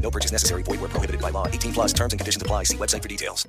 No 0.00 0.10
purchase 0.10 0.32
necessary. 0.32 0.62
Void 0.62 0.80
where 0.80 0.88
prohibited 0.88 1.20
by 1.20 1.30
law. 1.30 1.46
18 1.46 1.72
plus 1.72 1.92
terms 1.92 2.12
and 2.12 2.20
conditions 2.20 2.42
apply. 2.42 2.64
See 2.64 2.76
website 2.76 3.02
for 3.02 3.08
details. 3.08 3.46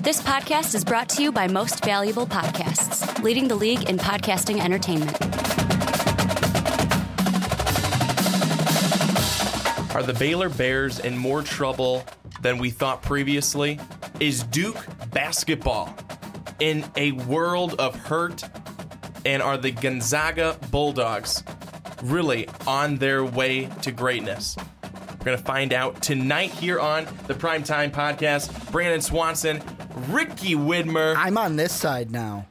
This 0.00 0.20
podcast 0.20 0.74
is 0.74 0.84
brought 0.84 1.08
to 1.10 1.22
you 1.22 1.30
by 1.32 1.46
Most 1.46 1.84
Valuable 1.84 2.26
Podcasts, 2.26 3.22
leading 3.22 3.46
the 3.46 3.54
league 3.54 3.88
in 3.88 3.98
podcasting 3.98 4.60
entertainment. 4.60 5.16
Are 9.94 10.02
the 10.02 10.14
Baylor 10.14 10.48
Bears 10.48 10.98
in 10.98 11.16
more 11.16 11.42
trouble 11.42 12.04
than 12.40 12.58
we 12.58 12.70
thought 12.70 13.02
previously? 13.02 13.78
Is 14.20 14.42
Duke 14.42 14.84
basketball 15.12 15.94
in 16.58 16.84
a 16.96 17.12
world 17.12 17.74
of 17.78 17.94
hurt? 17.94 18.42
And 19.24 19.40
are 19.40 19.56
the 19.56 19.70
Gonzaga 19.70 20.58
Bulldogs 20.70 21.44
really 22.02 22.48
on 22.66 22.96
their 22.96 23.24
way 23.24 23.66
to 23.82 23.92
greatness? 23.92 24.56
We're 25.22 25.26
going 25.26 25.38
to 25.38 25.44
find 25.44 25.72
out 25.72 26.02
tonight 26.02 26.50
here 26.50 26.80
on 26.80 27.04
the 27.28 27.34
Primetime 27.34 27.92
Podcast. 27.92 28.72
Brandon 28.72 29.00
Swanson, 29.00 29.62
Ricky 30.08 30.56
Widmer. 30.56 31.14
I'm 31.16 31.38
on 31.38 31.54
this 31.54 31.72
side 31.72 32.10
now. 32.10 32.48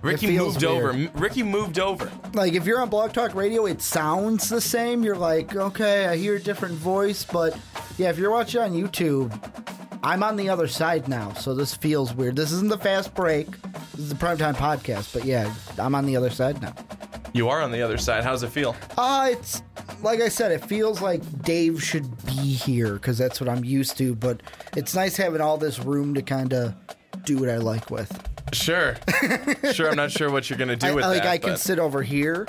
Ricky 0.00 0.38
moved 0.38 0.64
over. 0.64 0.94
weird. 0.94 1.10
M- 1.14 1.20
Ricky 1.20 1.42
moved 1.42 1.78
over. 1.78 2.10
Like 2.32 2.54
if 2.54 2.64
you're 2.64 2.80
on 2.80 2.88
Blog 2.88 3.12
Talk 3.12 3.34
Radio, 3.34 3.66
it 3.66 3.82
sounds 3.82 4.48
the 4.48 4.62
same. 4.62 5.02
You're 5.02 5.18
like, 5.18 5.54
okay, 5.54 6.06
I 6.06 6.16
hear 6.16 6.36
a 6.36 6.40
different 6.40 6.76
voice, 6.76 7.26
but 7.26 7.58
yeah, 7.98 8.08
if 8.08 8.16
you're 8.16 8.30
watching 8.30 8.62
on 8.62 8.72
YouTube, 8.72 9.30
I'm 10.02 10.22
on 10.22 10.36
the 10.36 10.48
other 10.48 10.66
side 10.66 11.08
now, 11.08 11.34
so 11.34 11.54
this 11.54 11.74
feels 11.74 12.14
weird. 12.14 12.36
This 12.36 12.52
isn't 12.52 12.70
the 12.70 12.78
fast 12.78 13.14
break. 13.14 13.50
This 13.90 14.00
is 14.00 14.08
the 14.08 14.14
primetime 14.14 14.54
podcast, 14.54 15.12
but 15.12 15.26
yeah, 15.26 15.52
I'm 15.76 15.94
on 15.94 16.06
the 16.06 16.16
other 16.16 16.30
side 16.30 16.62
now. 16.62 16.72
You 17.34 17.48
are 17.48 17.60
on 17.60 17.72
the 17.72 17.82
other 17.82 17.98
side. 17.98 18.22
How's 18.22 18.44
it 18.44 18.50
feel? 18.50 18.76
Uh, 18.96 19.30
it's 19.32 19.60
like 20.02 20.20
I 20.20 20.28
said, 20.28 20.52
it 20.52 20.64
feels 20.64 21.02
like 21.02 21.20
Dave 21.42 21.82
should 21.82 22.24
be 22.24 22.32
here 22.32 22.94
because 22.94 23.18
that's 23.18 23.40
what 23.40 23.48
I'm 23.50 23.64
used 23.64 23.98
to. 23.98 24.14
But 24.14 24.40
it's 24.76 24.94
nice 24.94 25.16
having 25.16 25.40
all 25.40 25.58
this 25.58 25.80
room 25.80 26.14
to 26.14 26.22
kind 26.22 26.52
of 26.54 26.74
do 27.24 27.38
what 27.38 27.48
I 27.48 27.56
like 27.56 27.90
with. 27.90 28.30
Sure. 28.52 28.96
sure. 29.72 29.90
I'm 29.90 29.96
not 29.96 30.12
sure 30.12 30.30
what 30.30 30.48
you're 30.48 30.58
going 30.58 30.68
to 30.68 30.76
do 30.76 30.86
I, 30.86 30.92
with 30.92 31.04
like 31.06 31.24
that. 31.24 31.26
I 31.26 31.38
can 31.38 31.50
but- 31.54 31.58
sit 31.60 31.80
over 31.80 32.02
here, 32.02 32.46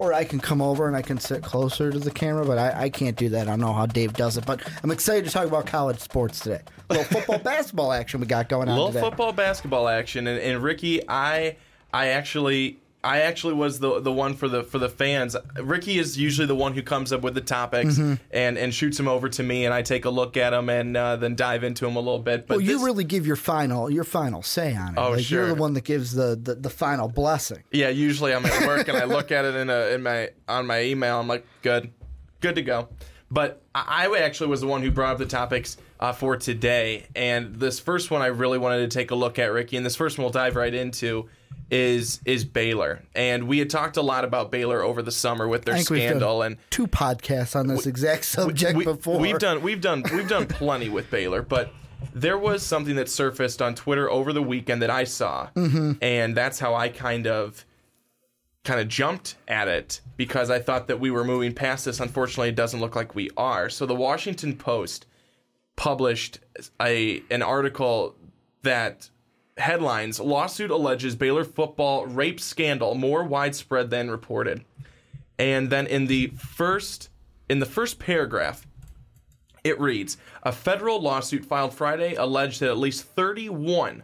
or 0.00 0.12
I 0.12 0.24
can 0.24 0.40
come 0.40 0.60
over 0.60 0.88
and 0.88 0.96
I 0.96 1.02
can 1.02 1.20
sit 1.20 1.44
closer 1.44 1.92
to 1.92 1.98
the 2.00 2.10
camera. 2.10 2.44
But 2.44 2.58
I, 2.58 2.82
I 2.86 2.88
can't 2.90 3.16
do 3.16 3.28
that. 3.28 3.46
I 3.46 3.50
don't 3.52 3.60
know 3.60 3.72
how 3.72 3.86
Dave 3.86 4.14
does 4.14 4.36
it. 4.36 4.44
But 4.44 4.68
I'm 4.82 4.90
excited 4.90 5.26
to 5.26 5.30
talk 5.30 5.46
about 5.46 5.66
college 5.66 6.00
sports 6.00 6.40
today. 6.40 6.62
A 6.90 6.94
little 6.94 7.04
football, 7.04 7.38
basketball 7.44 7.92
action 7.92 8.18
we 8.18 8.26
got 8.26 8.48
going 8.48 8.68
on 8.68 8.74
little 8.74 8.88
today. 8.88 9.00
football 9.00 9.32
basketball 9.32 9.86
action 9.86 10.26
and, 10.26 10.40
and 10.40 10.62
ricky 10.62 11.06
i 11.06 11.54
i 11.92 12.08
actually 12.08 12.78
i 13.04 13.20
actually 13.20 13.54
was 13.54 13.78
the 13.78 14.00
the 14.00 14.10
one 14.12 14.34
for 14.34 14.48
the 14.48 14.62
for 14.64 14.78
the 14.78 14.88
fans. 14.88 15.36
Ricky 15.60 15.98
is 15.98 16.18
usually 16.18 16.46
the 16.46 16.54
one 16.54 16.74
who 16.74 16.82
comes 16.82 17.12
up 17.12 17.22
with 17.22 17.34
the 17.34 17.40
topics 17.40 17.94
Mm-hmm. 17.96 18.14
and 18.32 18.58
and 18.58 18.74
shoots 18.74 18.96
them 18.96 19.06
over 19.08 19.28
to 19.28 19.42
me 19.42 19.64
and 19.64 19.72
i 19.72 19.82
take 19.82 20.04
a 20.04 20.10
look 20.10 20.36
at 20.36 20.50
them 20.50 20.68
and 20.68 20.96
uh, 20.96 21.14
then 21.16 21.36
dive 21.36 21.62
into 21.64 21.84
them 21.84 21.96
a 21.96 22.00
little 22.00 22.18
bit. 22.18 22.46
But 22.46 22.56
well, 22.56 22.60
you 22.60 22.74
this- 22.74 22.82
really 22.82 23.04
give 23.04 23.26
your 23.26 23.36
final 23.36 23.88
your 23.90 24.04
final 24.04 24.42
say 24.42 24.74
on 24.74 24.94
it. 24.94 24.98
Oh, 24.98 25.10
like 25.12 25.30
You're 25.30 25.46
the 25.46 25.54
one 25.54 25.74
that 25.74 25.84
gives 25.84 26.12
the, 26.12 26.38
the, 26.40 26.54
the 26.56 26.70
final 26.70 27.08
blessing. 27.08 27.62
yeah 27.70 27.88
usually 27.88 28.34
i'm 28.34 28.44
at 28.44 28.66
work 28.66 28.88
and 28.88 28.96
i 28.96 29.04
look 29.04 29.30
at 29.30 29.44
it 29.44 29.54
in 29.54 29.70
a 29.70 29.86
in 29.94 30.02
my 30.02 30.30
on 30.48 30.66
my 30.66 30.82
email. 30.82 31.20
I'm 31.20 31.28
like 31.28 31.46
good. 31.62 31.92
Good 32.40 32.54
to 32.56 32.62
go. 32.62 32.88
But 33.30 33.62
i 33.74 34.06
I 34.08 34.18
actually 34.20 34.48
was 34.50 34.60
the 34.60 34.66
one 34.66 34.82
who 34.82 34.90
brought 34.90 35.12
up 35.12 35.18
the 35.18 35.26
topics 35.26 35.76
uh, 36.00 36.12
for 36.12 36.36
today. 36.36 37.06
And 37.14 37.56
this 37.56 37.78
first 37.80 38.10
one 38.10 38.22
i 38.22 38.26
really 38.26 38.58
wanted 38.58 38.90
to 38.90 38.98
take 38.98 39.10
a 39.10 39.14
look 39.14 39.38
at 39.38 39.52
ricky 39.52 39.76
and 39.76 39.84
this 39.86 39.96
first 39.96 40.18
one 40.18 40.24
we'll 40.24 40.32
dive 40.32 40.56
right 40.56 40.72
into 40.74 41.28
is 41.70 42.20
is 42.24 42.44
baylor 42.44 43.02
and 43.14 43.46
we 43.46 43.58
had 43.58 43.68
talked 43.68 43.96
a 43.96 44.02
lot 44.02 44.24
about 44.24 44.50
baylor 44.50 44.82
over 44.82 45.02
the 45.02 45.12
summer 45.12 45.46
with 45.46 45.64
their 45.66 45.74
I 45.74 45.78
think 45.78 45.90
we've 45.90 46.00
done 46.00 46.08
scandal 46.08 46.42
and 46.42 46.56
two 46.70 46.86
podcasts 46.86 47.54
on 47.54 47.66
this 47.66 47.86
exact 47.86 48.24
subject 48.24 48.76
we, 48.76 48.84
before. 48.84 49.18
We've 49.20 49.38
done 49.38 49.60
we've 49.62 49.80
done 49.80 50.02
we've 50.12 50.28
done 50.28 50.46
plenty 50.46 50.88
with 50.88 51.10
Baylor, 51.10 51.42
but 51.42 51.72
there 52.14 52.38
was 52.38 52.62
something 52.62 52.96
that 52.96 53.08
surfaced 53.08 53.60
on 53.60 53.74
Twitter 53.74 54.10
over 54.10 54.32
the 54.32 54.42
weekend 54.42 54.80
that 54.82 54.90
I 54.90 55.04
saw, 55.04 55.48
Mm-hmm. 55.56 55.92
and 56.00 56.36
that's 56.36 56.58
how 56.58 56.74
I 56.74 56.88
kind 56.88 57.26
of 57.26 57.64
kind 58.64 58.80
of 58.80 58.88
jumped 58.88 59.36
at 59.46 59.68
it 59.68 60.00
because 60.16 60.48
I 60.50 60.60
thought 60.60 60.88
that 60.88 61.00
we 61.00 61.10
were 61.10 61.24
moving 61.24 61.52
past 61.54 61.84
this. 61.84 62.00
Unfortunately, 62.00 62.48
it 62.50 62.54
doesn't 62.54 62.80
look 62.80 62.94
like 62.96 63.14
we 63.14 63.30
are. 63.36 63.68
So 63.68 63.84
the 63.84 63.94
Washington 63.94 64.56
Post 64.56 65.06
published 65.76 66.38
a 66.80 67.22
an 67.30 67.42
article 67.42 68.14
that 68.62 69.10
headlines 69.58 70.20
lawsuit 70.20 70.70
alleges 70.70 71.16
Baylor 71.16 71.44
football 71.44 72.06
rape 72.06 72.40
scandal 72.40 72.94
more 72.94 73.24
widespread 73.24 73.90
than 73.90 74.10
reported. 74.10 74.64
And 75.38 75.70
then 75.70 75.86
in 75.86 76.06
the 76.06 76.28
first 76.28 77.10
in 77.48 77.58
the 77.58 77.66
first 77.66 77.98
paragraph 77.98 78.66
it 79.64 79.80
reads 79.80 80.16
A 80.42 80.52
federal 80.52 81.00
lawsuit 81.00 81.44
filed 81.44 81.74
Friday 81.74 82.14
alleged 82.14 82.60
that 82.60 82.70
at 82.70 82.78
least 82.78 83.04
31, 83.04 84.02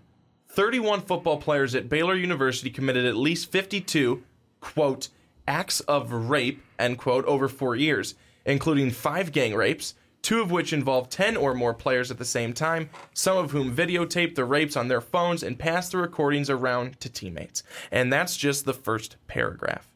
31 0.49 1.01
football 1.01 1.39
players 1.39 1.75
at 1.75 1.89
Baylor 1.89 2.15
University 2.15 2.71
committed 2.71 3.05
at 3.05 3.17
least 3.17 3.51
52, 3.51 4.23
quote, 4.61 5.09
acts 5.47 5.81
of 5.81 6.13
rape, 6.13 6.63
end 6.79 6.99
quote, 6.99 7.25
over 7.27 7.49
four 7.49 7.77
years, 7.77 8.15
including 8.45 8.91
five 8.91 9.33
gang 9.33 9.55
rapes, 9.55 9.95
two 10.25 10.41
of 10.41 10.51
which 10.51 10.73
involved 10.73 11.13
10 11.13 11.37
or 11.37 11.55
more 11.55 11.75
players 11.75 12.11
at 12.11 12.17
the 12.17 12.25
same 12.25 12.55
time, 12.55 12.89
some 13.13 13.37
of 13.37 13.51
whom 13.51 13.77
videotaped 13.77 14.35
the 14.35 14.45
rapes 14.45 14.75
on 14.75 14.89
their 14.89 15.03
phones 15.03 15.43
and 15.43 15.59
passed 15.59 15.93
the 15.93 15.99
recordings 15.99 16.49
around 16.49 16.99
to 17.01 17.11
teammates. 17.11 17.63
And 17.93 18.11
that's 18.11 18.37
just 18.37 18.65
the 18.65 18.73
first 18.73 19.17
paragraph. 19.29 19.87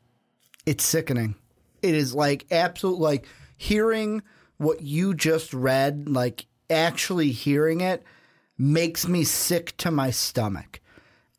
it's 0.66 0.84
sickening. 0.84 1.34
It 1.80 1.94
is 1.94 2.14
like 2.14 2.44
absolute 2.50 2.98
like 2.98 3.26
hearing 3.56 4.22
what 4.58 4.82
you 4.82 5.14
just 5.14 5.54
read, 5.54 6.08
like 6.08 6.44
actually 6.68 7.30
hearing 7.30 7.80
it 7.80 8.02
makes 8.58 9.08
me 9.08 9.24
sick 9.24 9.76
to 9.78 9.90
my 9.90 10.10
stomach. 10.10 10.80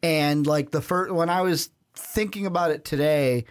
And 0.01 0.47
like 0.47 0.71
the 0.71 0.81
first 0.81 1.11
when 1.13 1.29
I 1.29 1.41
was 1.41 1.69
thinking 1.93 2.47
about 2.47 2.71
it 2.71 2.85
today 2.85 3.45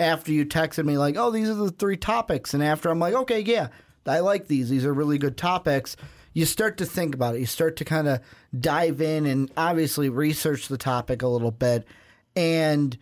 after 0.00 0.32
you 0.32 0.46
texted 0.46 0.84
me 0.84 0.98
like, 0.98 1.16
"Oh, 1.16 1.30
these 1.30 1.48
are 1.48 1.54
the 1.54 1.70
three 1.70 1.98
topics." 1.98 2.54
And 2.54 2.62
after 2.62 2.88
I'm 2.88 2.98
like, 2.98 3.14
"Okay, 3.14 3.40
yeah, 3.40 3.68
I 4.06 4.20
like 4.20 4.46
these. 4.46 4.70
These 4.70 4.84
are 4.84 4.94
really 4.94 5.18
good 5.18 5.36
topics." 5.36 5.96
You 6.32 6.46
start 6.46 6.78
to 6.78 6.86
think 6.86 7.14
about 7.14 7.34
it. 7.34 7.40
You 7.40 7.46
start 7.46 7.76
to 7.76 7.84
kind 7.84 8.06
of 8.06 8.20
dive 8.58 9.00
in 9.00 9.26
and 9.26 9.50
obviously 9.56 10.08
research 10.08 10.68
the 10.68 10.78
topic 10.78 11.22
a 11.22 11.28
little 11.28 11.50
bit. 11.50 11.86
And 12.36 12.96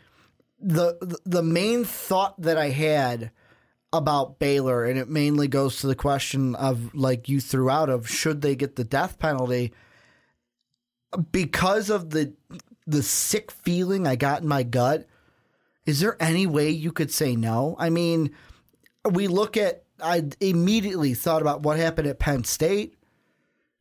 the 0.61 1.19
the 1.25 1.43
main 1.43 1.85
thought 1.85 2.41
that 2.41 2.57
I 2.57 2.71
had 2.71 3.31
about 3.93 4.39
Baylor, 4.39 4.85
and 4.85 4.99
it 4.99 5.09
mainly 5.09 5.49
goes 5.49 5.81
to 5.81 5.87
the 5.87 5.95
question 5.95 6.55
of 6.55 6.95
like 6.95 7.29
you 7.29 7.41
threw 7.41 7.71
out 7.71 7.89
of 7.89 8.09
should 8.09 8.43
they 8.43 8.57
get 8.57 8.77
the 8.77 8.85
death 8.85 9.19
penalty 9.19 9.73
because 11.33 11.91
of 11.91 12.11
the 12.11 12.35
the 12.87 13.03
sick 13.03 13.51
feeling 13.51 14.07
I 14.07 14.17
got 14.17 14.43
in 14.43 14.49
my 14.49 14.63
gut. 14.63 15.07
Is 15.87 16.01
there 16.01 16.17
any 16.21 16.47
way 16.47 16.71
you 16.71 16.93
could 16.93 17.11
say 17.11 17.35
no? 17.37 17.77
I 17.79 17.89
mean, 17.89 18.35
we 19.11 19.27
look 19.27 19.57
at 19.57 19.85
I 20.03 20.29
immediately 20.41 21.15
thought 21.15 21.43
about 21.43 21.63
what 21.63 21.79
happened 21.79 22.09
at 22.09 22.19
Penn 22.19 22.45
State. 22.45 22.95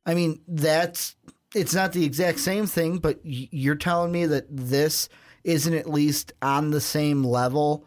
I 0.06 0.14
mean, 0.14 0.42
that's 0.48 1.16
it's 1.56 1.74
not 1.74 1.94
the 1.94 2.06
exact 2.06 2.40
same 2.40 2.66
thing, 2.66 2.98
but 2.98 3.20
you're 3.24 3.76
telling 3.76 4.12
me 4.12 4.26
that 4.26 4.46
this 4.50 5.10
isn't 5.44 5.74
at 5.74 5.90
least 5.90 6.34
on 6.42 6.72
the 6.72 6.82
same 6.82 7.24
level 7.24 7.86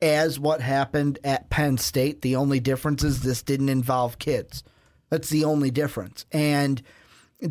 as 0.00 0.38
what 0.38 0.60
happened 0.60 1.18
at 1.24 1.50
Penn 1.50 1.78
State. 1.78 2.22
The 2.22 2.36
only 2.36 2.60
difference 2.60 3.02
is 3.02 3.22
this 3.22 3.42
didn't 3.42 3.70
involve 3.70 4.18
kids. 4.18 4.62
That's 5.10 5.30
the 5.30 5.44
only 5.44 5.70
difference. 5.70 6.26
And 6.32 6.82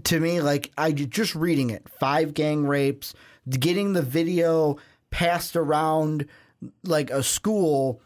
to 0.04 0.20
me, 0.20 0.42
like 0.42 0.72
I 0.78 0.92
just 0.92 1.36
reading 1.36 1.70
it, 1.70 1.88
five 2.00 2.34
gang 2.34 2.66
rapes, 2.66 3.14
getting 3.50 3.94
the 3.94 4.02
video 4.02 4.78
passed 5.10 5.56
around 5.56 6.28
like 6.84 7.10
a 7.10 7.24
school. 7.24 8.02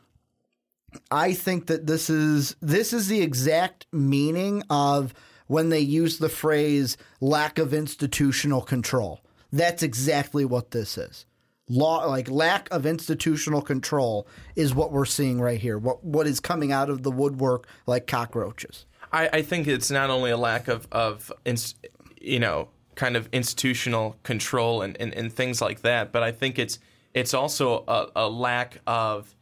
I 1.09 1.33
think 1.33 1.67
that 1.67 1.87
this 1.87 2.09
is 2.09 2.55
this 2.61 2.93
is 2.93 3.07
the 3.07 3.21
exact 3.21 3.87
meaning 3.91 4.63
of 4.69 5.13
when 5.47 5.69
they 5.69 5.79
use 5.79 6.17
the 6.17 6.29
phrase 6.29 6.97
lack 7.19 7.57
of 7.57 7.73
institutional 7.73 8.61
control. 8.61 9.21
That's 9.51 9.83
exactly 9.83 10.45
what 10.45 10.71
this 10.71 10.97
is. 10.97 11.25
Law 11.69 12.05
like 12.05 12.29
lack 12.29 12.67
of 12.71 12.85
institutional 12.85 13.61
control 13.61 14.27
is 14.55 14.73
what 14.73 14.91
we're 14.91 15.05
seeing 15.05 15.39
right 15.39 15.59
here. 15.59 15.77
What 15.77 16.03
what 16.03 16.27
is 16.27 16.39
coming 16.39 16.71
out 16.71 16.89
of 16.89 17.03
the 17.03 17.11
woodwork 17.11 17.67
like 17.85 18.07
cockroaches. 18.07 18.85
I, 19.13 19.29
I 19.33 19.41
think 19.41 19.67
it's 19.67 19.91
not 19.91 20.09
only 20.09 20.31
a 20.31 20.37
lack 20.37 20.67
of 20.67 20.87
of 20.91 21.31
you 22.19 22.39
know 22.39 22.69
kind 22.95 23.15
of 23.15 23.29
institutional 23.31 24.17
control 24.23 24.81
and, 24.81 24.95
and, 24.99 25.13
and 25.13 25.31
things 25.31 25.61
like 25.61 25.81
that. 25.81 26.11
But 26.11 26.23
I 26.23 26.31
think 26.31 26.59
it's 26.59 26.79
it's 27.13 27.33
also 27.33 27.83
a, 27.87 28.07
a 28.15 28.29
lack 28.29 28.79
of 28.87 29.35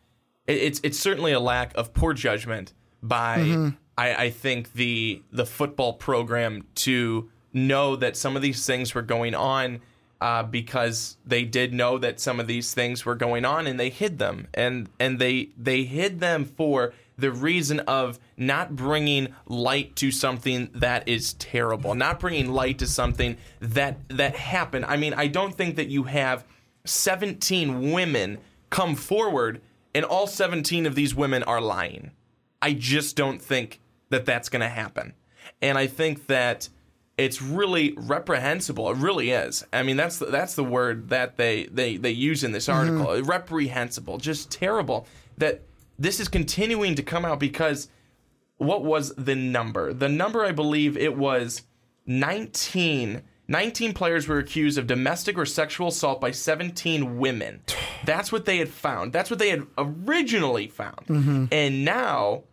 it's 0.50 0.82
it's 0.84 1.00
certainly 1.00 1.32
a 1.32 1.40
lack 1.40 1.76
of 1.76 1.94
poor 1.94 2.14
judgment 2.14 2.74
by 3.02 3.72
I, 3.98 4.16
I 4.16 4.30
think 4.30 4.74
the 4.74 5.22
the 5.32 5.46
football 5.46 5.94
program 5.94 6.66
to 6.76 7.30
know 7.54 7.96
that 7.96 8.16
some 8.16 8.36
of 8.36 8.42
these 8.42 8.66
things 8.66 8.94
were 8.94 9.02
going 9.02 9.36
on 9.36 9.82
uh, 10.22 10.44
because 10.44 11.18
they 11.26 11.44
did 11.44 11.74
know 11.74 11.98
that 11.98 12.20
some 12.20 12.40
of 12.40 12.48
these 12.48 12.74
things 12.74 13.06
were 13.06 13.16
going 13.16 13.46
on 13.46 13.68
and 13.68 13.80
they 13.80 13.90
hid 13.90 14.18
them. 14.18 14.48
And 14.54 14.90
and 15.00 15.20
they 15.20 15.50
they 15.58 15.84
hid 15.84 16.20
them 16.20 16.46
for 16.46 16.94
the 17.18 17.32
reason 17.32 17.82
of 17.82 18.20
not 18.38 18.76
bringing 18.76 19.34
light 19.46 19.96
to 19.98 20.12
something 20.12 20.70
that 20.74 21.06
is 21.08 21.34
terrible 21.34 21.94
not 21.94 22.18
bringing 22.18 22.50
light 22.50 22.80
to 22.80 22.88
something 22.88 23.36
that 23.60 23.98
that 24.08 24.36
happened. 24.38 24.86
I 24.86 24.96
mean 24.96 25.14
i 25.14 25.28
don't 25.28 25.54
think 25.54 25.76
that 25.76 25.90
you 25.90 26.04
have 26.04 26.46
17 26.86 27.92
women 27.92 28.38
come 28.70 28.96
forward 28.96 29.62
and 29.94 30.06
all 30.06 30.28
17 30.28 30.86
of 30.86 30.96
these 30.96 31.16
women 31.16 31.44
are 31.44 31.62
lying 31.62 32.12
I 32.62 32.74
just 32.74 33.16
don't 33.16 33.42
think 33.42 33.80
that 34.10 34.26
that's 34.26 34.50
going 34.50 34.62
to 34.62 34.70
happen. 34.70 35.14
And 35.62 35.78
I 35.78 35.88
think 35.88 36.28
that 36.28 36.70
it's 37.18 37.42
really 37.42 37.94
reprehensible. 37.98 38.90
It 38.92 38.98
really 38.98 39.32
is. 39.32 39.66
I 39.74 39.84
mean, 39.84 39.98
that's 39.98 40.20
the, 40.20 40.28
that's 40.28 40.56
the 40.56 40.64
word 40.64 41.10
that 41.10 41.38
they, 41.38 41.66
they, 41.66 41.98
they 41.98 42.12
use 42.12 42.44
in 42.44 42.52
this 42.52 42.68
mm-hmm. 42.68 43.02
article. 43.02 43.24
Reprehensible, 43.24 44.18
just 44.18 44.52
terrible 44.52 45.08
that 45.38 45.62
this 45.98 46.20
is 46.20 46.28
continuing 46.28 46.96
to 46.96 47.04
come 47.04 47.26
out 47.26 47.40
because 47.40 47.90
what 48.58 48.84
was 48.84 49.14
the 49.16 49.36
number? 49.36 49.94
The 49.94 50.10
number, 50.10 50.44
I 50.44 50.52
believe 50.52 50.98
it 50.98 51.16
was 51.16 51.64
19. 52.06 53.22
19 53.50 53.94
players 53.94 54.28
were 54.28 54.38
accused 54.38 54.78
of 54.78 54.86
domestic 54.86 55.38
or 55.38 55.46
sexual 55.46 55.88
assault 55.88 56.22
by 56.22 56.32
17 56.32 57.18
women. 57.18 57.62
That's 58.06 58.32
what 58.32 58.46
they 58.46 58.58
had 58.58 58.70
found. 58.70 59.12
That's 59.12 59.30
what 59.30 59.40
they 59.40 59.50
had 59.50 59.66
originally 59.78 60.68
found. 60.68 61.08
Mm-hmm. 61.08 61.46
And 61.52 61.84
now 61.84 62.44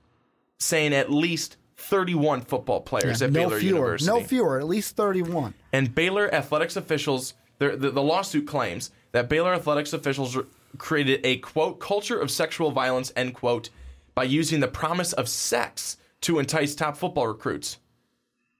saying 0.58 0.94
at 0.94 1.12
least 1.12 1.58
31 1.76 2.40
football 2.40 2.80
players 2.80 3.20
at 3.22 3.30
no 3.30 3.40
Baylor 3.40 3.60
fewer, 3.60 3.76
University. 3.76 4.10
no 4.10 4.24
fewer, 4.24 4.58
at 4.58 4.66
least 4.66 4.96
thirty-one. 4.96 5.54
And 5.72 5.94
Baylor 5.94 6.34
athletics 6.34 6.74
officials, 6.74 7.34
the, 7.58 7.76
the, 7.76 7.90
the 7.90 8.02
lawsuit 8.02 8.46
claims 8.46 8.90
that 9.12 9.28
Baylor 9.28 9.52
athletics 9.52 9.92
officials 9.92 10.36
created 10.78 11.20
a 11.24 11.36
quote 11.38 11.78
culture 11.78 12.18
of 12.18 12.30
sexual 12.30 12.70
violence 12.70 13.12
end 13.14 13.34
quote 13.34 13.68
by 14.14 14.24
using 14.24 14.60
the 14.60 14.68
promise 14.68 15.12
of 15.12 15.28
sex 15.28 15.98
to 16.22 16.38
entice 16.38 16.74
top 16.74 16.96
football 16.96 17.28
recruits. 17.28 17.78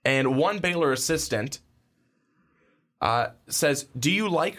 And 0.05 0.37
one 0.37 0.59
Baylor 0.59 0.93
assistant 0.93 1.61
uh, 3.01 3.29
says, 3.49 3.87
"Do 3.99 4.11
you 4.11 4.29
like 4.29 4.57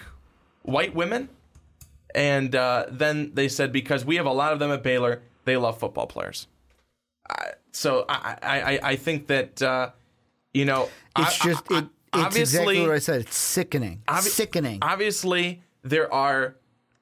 white 0.64 0.94
women?" 0.96 1.30
And 2.16 2.56
uh, 2.56 2.86
then 2.90 3.32
they 3.34 3.48
said, 3.48 3.72
"Because 3.72 4.06
we 4.06 4.16
have 4.16 4.26
a 4.26 4.32
lot 4.34 4.54
of 4.54 4.60
them 4.60 4.72
at 4.72 4.84
Baylor, 4.84 5.22
they 5.46 5.58
love 5.58 5.80
football 5.80 6.08
players." 6.08 6.48
Uh, 7.30 7.36
so 7.72 8.06
I, 8.08 8.38
I, 8.42 8.80
I- 8.92 8.96
think 8.96 9.28
that 9.28 9.62
uh, 9.62 9.90
you 10.54 10.66
know 10.66 10.90
It's 11.18 11.42
I- 11.42 11.46
just 11.50 11.72
I- 11.72 11.78
it, 11.80 11.84
it's 12.14 12.26
obviously 12.26 12.42
exactly 12.42 12.82
what 12.82 12.92
I 12.92 13.00
said. 13.00 13.22
It's 13.22 13.36
sickening. 13.38 14.02
Obvi- 14.08 14.22
sickening. 14.22 14.80
Obviously, 14.82 15.62
there 15.84 16.12
are 16.14 16.56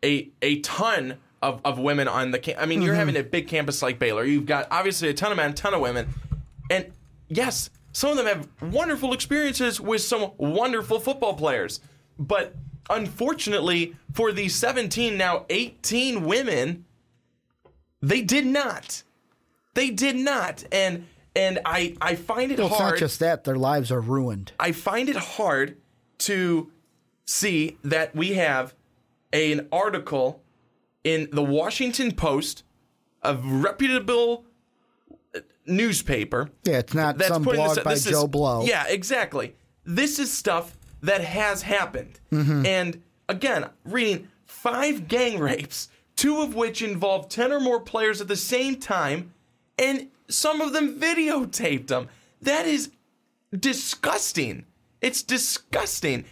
a 0.03 0.29
a 0.41 0.59
ton 0.61 1.17
of, 1.41 1.61
of 1.63 1.77
women 1.77 2.07
on 2.07 2.31
the 2.31 2.39
camp. 2.39 2.59
I 2.59 2.65
mean, 2.65 2.81
you're 2.81 2.93
Mm-hmm. 2.93 2.99
having 2.99 3.17
a 3.17 3.23
big 3.23 3.47
campus 3.47 3.81
like 3.83 3.99
Baylor. 3.99 4.25
You've 4.25 4.47
got 4.47 4.67
obviously 4.71 5.09
a 5.09 5.13
ton 5.13 5.31
of 5.31 5.37
men, 5.37 5.51
a 5.51 5.53
ton 5.53 5.73
of 5.75 5.79
women, 5.81 6.07
and 6.71 6.91
yes, 7.29 7.69
some 7.95 8.11
of 8.11 8.17
them 8.17 8.25
have 8.25 8.73
wonderful 8.73 9.13
experiences 9.13 9.79
with 9.79 10.01
some 10.01 10.33
wonderful 10.37 10.99
football 10.99 11.33
players. 11.33 11.79
But 12.19 12.53
unfortunately, 12.89 13.95
for 14.11 14.33
these 14.33 14.53
17 14.53 15.15
now 15.15 15.45
18 15.49 16.25
women, 16.25 16.83
they 18.01 18.21
did 18.21 18.47
not. 18.47 19.03
They 19.75 19.91
did 19.91 20.17
not, 20.17 20.65
and 20.73 21.07
and 21.37 21.59
I 21.65 21.95
I 22.01 22.15
find 22.15 22.51
it 22.51 22.57
well, 22.57 22.67
it's 22.67 22.75
hard. 22.75 22.93
not 22.95 22.99
just 22.99 23.21
that; 23.21 23.45
their 23.45 23.55
lives 23.55 23.93
are 23.93 24.01
ruined. 24.01 24.51
I 24.59 24.73
find 24.73 25.07
it 25.07 25.15
hard 25.15 25.77
to 26.19 26.69
see 27.23 27.77
that 27.81 28.13
we 28.13 28.33
have 28.33 28.73
an 29.31 29.69
article 29.71 30.43
in 31.05 31.29
the 31.31 31.43
Washington 31.43 32.11
Post, 32.11 32.63
a 33.23 33.35
reputable 33.35 34.45
newspaper. 35.65 36.49
Yeah, 36.63 36.79
it's 36.79 36.93
not 36.93 37.21
some 37.21 37.43
blog 37.43 37.75
this- 37.75 37.83
by 37.83 37.93
this 37.93 38.05
is- 38.05 38.11
Joe 38.11 38.27
Blow. 38.27 38.65
Yeah, 38.65 38.85
exactly. 38.87 39.55
This 39.85 40.19
is 40.19 40.31
stuff 40.31 40.77
that 41.01 41.21
has 41.21 41.61
happened. 41.61 42.19
Mm-hmm. 42.31 42.65
And 42.65 43.01
again, 43.29 43.69
reading 43.83 44.27
five 44.45 45.07
gang 45.07 45.39
rapes, 45.39 45.89
two 46.15 46.41
of 46.41 46.55
which 46.55 46.81
involved 46.81 47.29
10 47.31 47.51
or 47.51 47.59
more 47.59 47.79
players 47.79 48.21
at 48.21 48.27
the 48.27 48.35
same 48.35 48.77
time, 48.77 49.33
and 49.77 50.07
some 50.27 50.61
of 50.61 50.73
them 50.73 50.99
videotaped 50.99 51.87
them. 51.87 52.07
That 52.41 52.65
is 52.65 52.91
disgusting. 53.57 54.65
It's 55.01 55.21
disgusting. 55.23 56.25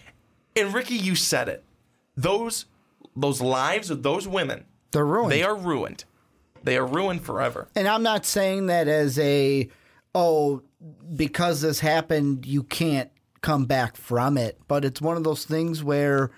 And 0.55 0.73
Ricky, 0.73 0.95
you 0.95 1.15
said 1.15 1.49
it. 1.49 1.63
Those 2.15 2.65
those 3.15 3.41
lives 3.41 3.91
of 3.91 4.01
those 4.01 4.27
women, 4.27 4.65
They're 4.91 5.05
ruined. 5.05 5.31
they 5.31 5.43
are 5.43 5.55
ruined. 5.55 6.03
They 6.63 6.77
are 6.77 6.85
ruined 6.85 7.23
forever. 7.23 7.67
And 7.75 7.87
I'm 7.87 8.03
not 8.03 8.25
saying 8.25 8.67
that 8.67 8.87
as 8.87 9.19
a, 9.19 9.69
oh, 10.15 10.61
because 11.15 11.61
this 11.61 11.79
happened, 11.79 12.45
you 12.45 12.63
can't 12.63 13.11
come 13.41 13.65
back 13.65 13.97
from 13.97 14.37
it. 14.37 14.59
But 14.67 14.85
it's 14.85 15.01
one 15.01 15.17
of 15.17 15.23
those 15.23 15.45
things 15.45 15.83
where, 15.83 16.31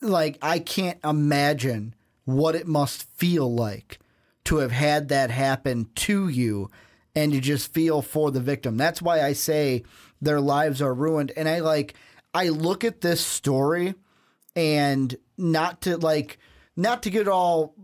like, 0.00 0.38
I 0.42 0.58
can't 0.58 0.98
imagine 1.04 1.94
what 2.24 2.54
it 2.54 2.66
must 2.66 3.04
feel 3.14 3.52
like 3.54 3.98
to 4.44 4.58
have 4.58 4.72
had 4.72 5.08
that 5.08 5.30
happen 5.30 5.88
to 5.94 6.28
you 6.28 6.70
and 7.14 7.32
to 7.32 7.40
just 7.40 7.72
feel 7.72 8.02
for 8.02 8.30
the 8.30 8.40
victim. 8.40 8.76
That's 8.76 9.02
why 9.02 9.22
I 9.22 9.32
say 9.32 9.84
their 10.20 10.40
lives 10.40 10.82
are 10.82 10.94
ruined. 10.94 11.32
And 11.36 11.48
I 11.48 11.60
like, 11.60 11.94
I 12.34 12.48
look 12.48 12.84
at 12.84 13.00
this 13.00 13.24
story 13.24 13.94
and 14.54 15.16
not 15.36 15.82
to 15.82 15.96
like, 15.96 16.38
not 16.76 17.02
to 17.04 17.10
get 17.10 17.26
all 17.26 17.74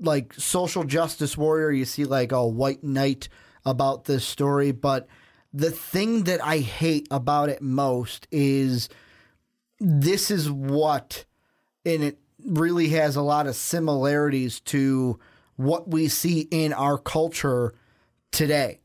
like 0.00 0.34
social 0.34 0.84
justice 0.84 1.36
warrior. 1.36 1.70
You 1.70 1.84
see 1.84 2.04
like 2.04 2.32
a 2.32 2.46
white 2.46 2.82
knight 2.84 3.28
about 3.64 4.04
this 4.04 4.24
story, 4.24 4.72
but 4.72 5.06
the 5.52 5.70
thing 5.70 6.24
that 6.24 6.44
I 6.44 6.58
hate 6.58 7.08
about 7.10 7.48
it 7.48 7.62
most 7.62 8.28
is 8.30 8.88
this 9.80 10.30
is 10.30 10.50
what, 10.50 11.24
and 11.84 12.02
it 12.02 12.18
really 12.44 12.90
has 12.90 13.16
a 13.16 13.22
lot 13.22 13.46
of 13.46 13.56
similarities 13.56 14.60
to 14.60 15.18
what 15.56 15.88
we 15.88 16.08
see 16.08 16.42
in 16.50 16.72
our 16.72 16.98
culture 16.98 17.74
today. 18.30 18.80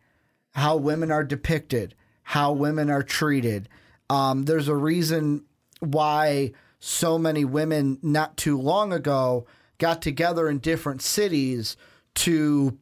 How 0.52 0.76
women 0.78 1.12
are 1.12 1.24
depicted, 1.24 1.96
how 2.24 2.52
women 2.54 2.90
are 2.90 3.04
treated. 3.04 3.70
Um, 4.10 4.44
there's 4.44 4.68
a 4.68 4.76
reason 4.76 5.46
why 5.80 6.52
so 6.80 7.18
many 7.18 7.46
women 7.46 8.00
not 8.02 8.38
too 8.38 8.60
long 8.60 8.94
ago 8.94 9.46
got 9.84 10.02
together 10.02 10.48
in 10.48 10.60
different 10.60 11.02
cities 11.02 11.76
to 12.16 12.78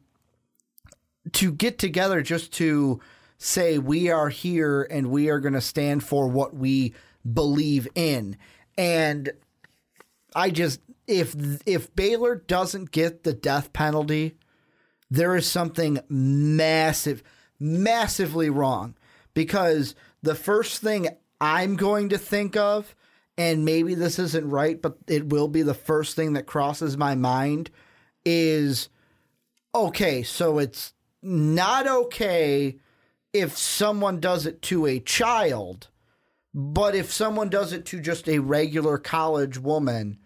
to 1.32 1.50
get 1.50 1.76
together 1.76 2.22
just 2.22 2.52
to 2.52 3.00
say 3.38 3.76
we 3.76 4.08
are 4.08 4.28
here 4.28 4.86
and 4.88 5.10
we 5.10 5.28
are 5.28 5.40
going 5.40 5.52
to 5.52 5.60
stand 5.60 6.04
for 6.04 6.28
what 6.28 6.54
we 6.54 6.94
believe 7.34 7.88
in. 7.96 8.36
And 8.78 9.32
i 10.36 10.48
just 10.50 10.78
if 11.08 11.34
if 11.66 11.92
baylor 11.96 12.36
doesn't 12.36 12.92
get 12.92 13.24
the 13.24 13.34
death 13.34 13.72
penalty 13.72 14.36
there 15.10 15.34
is 15.34 15.44
something 15.44 15.98
massive 16.08 17.24
massively 17.58 18.48
wrong. 18.48 18.94
Because 19.34 19.96
the 20.22 20.36
first 20.36 20.80
thing 20.80 21.08
i'm 21.40 21.74
going 21.74 22.10
to 22.10 22.18
think 22.18 22.56
of 22.56 22.94
and 23.42 23.64
maybe 23.64 23.94
this 23.94 24.18
isn't 24.18 24.48
right 24.48 24.80
but 24.80 24.96
it 25.06 25.28
will 25.28 25.48
be 25.48 25.62
the 25.62 25.74
first 25.74 26.14
thing 26.16 26.34
that 26.34 26.46
crosses 26.46 26.96
my 26.96 27.14
mind 27.14 27.70
is 28.24 28.88
okay, 29.74 30.22
so 30.22 30.58
it's 30.58 30.92
not 31.22 31.86
okay 31.86 32.78
if 33.32 33.56
someone 33.56 34.20
does 34.20 34.46
it 34.46 34.60
to 34.62 34.86
a 34.86 35.00
child, 35.00 35.88
but 36.54 36.94
if 36.94 37.10
someone 37.12 37.48
does 37.48 37.72
it 37.72 37.86
to 37.86 38.00
just 38.00 38.28
a 38.28 38.38
regular 38.38 38.98
college 38.98 39.58
woman, 39.58 40.18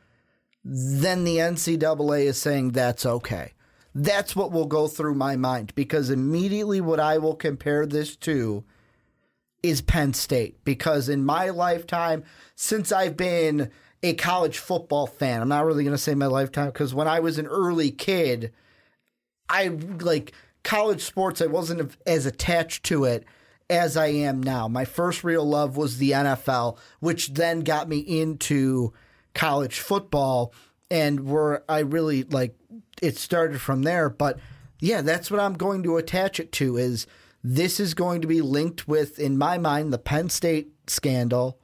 then 0.64 1.24
the 1.24 1.36
NCAA 1.36 2.24
is 2.24 2.38
saying 2.38 2.72
that's 2.72 3.06
okay. 3.06 3.52
That's 3.94 4.34
what 4.34 4.52
will 4.52 4.66
go 4.66 4.88
through 4.88 5.14
my 5.14 5.36
mind 5.36 5.74
because 5.74 6.10
immediately 6.10 6.80
what 6.80 7.00
I 7.00 7.18
will 7.18 7.36
compare 7.36 7.86
this 7.86 8.16
to 8.16 8.64
is 9.68 9.80
Penn 9.80 10.14
State 10.14 10.62
because 10.64 11.08
in 11.08 11.24
my 11.24 11.50
lifetime, 11.50 12.24
since 12.54 12.92
I've 12.92 13.16
been 13.16 13.70
a 14.02 14.14
college 14.14 14.58
football 14.58 15.06
fan, 15.06 15.42
I'm 15.42 15.48
not 15.48 15.64
really 15.64 15.84
going 15.84 15.94
to 15.96 16.02
say 16.02 16.14
my 16.14 16.26
lifetime 16.26 16.66
because 16.66 16.94
when 16.94 17.08
I 17.08 17.20
was 17.20 17.38
an 17.38 17.46
early 17.46 17.90
kid, 17.90 18.52
I 19.48 19.68
like 19.68 20.32
college 20.62 21.02
sports, 21.02 21.40
I 21.40 21.46
wasn't 21.46 21.96
as 22.06 22.26
attached 22.26 22.84
to 22.86 23.04
it 23.04 23.24
as 23.68 23.96
I 23.96 24.08
am 24.08 24.42
now. 24.42 24.68
My 24.68 24.84
first 24.84 25.24
real 25.24 25.44
love 25.44 25.76
was 25.76 25.98
the 25.98 26.12
NFL, 26.12 26.78
which 27.00 27.34
then 27.34 27.60
got 27.60 27.88
me 27.88 27.98
into 27.98 28.92
college 29.34 29.80
football 29.80 30.52
and 30.90 31.28
where 31.28 31.62
I 31.68 31.80
really 31.80 32.22
like 32.24 32.56
it 33.02 33.16
started 33.18 33.60
from 33.60 33.82
there. 33.82 34.08
But 34.08 34.38
yeah, 34.80 35.00
that's 35.00 35.30
what 35.30 35.40
I'm 35.40 35.54
going 35.54 35.82
to 35.82 35.96
attach 35.96 36.38
it 36.38 36.52
to 36.52 36.76
is 36.76 37.06
this 37.48 37.78
is 37.78 37.94
going 37.94 38.22
to 38.22 38.26
be 38.26 38.40
linked 38.40 38.88
with, 38.88 39.20
in 39.20 39.38
my 39.38 39.56
mind, 39.56 39.92
the 39.92 39.98
Penn 39.98 40.28
State 40.28 40.72
scandal. 40.88 41.60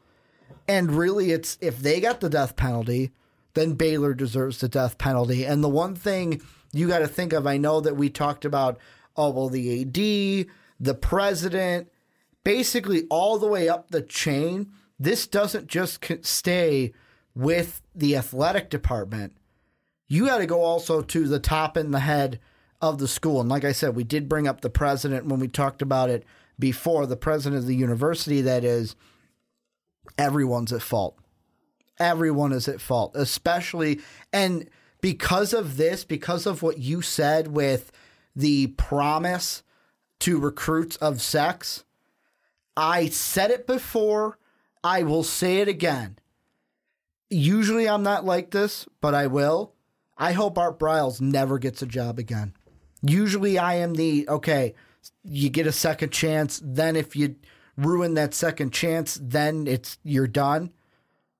And 0.69 0.93
really 0.93 1.33
it's 1.33 1.59
if 1.61 1.81
they 1.81 2.01
got 2.01 2.21
the 2.21 2.31
death 2.31 2.55
penalty, 2.55 3.11
then 3.55 3.75
Baylor 3.75 4.15
deserves 4.15 4.61
the 4.61 4.69
death 4.69 4.97
penalty. 4.97 5.45
And 5.45 5.62
the 5.62 5.69
one 5.69 5.97
thing 5.97 6.41
you 6.73 6.87
got 6.87 7.01
to 7.01 7.09
think 7.09 7.33
of, 7.33 7.49
I 7.49 7.57
know 7.57 7.81
that 7.81 7.97
we 7.97 8.11
talked 8.11 8.45
about, 8.45 8.79
oh, 9.17 9.31
well, 9.31 9.49
the 9.49 9.83
AD, 9.83 10.47
the 10.79 10.95
president, 10.95 11.91
basically 12.45 13.09
all 13.11 13.39
the 13.39 13.49
way 13.49 13.69
up 13.69 13.91
the 13.91 14.03
chain. 14.03 14.71
This 15.01 15.27
doesn't 15.27 15.67
just 15.67 16.05
stay 16.25 16.93
with 17.35 17.83
the 17.93 18.15
athletic 18.15 18.71
department. 18.71 19.37
You 20.07 20.27
got 20.27 20.39
to 20.39 20.47
go 20.47 20.62
also 20.62 21.03
to 21.03 21.27
the 21.27 21.41
top 21.41 21.77
and 21.77 21.93
the 21.93 22.01
head 22.01 22.39
of 22.83 22.99
the 22.99 23.09
school. 23.09 23.41
And 23.41 23.49
like 23.49 23.65
I 23.65 23.73
said, 23.73 23.97
we 23.97 24.05
did 24.05 24.29
bring 24.29 24.47
up 24.47 24.61
the 24.61 24.69
president 24.69 25.25
when 25.25 25.41
we 25.41 25.49
talked 25.49 25.81
about 25.81 26.11
it 26.11 26.25
before, 26.59 27.07
the 27.07 27.17
president 27.17 27.61
of 27.61 27.67
the 27.67 27.75
university, 27.75 28.43
that 28.43 28.65
is, 28.65 28.95
everyone's 30.19 30.73
at 30.73 30.83
fault 30.83 31.17
everyone 32.03 32.53
is 32.53 32.69
at 32.69 32.81
fault, 32.81 33.12
especially 33.15 34.01
and 34.33 34.69
because 35.01 35.53
of 35.53 35.77
this, 35.77 36.05
because 36.05 36.47
of 36.47 36.62
what 36.62 36.79
you 36.79 37.03
said 37.03 37.49
with 37.49 37.91
the 38.37 38.69
promise 38.69 39.62
to 40.21 40.39
recruits 40.39 40.97
of 40.97 41.21
sex, 41.21 41.85
I 42.77 43.09
said 43.09 43.51
it 43.51 43.67
before, 43.67 44.39
I 44.85 45.03
will 45.03 45.25
say 45.25 45.59
it 45.59 45.69
again. 45.69 46.19
Usually 47.31 47.89
I'm 47.89 48.03
not 48.03 48.25
like 48.25 48.51
this, 48.51 48.87
but 49.01 49.15
I 49.15 49.27
will. 49.27 49.73
I 50.17 50.33
hope 50.33 50.59
Art 50.59 50.79
Briles 50.79 51.21
never 51.21 51.59
gets 51.59 51.83
a 51.83 51.87
job 51.87 52.19
again. 52.19 52.55
Usually 53.02 53.59
I 53.59 53.75
am 53.75 53.94
the 53.94 54.28
okay, 54.28 54.75
you 55.25 55.50
get 55.50 55.66
a 55.66 55.73
second 55.73 56.12
chance, 56.12 56.61
then 56.62 56.97
if 56.97 57.16
you 57.16 57.37
ruin 57.76 58.14
that 58.14 58.35
second 58.35 58.73
chance, 58.73 59.18
then 59.21 59.66
it's 59.66 59.99
you're 60.02 60.26
done. 60.26 60.71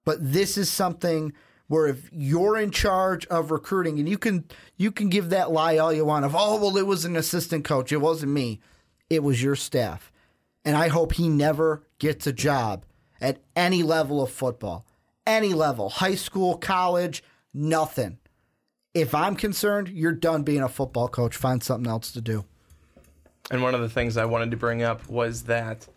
But 0.05 0.33
this 0.33 0.59
is 0.59 0.69
something 0.71 1.33
where 1.69 1.87
if 1.87 2.11
you're 2.13 2.59
in 2.59 2.71
charge 2.71 3.27
of 3.27 3.51
recruiting 3.51 3.99
and 3.99 4.09
you 4.09 4.19
can 4.19 4.45
you 4.77 4.91
can 4.91 5.09
give 5.09 5.31
that 5.31 5.51
lie 5.51 5.79
all 5.79 5.93
you 5.93 6.05
want 6.05 6.25
of 6.25 6.35
oh 6.37 6.61
well 6.61 6.77
it 6.77 6.87
was 6.87 7.05
an 7.05 7.17
assistant 7.17 7.65
coach. 7.65 7.93
It 7.93 7.99
wasn't 7.99 8.33
me. 8.33 8.61
It 9.09 9.23
was 9.23 9.43
your 9.43 9.57
staff. 9.57 10.13
And 10.65 10.77
i 10.77 10.89
hope 10.89 11.13
he 11.13 11.29
never 11.29 11.83
gets 11.99 12.27
a 12.27 12.33
job 12.33 12.85
at 13.21 13.41
any 13.57 13.83
level 13.83 14.23
of 14.23 14.31
football 14.31 14.85
any 15.27 15.55
level 15.55 15.89
high 15.89 16.15
school 16.15 16.57
college 16.57 17.23
nothing 17.55 18.19
if 18.95 19.15
i'm 19.15 19.35
concerned 19.37 19.89
you're 19.89 20.13
done 20.13 20.43
being 20.43 20.63
a 20.63 20.69
football 20.69 21.09
coach 21.09 21.37
find 21.37 21.63
something 21.63 21.91
else 21.91 22.13
to 22.13 22.21
do 22.21 22.45
And 23.51 23.63
one 23.63 23.75
of 23.75 23.81
the 23.81 23.89
things 23.89 24.17
I 24.17 24.25
wanted 24.25 24.51
to 24.53 24.57
bring 24.57 24.83
up 24.83 25.09
was 25.09 25.43
that 25.45 25.89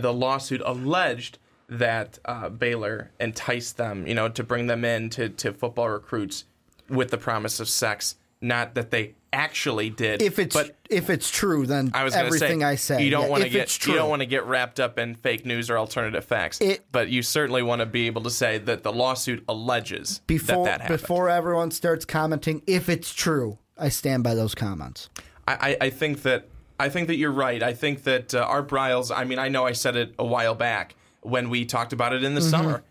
the 0.00 0.12
lawsuit 0.12 0.60
alleged 0.64 1.38
that 1.68 2.18
uh, 2.26 2.48
Baylor 2.50 3.10
enticed 3.18 3.76
them, 3.78 4.06
you 4.06 4.14
know, 4.14 4.28
to 4.28 4.44
bring 4.44 4.66
them 4.66 4.84
in 4.84 5.08
to, 5.10 5.28
to 5.30 5.52
football 5.52 5.88
recruits 5.88 6.44
with 6.88 7.10
the 7.10 7.18
promise 7.18 7.58
of 7.60 7.68
sex. 7.68 8.16
Not 8.40 8.74
that 8.74 8.90
they 8.90 9.14
actually 9.36 9.90
did. 9.90 10.22
if 10.22 10.38
it's 10.38 10.56
but 10.56 10.74
if 10.88 11.10
it's 11.10 11.30
true 11.30 11.66
then 11.66 11.90
I 11.92 12.04
was 12.04 12.14
everything 12.14 12.60
say 12.60 12.66
i 12.66 12.74
say 12.74 13.04
you 13.04 13.10
don't 13.10 13.24
yeah, 13.24 13.28
want 13.28 13.42
to 13.42 13.50
get 13.50 13.68
true 13.68 13.92
you 13.92 13.98
don't 13.98 14.08
want 14.08 14.22
to 14.22 14.26
get 14.26 14.46
wrapped 14.46 14.80
up 14.80 14.98
in 14.98 15.14
fake 15.14 15.44
news 15.44 15.68
or 15.68 15.76
alternative 15.76 16.24
facts. 16.24 16.60
It- 16.60 16.90
but 16.90 17.10
you 17.10 17.22
certainly 17.22 17.62
want 17.62 17.80
to 17.80 17.86
be 17.86 18.06
able 18.06 18.22
to 18.22 18.30
say 18.30 18.56
that 18.58 18.82
the 18.82 18.92
lawsuit 18.92 19.44
alleges 19.46 20.20
before 20.26 20.64
that 20.64 20.78
that 20.78 20.80
happened. 20.82 21.00
before 21.00 21.28
everyone 21.28 21.70
starts 21.70 22.06
commenting 22.06 22.62
if 22.66 22.88
it's 22.88 23.12
true 23.12 23.58
i 23.76 23.90
stand 23.90 24.24
by 24.24 24.34
those 24.34 24.54
comments 24.54 25.10
I, 25.46 25.54
I, 25.54 25.76
I 25.86 25.90
think 25.90 26.22
that 26.22 26.48
I 26.78 26.88
think 26.88 27.08
that 27.08 27.16
you're 27.16 27.32
right. 27.32 27.62
I 27.62 27.72
think 27.72 28.02
that 28.04 28.34
uh, 28.34 28.40
Art 28.40 28.68
Briles. 28.68 29.16
I 29.16 29.24
mean, 29.24 29.38
I 29.38 29.48
know 29.48 29.64
I 29.64 29.72
said 29.72 29.96
it 29.96 30.14
a 30.18 30.24
while 30.24 30.54
back 30.54 30.94
when 31.22 31.48
we 31.48 31.64
talked 31.64 31.92
about 31.92 32.12
it 32.12 32.22
in 32.22 32.34
the 32.34 32.42
summer. 32.42 32.82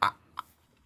I, 0.00 0.10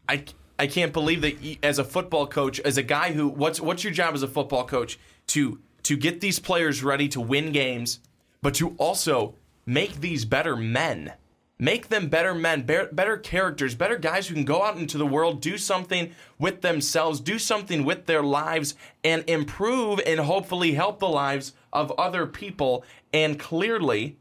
I 0.08 0.24
I 0.62 0.68
can't 0.68 0.92
believe 0.92 1.22
that 1.22 1.58
as 1.64 1.80
a 1.80 1.84
football 1.84 2.24
coach, 2.24 2.60
as 2.60 2.76
a 2.76 2.84
guy 2.84 3.10
who 3.10 3.26
what's 3.26 3.60
what's 3.60 3.82
your 3.82 3.92
job 3.92 4.14
as 4.14 4.22
a 4.22 4.28
football 4.28 4.64
coach 4.64 4.96
to 5.26 5.58
to 5.82 5.96
get 5.96 6.20
these 6.20 6.38
players 6.38 6.84
ready 6.84 7.08
to 7.08 7.20
win 7.20 7.50
games, 7.50 7.98
but 8.42 8.54
to 8.54 8.76
also 8.78 9.34
make 9.66 10.00
these 10.00 10.24
better 10.24 10.54
men. 10.54 11.14
Make 11.58 11.88
them 11.88 12.08
better 12.08 12.32
men, 12.32 12.62
better 12.62 13.16
characters, 13.16 13.74
better 13.74 13.98
guys 13.98 14.28
who 14.28 14.34
can 14.34 14.44
go 14.44 14.62
out 14.62 14.76
into 14.76 14.98
the 14.98 15.06
world, 15.06 15.40
do 15.40 15.58
something 15.58 16.12
with 16.38 16.60
themselves, 16.60 17.18
do 17.18 17.40
something 17.40 17.84
with 17.84 18.06
their 18.06 18.22
lives, 18.22 18.76
and 19.02 19.24
improve 19.28 19.98
and 20.06 20.20
hopefully 20.20 20.74
help 20.74 21.00
the 21.00 21.08
lives 21.08 21.54
of 21.72 21.90
other 21.98 22.24
people. 22.24 22.84
And 23.12 23.36
clearly, 23.36 24.16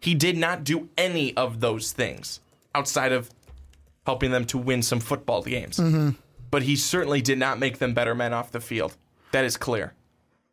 he 0.00 0.14
did 0.14 0.36
not 0.36 0.64
do 0.64 0.90
any 0.98 1.34
of 1.34 1.60
those 1.60 1.92
things 1.92 2.40
outside 2.74 3.12
of 3.12 3.30
helping 4.06 4.30
them 4.30 4.44
to 4.46 4.56
win 4.56 4.82
some 4.82 5.00
football 5.00 5.42
games. 5.42 5.76
Mm-hmm. 5.76 6.10
But 6.50 6.62
he 6.62 6.76
certainly 6.76 7.20
did 7.20 7.38
not 7.38 7.58
make 7.58 7.78
them 7.78 7.92
better 7.92 8.14
men 8.14 8.32
off 8.32 8.52
the 8.52 8.60
field. 8.60 8.96
That 9.32 9.44
is 9.44 9.56
clear. 9.56 9.92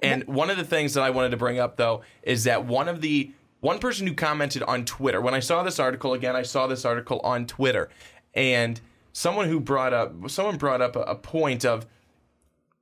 And 0.01 0.25
one 0.25 0.49
of 0.49 0.57
the 0.57 0.65
things 0.65 0.95
that 0.95 1.03
I 1.03 1.11
wanted 1.11 1.29
to 1.29 1.37
bring 1.37 1.59
up 1.59 1.77
though 1.77 2.01
is 2.23 2.43
that 2.43 2.65
one 2.65 2.89
of 2.89 2.99
the 2.99 3.31
one 3.61 3.79
person 3.79 4.05
who 4.05 4.13
commented 4.13 4.61
on 4.63 4.83
Twitter 4.83 5.21
when 5.21 5.33
I 5.33 5.39
saw 5.39 5.63
this 5.63 5.79
article 5.79 6.13
again, 6.13 6.35
I 6.35 6.41
saw 6.41 6.67
this 6.67 6.83
article 6.83 7.21
on 7.23 7.45
Twitter, 7.45 7.89
and 8.33 8.81
someone 9.13 9.47
who 9.47 9.61
brought 9.61 9.93
up 9.93 10.13
someone 10.29 10.57
brought 10.57 10.81
up 10.81 10.97
a, 10.97 11.01
a 11.01 11.15
point 11.15 11.63
of 11.63 11.85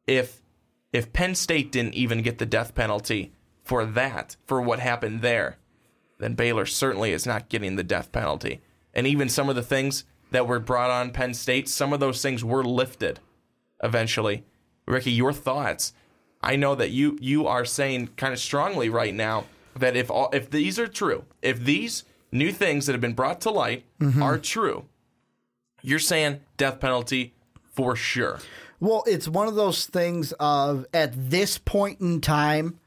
if 0.07 0.41
if 0.91 1.13
Penn 1.13 1.35
State 1.35 1.71
didn't 1.71 1.93
even 1.93 2.23
get 2.23 2.39
the 2.39 2.45
death 2.45 2.73
penalty 2.73 3.33
for 3.63 3.85
that 3.85 4.35
for 4.47 4.59
what 4.59 4.79
happened 4.79 5.21
there, 5.21 5.57
then 6.17 6.33
Baylor 6.33 6.65
certainly 6.65 7.11
is 7.11 7.27
not 7.27 7.49
getting 7.49 7.75
the 7.75 7.83
death 7.83 8.11
penalty. 8.11 8.61
And 8.93 9.05
even 9.05 9.29
some 9.29 9.47
of 9.47 9.55
the 9.55 9.61
things 9.61 10.05
that 10.31 10.47
were 10.47 10.59
brought 10.59 10.89
on 10.89 11.11
Penn 11.11 11.33
State, 11.33 11.69
some 11.69 11.93
of 11.93 11.99
those 11.99 12.21
things 12.21 12.43
were 12.43 12.63
lifted 12.63 13.19
eventually. 13.83 14.43
Ricky, 14.85 15.11
your 15.11 15.33
thoughts? 15.33 15.93
I 16.41 16.55
know 16.55 16.73
that 16.75 16.89
you 16.89 17.17
you 17.21 17.47
are 17.47 17.65
saying 17.65 18.09
kind 18.17 18.33
of 18.33 18.39
strongly 18.39 18.89
right 18.89 19.13
now 19.13 19.45
that 19.75 19.95
if 19.95 20.09
all 20.09 20.29
if 20.33 20.49
these 20.49 20.79
are 20.79 20.87
true, 20.87 21.25
if 21.41 21.63
these 21.63 22.03
new 22.31 22.51
things 22.51 22.85
that 22.85 22.93
have 22.93 23.01
been 23.01 23.13
brought 23.13 23.41
to 23.41 23.51
light 23.51 23.85
mm-hmm. 23.99 24.23
are 24.23 24.37
true, 24.37 24.85
you're 25.81 25.99
saying 25.99 26.39
death 26.57 26.79
penalty 26.79 27.33
for 27.71 27.95
sure. 27.95 28.39
Well, 28.79 29.03
it's 29.05 29.27
one 29.27 29.47
of 29.47 29.55
those 29.55 29.85
things 29.85 30.33
of 30.39 30.87
at 30.93 31.11
this 31.29 31.59
point 31.59 32.01
in 32.01 32.19
time, 32.19 32.79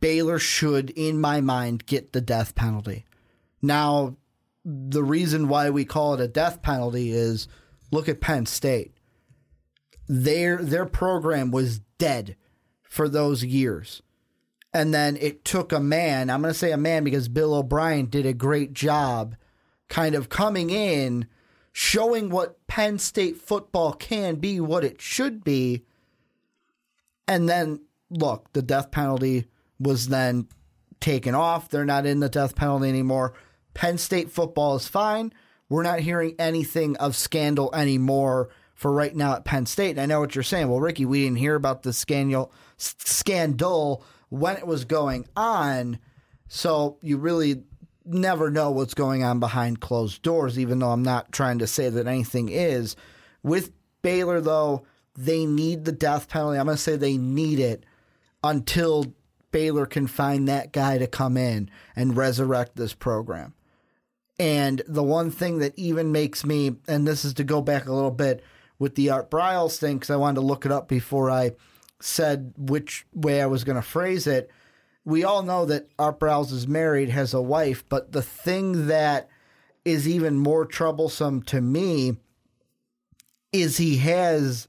Baylor 0.00 0.38
should, 0.38 0.90
in 0.90 1.20
my 1.20 1.40
mind, 1.40 1.86
get 1.86 2.12
the 2.12 2.20
death 2.20 2.54
penalty. 2.54 3.04
Now, 3.60 4.16
the 4.64 5.04
reason 5.04 5.48
why 5.48 5.70
we 5.70 5.84
call 5.84 6.14
it 6.14 6.20
a 6.20 6.28
death 6.28 6.62
penalty 6.62 7.10
is 7.10 7.48
look 7.90 8.08
at 8.08 8.20
Penn 8.20 8.46
State. 8.46 8.94
Their 10.08 10.58
their 10.58 10.86
program 10.86 11.50
was 11.50 11.80
dead 11.98 12.36
for 12.82 13.08
those 13.08 13.44
years. 13.44 14.02
And 14.72 14.92
then 14.92 15.16
it 15.18 15.44
took 15.44 15.72
a 15.72 15.78
man, 15.78 16.30
I'm 16.30 16.42
going 16.42 16.52
to 16.52 16.58
say 16.58 16.72
a 16.72 16.76
man 16.76 17.04
because 17.04 17.28
Bill 17.28 17.54
O'Brien 17.54 18.06
did 18.06 18.26
a 18.26 18.32
great 18.32 18.72
job 18.72 19.36
kind 19.88 20.16
of 20.16 20.28
coming 20.28 20.70
in 20.70 21.28
showing 21.72 22.28
what 22.28 22.66
Penn 22.66 22.98
State 22.98 23.36
football 23.36 23.92
can 23.92 24.36
be, 24.36 24.58
what 24.58 24.82
it 24.82 25.00
should 25.00 25.44
be. 25.44 25.84
And 27.28 27.48
then, 27.48 27.82
look, 28.10 28.52
the 28.52 28.62
death 28.62 28.90
penalty 28.90 29.46
was 29.78 30.08
then 30.08 30.48
taken 31.00 31.34
off. 31.34 31.68
They're 31.68 31.84
not 31.84 32.06
in 32.06 32.18
the 32.20 32.28
death 32.28 32.56
penalty 32.56 32.88
anymore. 32.88 33.34
Penn 33.74 33.98
State 33.98 34.30
football 34.30 34.76
is 34.76 34.88
fine. 34.88 35.32
We're 35.68 35.82
not 35.82 36.00
hearing 36.00 36.34
anything 36.38 36.96
of 36.96 37.16
scandal 37.16 37.74
anymore 37.74 38.50
for 38.74 38.92
right 38.92 39.14
now 39.14 39.34
at 39.34 39.44
Penn 39.44 39.66
State. 39.66 39.92
And 39.92 40.00
I 40.00 40.06
know 40.06 40.20
what 40.20 40.34
you're 40.34 40.42
saying. 40.42 40.68
Well, 40.68 40.80
Ricky, 40.80 41.04
we 41.04 41.24
didn't 41.24 41.38
hear 41.38 41.54
about 41.54 41.82
the 41.82 41.92
scandal 41.92 42.52
scandal 42.76 44.04
when 44.28 44.56
it 44.56 44.66
was 44.66 44.84
going 44.84 45.26
on. 45.36 45.98
So 46.48 46.98
you 47.02 47.16
really 47.16 47.62
never 48.04 48.50
know 48.50 48.70
what's 48.70 48.94
going 48.94 49.22
on 49.24 49.40
behind 49.40 49.80
closed 49.80 50.22
doors, 50.22 50.58
even 50.58 50.78
though 50.78 50.90
I'm 50.90 51.02
not 51.02 51.32
trying 51.32 51.58
to 51.60 51.66
say 51.66 51.88
that 51.88 52.06
anything 52.06 52.48
is. 52.48 52.96
With 53.42 53.72
Baylor, 54.02 54.40
though, 54.40 54.84
they 55.16 55.46
need 55.46 55.84
the 55.84 55.92
death 55.92 56.28
penalty. 56.28 56.58
I'm 56.58 56.66
going 56.66 56.76
to 56.76 56.82
say 56.82 56.96
they 56.96 57.16
need 57.16 57.60
it 57.60 57.84
until 58.42 59.14
Baylor 59.52 59.86
can 59.86 60.06
find 60.06 60.48
that 60.48 60.72
guy 60.72 60.98
to 60.98 61.06
come 61.06 61.36
in 61.36 61.70
and 61.94 62.16
resurrect 62.16 62.76
this 62.76 62.92
program. 62.92 63.54
And 64.38 64.82
the 64.88 65.02
one 65.02 65.30
thing 65.30 65.58
that 65.58 65.78
even 65.78 66.10
makes 66.10 66.44
me, 66.44 66.76
and 66.88 67.06
this 67.06 67.24
is 67.24 67.34
to 67.34 67.44
go 67.44 67.60
back 67.60 67.86
a 67.86 67.92
little 67.92 68.10
bit 68.10 68.42
with 68.78 68.96
the 68.96 69.10
Art 69.10 69.30
Briles 69.30 69.78
thing, 69.78 69.96
because 69.96 70.10
I 70.10 70.16
wanted 70.16 70.36
to 70.36 70.46
look 70.46 70.66
it 70.66 70.72
up 70.72 70.88
before 70.88 71.30
I 71.30 71.52
said 72.00 72.52
which 72.58 73.06
way 73.14 73.40
I 73.40 73.46
was 73.46 73.64
going 73.64 73.76
to 73.76 73.82
phrase 73.82 74.26
it. 74.26 74.50
we 75.04 75.22
all 75.22 75.42
know 75.42 75.66
that 75.66 75.88
Art 75.98 76.18
Briles 76.18 76.52
is 76.52 76.66
married, 76.66 77.10
has 77.10 77.34
a 77.34 77.42
wife, 77.42 77.84
but 77.88 78.12
the 78.12 78.22
thing 78.22 78.86
that 78.88 79.28
is 79.84 80.08
even 80.08 80.38
more 80.38 80.64
troublesome 80.64 81.42
to 81.42 81.60
me 81.60 82.16
is 83.52 83.76
he 83.76 83.98
has 83.98 84.66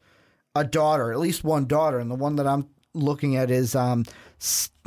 a 0.56 0.64
daughter, 0.64 1.12
at 1.12 1.20
least 1.20 1.44
one 1.44 1.66
daughter, 1.66 2.00
and 2.00 2.12
the 2.12 2.16
one 2.16 2.36
that 2.36 2.48
I'm 2.48 2.68
looking 2.94 3.36
at 3.36 3.50
is 3.50 3.76
um, 3.76 4.06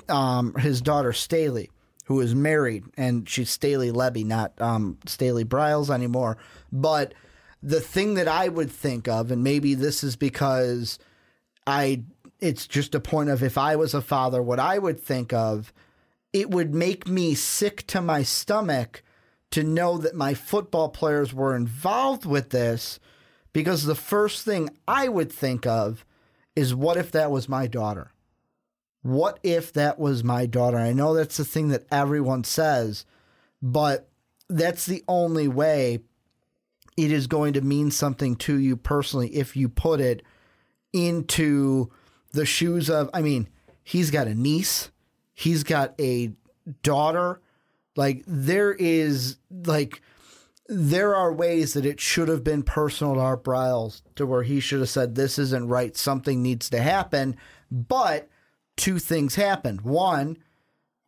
um 0.09 0.55
his 0.55 0.81
daughter 0.81 1.13
Staley, 1.13 1.71
who 2.09 2.23
is 2.23 2.35
married, 2.35 2.85
and 2.97 3.29
she's 3.29 3.51
Staley 3.51 3.93
Lebby, 3.93 4.25
not 4.25 4.59
um, 4.63 4.97
Staley 5.05 5.45
Briles 5.45 5.91
anymore. 5.91 6.39
But 6.73 7.13
the 7.63 7.83
thing 7.83 8.15
that 8.15 8.27
I 8.27 8.49
would 8.49 8.73
think 8.73 9.07
of, 9.07 9.31
and 9.31 9.45
maybe 9.45 9.75
this 9.75 10.03
is 10.03 10.17
because 10.17 10.99
I, 11.67 12.05
it's 12.41 12.67
just 12.67 12.95
a 12.95 13.01
point 13.01 13.29
of 13.29 13.43
if 13.43 13.59
I 13.59 13.77
was 13.77 13.93
a 13.93 14.01
father, 14.01 14.43
what 14.43 14.59
I 14.59 14.79
would 14.79 14.99
think 14.99 15.35
of, 15.35 15.71
it 16.33 16.49
would 16.49 16.75
make 16.75 17.07
me 17.07 17.35
sick 17.35 17.87
to 17.89 18.01
my 18.01 18.23
stomach 18.23 19.03
to 19.51 19.63
know 19.63 19.99
that 19.99 20.15
my 20.15 20.33
football 20.33 20.89
players 20.89 21.35
were 21.35 21.55
involved 21.55 22.25
with 22.25 22.49
this 22.49 22.99
because 23.53 23.85
the 23.85 23.95
first 23.95 24.47
thing 24.47 24.71
I 24.89 25.09
would 25.09 25.31
think 25.31 25.67
of 25.67 26.07
is 26.57 26.75
what 26.75 26.97
if 26.97 27.13
that 27.13 27.31
was 27.31 27.51
my 27.51 27.67
daughter? 27.67 28.13
What 29.03 29.39
if 29.43 29.73
that 29.73 29.99
was 29.99 30.25
my 30.25 30.47
daughter? 30.47 30.77
I 30.77 30.93
know 30.93 31.15
that's 31.15 31.37
the 31.37 31.45
thing 31.45 31.69
that 31.69 31.87
everyone 31.91 32.45
says, 32.45 33.07
but 33.63 34.09
that's 34.49 34.87
the 34.87 35.05
only 35.09 35.49
way 35.49 36.01
it 36.97 37.13
is 37.13 37.27
going 37.27 37.53
to 37.53 37.61
mean 37.61 37.91
something 37.91 38.35
to 38.35 38.59
you 38.59 38.77
personally 38.77 39.29
if 39.29 39.57
you 39.57 39.69
put 39.69 40.01
it 40.01 40.23
into 40.93 41.91
the 42.33 42.45
shoes 42.45 42.91
of, 42.91 43.09
I 43.15 43.23
mean, 43.23 43.49
he's 43.85 44.11
got 44.11 44.27
a 44.27 44.35
niece, 44.35 44.91
he's 45.33 45.63
got 45.63 45.95
a 46.01 46.33
daughter. 46.83 47.41
Like, 47.95 48.25
there 48.27 48.73
is, 48.73 49.39
like, 49.51 50.03
there 50.67 51.15
are 51.15 51.33
ways 51.33 51.75
that 51.75 51.87
it 51.87 52.01
should 52.01 52.29
have 52.29 52.45
been 52.45 52.63
personal 52.63 53.15
to 53.15 53.21
Art 53.21 53.45
Briles 53.45 54.03
to 54.17 54.27
where 54.27 54.43
he 54.43 54.61
should 54.61 54.81
have 54.81 54.91
said, 54.91 55.15
This 55.15 55.39
isn't 55.39 55.69
right, 55.69 55.97
something 55.97 56.43
needs 56.43 56.69
to 56.71 56.81
happen. 56.81 57.37
But 57.71 58.29
two 58.79 58.99
things 58.99 59.35
happened. 59.35 59.83
One, 59.83 60.39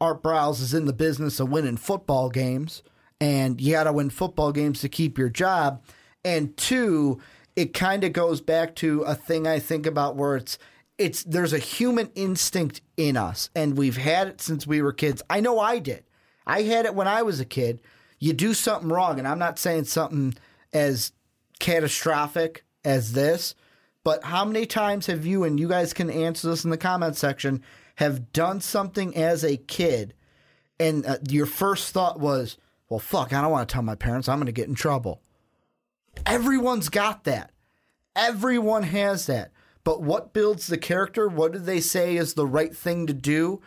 Art 0.01 0.23
Briles 0.23 0.61
is 0.61 0.75
in 0.75 0.85
the 0.85 0.93
business 0.93 1.41
of 1.41 1.51
winning 1.51 1.77
football 1.77 2.29
games, 2.29 2.83
and 3.21 3.61
you 3.61 3.73
got 3.73 3.85
to 3.85 3.93
win 3.93 4.11
football 4.11 4.53
games 4.53 4.81
to 4.81 4.89
keep 4.89 5.17
your 5.17 5.29
job. 5.31 5.83
And 6.25 6.57
two, 6.57 7.21
it 7.57 7.73
kind 7.73 8.05
of 8.05 8.13
goes 8.13 8.41
back 8.41 8.75
to 8.77 9.03
a 9.03 9.15
thing 9.15 9.47
I 9.47 9.59
think 9.59 9.87
about 9.87 10.17
where 10.17 10.37
it's 10.37 10.59
it's 10.99 11.23
there's 11.25 11.55
a 11.55 11.59
human 11.59 12.11
instinct 12.15 12.83
in 12.99 13.17
us, 13.17 13.49
and 13.55 13.79
we've 13.79 13.97
had 13.97 14.29
it 14.29 14.41
since 14.43 14.67
we 14.67 14.83
were 14.83 14.93
kids. 14.93 15.23
I 15.31 15.41
know 15.41 15.59
I 15.59 15.79
did. 15.79 16.05
I 16.47 16.63
had 16.63 16.85
it 16.85 16.95
when 16.95 17.09
I 17.09 17.23
was 17.23 17.41
a 17.41 17.47
kid. 17.47 17.81
You 18.19 18.35
do 18.35 18.53
something 18.53 18.91
wrong, 18.91 19.19
and 19.19 19.27
I'm 19.27 19.39
not 19.39 19.59
saying 19.59 19.85
something 19.85 20.35
as 20.75 21.13
catastrophic 21.59 22.65
as 22.85 23.13
this, 23.13 23.55
but 24.05 24.25
how 24.25 24.45
many 24.45 24.67
times 24.67 25.07
have 25.07 25.27
you, 25.27 25.45
and 25.45 25.61
you 25.61 25.69
guys 25.69 25.93
can 25.93 26.11
answer 26.11 26.49
this 26.49 26.65
in 26.65 26.71
the 26.71 26.79
comment 26.79 27.17
section, 27.17 27.63
have 27.97 28.33
done 28.33 28.61
something 28.61 29.17
as 29.17 29.45
a 29.45 29.57
kid, 29.57 30.15
and 30.79 31.05
uh, 31.05 31.19
your 31.29 31.47
first 31.47 31.93
thought 31.93 32.19
was, 32.19 32.57
well, 32.89 32.99
fuck, 32.99 33.33
I 33.33 33.43
don't 33.43 33.51
want 33.51 33.69
to 33.69 33.73
tell 33.73 33.83
my 33.83 33.95
parents, 33.95 34.29
I'm 34.29 34.39
going 34.39 34.47
to 34.47 34.53
get 34.53 34.69
in 34.69 34.75
trouble. 34.75 35.21
Everyone's 36.27 36.89
got 36.89 37.25
that. 37.25 37.53
Everyone 38.17 38.83
has 38.83 39.27
that. 39.27 39.53
But 39.85 40.03
what 40.03 40.33
builds 40.33 40.67
the 40.67 40.79
character? 40.79 41.29
What 41.29 41.53
do 41.53 41.59
they 41.59 41.81
say 41.81 42.17
is 42.17 42.35
the 42.35 42.47
right 42.47 42.75
thing 42.75 43.07
to 43.07 43.13
do? 43.13 43.61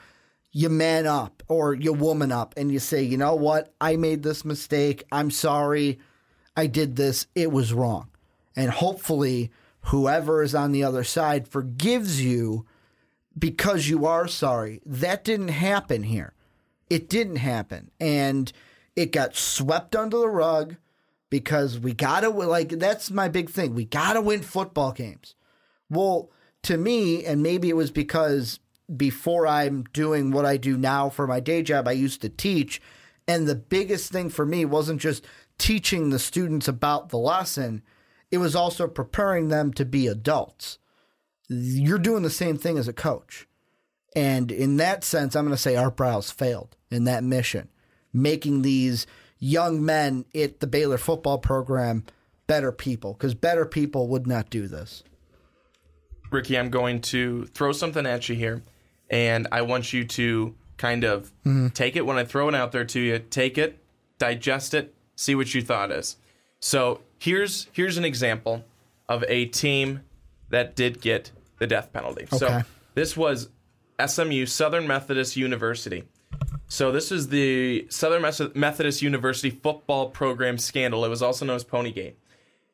You 0.52 0.70
man 0.70 1.08
up 1.08 1.42
or 1.48 1.74
you 1.74 1.94
woman 1.94 2.32
up 2.32 2.54
and 2.58 2.72
you 2.72 2.80
say, 2.80 3.02
you 3.02 3.18
know 3.18 3.34
what? 3.34 3.74
I 3.82 3.96
made 3.96 4.22
this 4.22 4.46
mistake. 4.46 5.04
I'm 5.12 5.32
sorry. 5.32 6.00
I 6.56 6.68
did 6.68 6.96
this. 6.96 7.26
It 7.34 7.52
was 7.52 7.74
wrong. 7.74 8.10
And 8.56 8.70
hopefully, 8.70 9.52
whoever 9.86 10.42
is 10.44 10.56
on 10.56 10.72
the 10.72 10.84
other 10.84 11.04
side 11.04 11.48
forgives 11.48 12.24
you 12.24 12.66
because 13.38 13.90
you 13.90 14.06
are 14.06 14.28
sorry. 14.28 14.82
That 14.86 15.24
didn't 15.24 15.50
happen 15.50 16.04
here. 16.04 16.34
It 16.90 17.10
didn't 17.10 17.38
happen. 17.38 17.92
And 18.00 18.52
it 18.96 19.12
got 19.12 19.36
swept 19.36 19.96
under 19.96 20.18
the 20.18 20.30
rug 20.30 20.76
because 21.30 21.80
we 21.80 21.94
got 21.94 22.22
to, 22.22 22.30
like, 22.30 22.70
that's 22.70 23.10
my 23.10 23.28
big 23.28 23.50
thing. 23.50 23.74
We 23.74 23.86
got 23.86 24.14
to 24.14 24.22
win 24.22 24.42
football 24.42 24.92
games. 24.92 25.36
Well, 25.90 26.30
to 26.64 26.78
me, 26.78 27.26
and 27.26 27.42
maybe 27.42 27.70
it 27.70 27.76
was 27.76 27.92
because 27.92 28.60
before 28.96 29.48
I'm 29.48 29.84
doing 29.94 30.32
what 30.32 30.46
I 30.46 30.58
do 30.58 30.78
now 30.78 31.10
for 31.10 31.26
my 31.26 31.40
day 31.40 31.64
job, 31.64 31.88
I 31.88 31.94
used 31.94 32.22
to 32.22 32.30
teach. 32.30 32.82
And 33.28 33.48
the 33.48 33.56
biggest 33.56 34.12
thing 34.12 34.30
for 34.30 34.46
me 34.46 34.64
wasn't 34.66 35.02
just 35.02 35.26
teaching 35.58 36.10
the 36.10 36.20
students 36.20 36.68
about 36.68 37.10
the 37.10 37.18
lesson, 37.18 37.82
it 38.34 38.40
was 38.40 38.56
also 38.56 38.88
preparing 38.88 39.50
them 39.50 39.72
to 39.72 39.86
be 39.86 40.08
adults. 40.08 40.80
You're 41.50 42.00
doing 42.00 42.24
the 42.24 42.32
same 42.32 42.58
thing 42.58 42.80
as 42.80 42.88
a 42.88 42.94
coach. 42.94 43.48
And 44.16 44.52
in 44.52 44.78
that 44.78 45.04
sense, 45.04 45.36
I'm 45.36 45.46
going 45.46 45.56
to 45.56 45.62
say 45.62 45.76
Art 45.76 45.98
Briles 45.98 46.34
failed 46.34 46.76
in 46.90 47.04
that 47.04 47.24
mission, 47.24 47.70
making 48.12 48.64
these 48.64 49.06
young 49.38 49.86
men 49.86 50.26
at 50.34 50.62
the 50.62 50.66
Baylor 50.66 50.98
football 50.98 51.38
program 51.38 52.06
better 52.48 52.72
people, 52.72 53.14
because 53.14 53.36
better 53.36 53.68
people 53.68 54.08
would 54.08 54.26
not 54.26 54.50
do 54.50 54.68
this. 54.68 55.04
Ricky, 56.32 56.58
I'm 56.58 56.72
going 56.72 57.02
to 57.02 57.46
throw 57.46 57.72
something 57.72 58.08
at 58.08 58.30
you 58.30 58.36
here, 58.36 58.64
and 59.12 59.48
I 59.52 59.62
want 59.62 59.94
you 59.94 60.06
to 60.06 60.56
kind 60.78 61.04
of 61.04 61.32
mm-hmm. 61.46 61.68
take 61.68 61.96
it 61.96 62.08
when 62.08 62.18
I 62.18 62.24
throw 62.24 62.50
it 62.50 62.56
out 62.56 62.72
there 62.72 62.86
to 62.86 63.00
you. 63.00 63.20
Take 63.20 63.60
it, 63.60 63.78
digest 64.18 64.74
it, 64.74 64.96
see 65.16 65.36
what 65.36 65.54
you 65.54 65.62
thought 65.62 65.92
is. 65.92 66.18
So 66.60 67.02
here's 67.24 67.68
here's 67.72 67.98
an 67.98 68.06
example 68.06 68.64
of 69.08 69.24
a 69.28 69.46
team 69.46 70.02
that 70.50 70.76
did 70.76 71.02
get 71.02 71.32
the 71.60 71.68
death 71.68 71.92
penalty. 71.94 72.24
Okay. 72.24 72.38
So 72.38 72.62
this 72.94 73.16
was 73.16 73.50
SMU, 74.06 74.46
Southern 74.46 74.88
Methodist 74.88 75.38
University. 75.38 76.04
So 76.68 76.92
this 76.92 77.12
is 77.12 77.30
the 77.30 77.88
Southern 77.90 78.22
Methodist 78.56 79.02
University 79.02 79.52
football 79.52 80.10
program 80.10 80.58
scandal. 80.58 81.06
It 81.06 81.10
was 81.10 81.22
also 81.22 81.46
known 81.46 81.56
as 81.56 81.64
Ponygate 81.64 82.16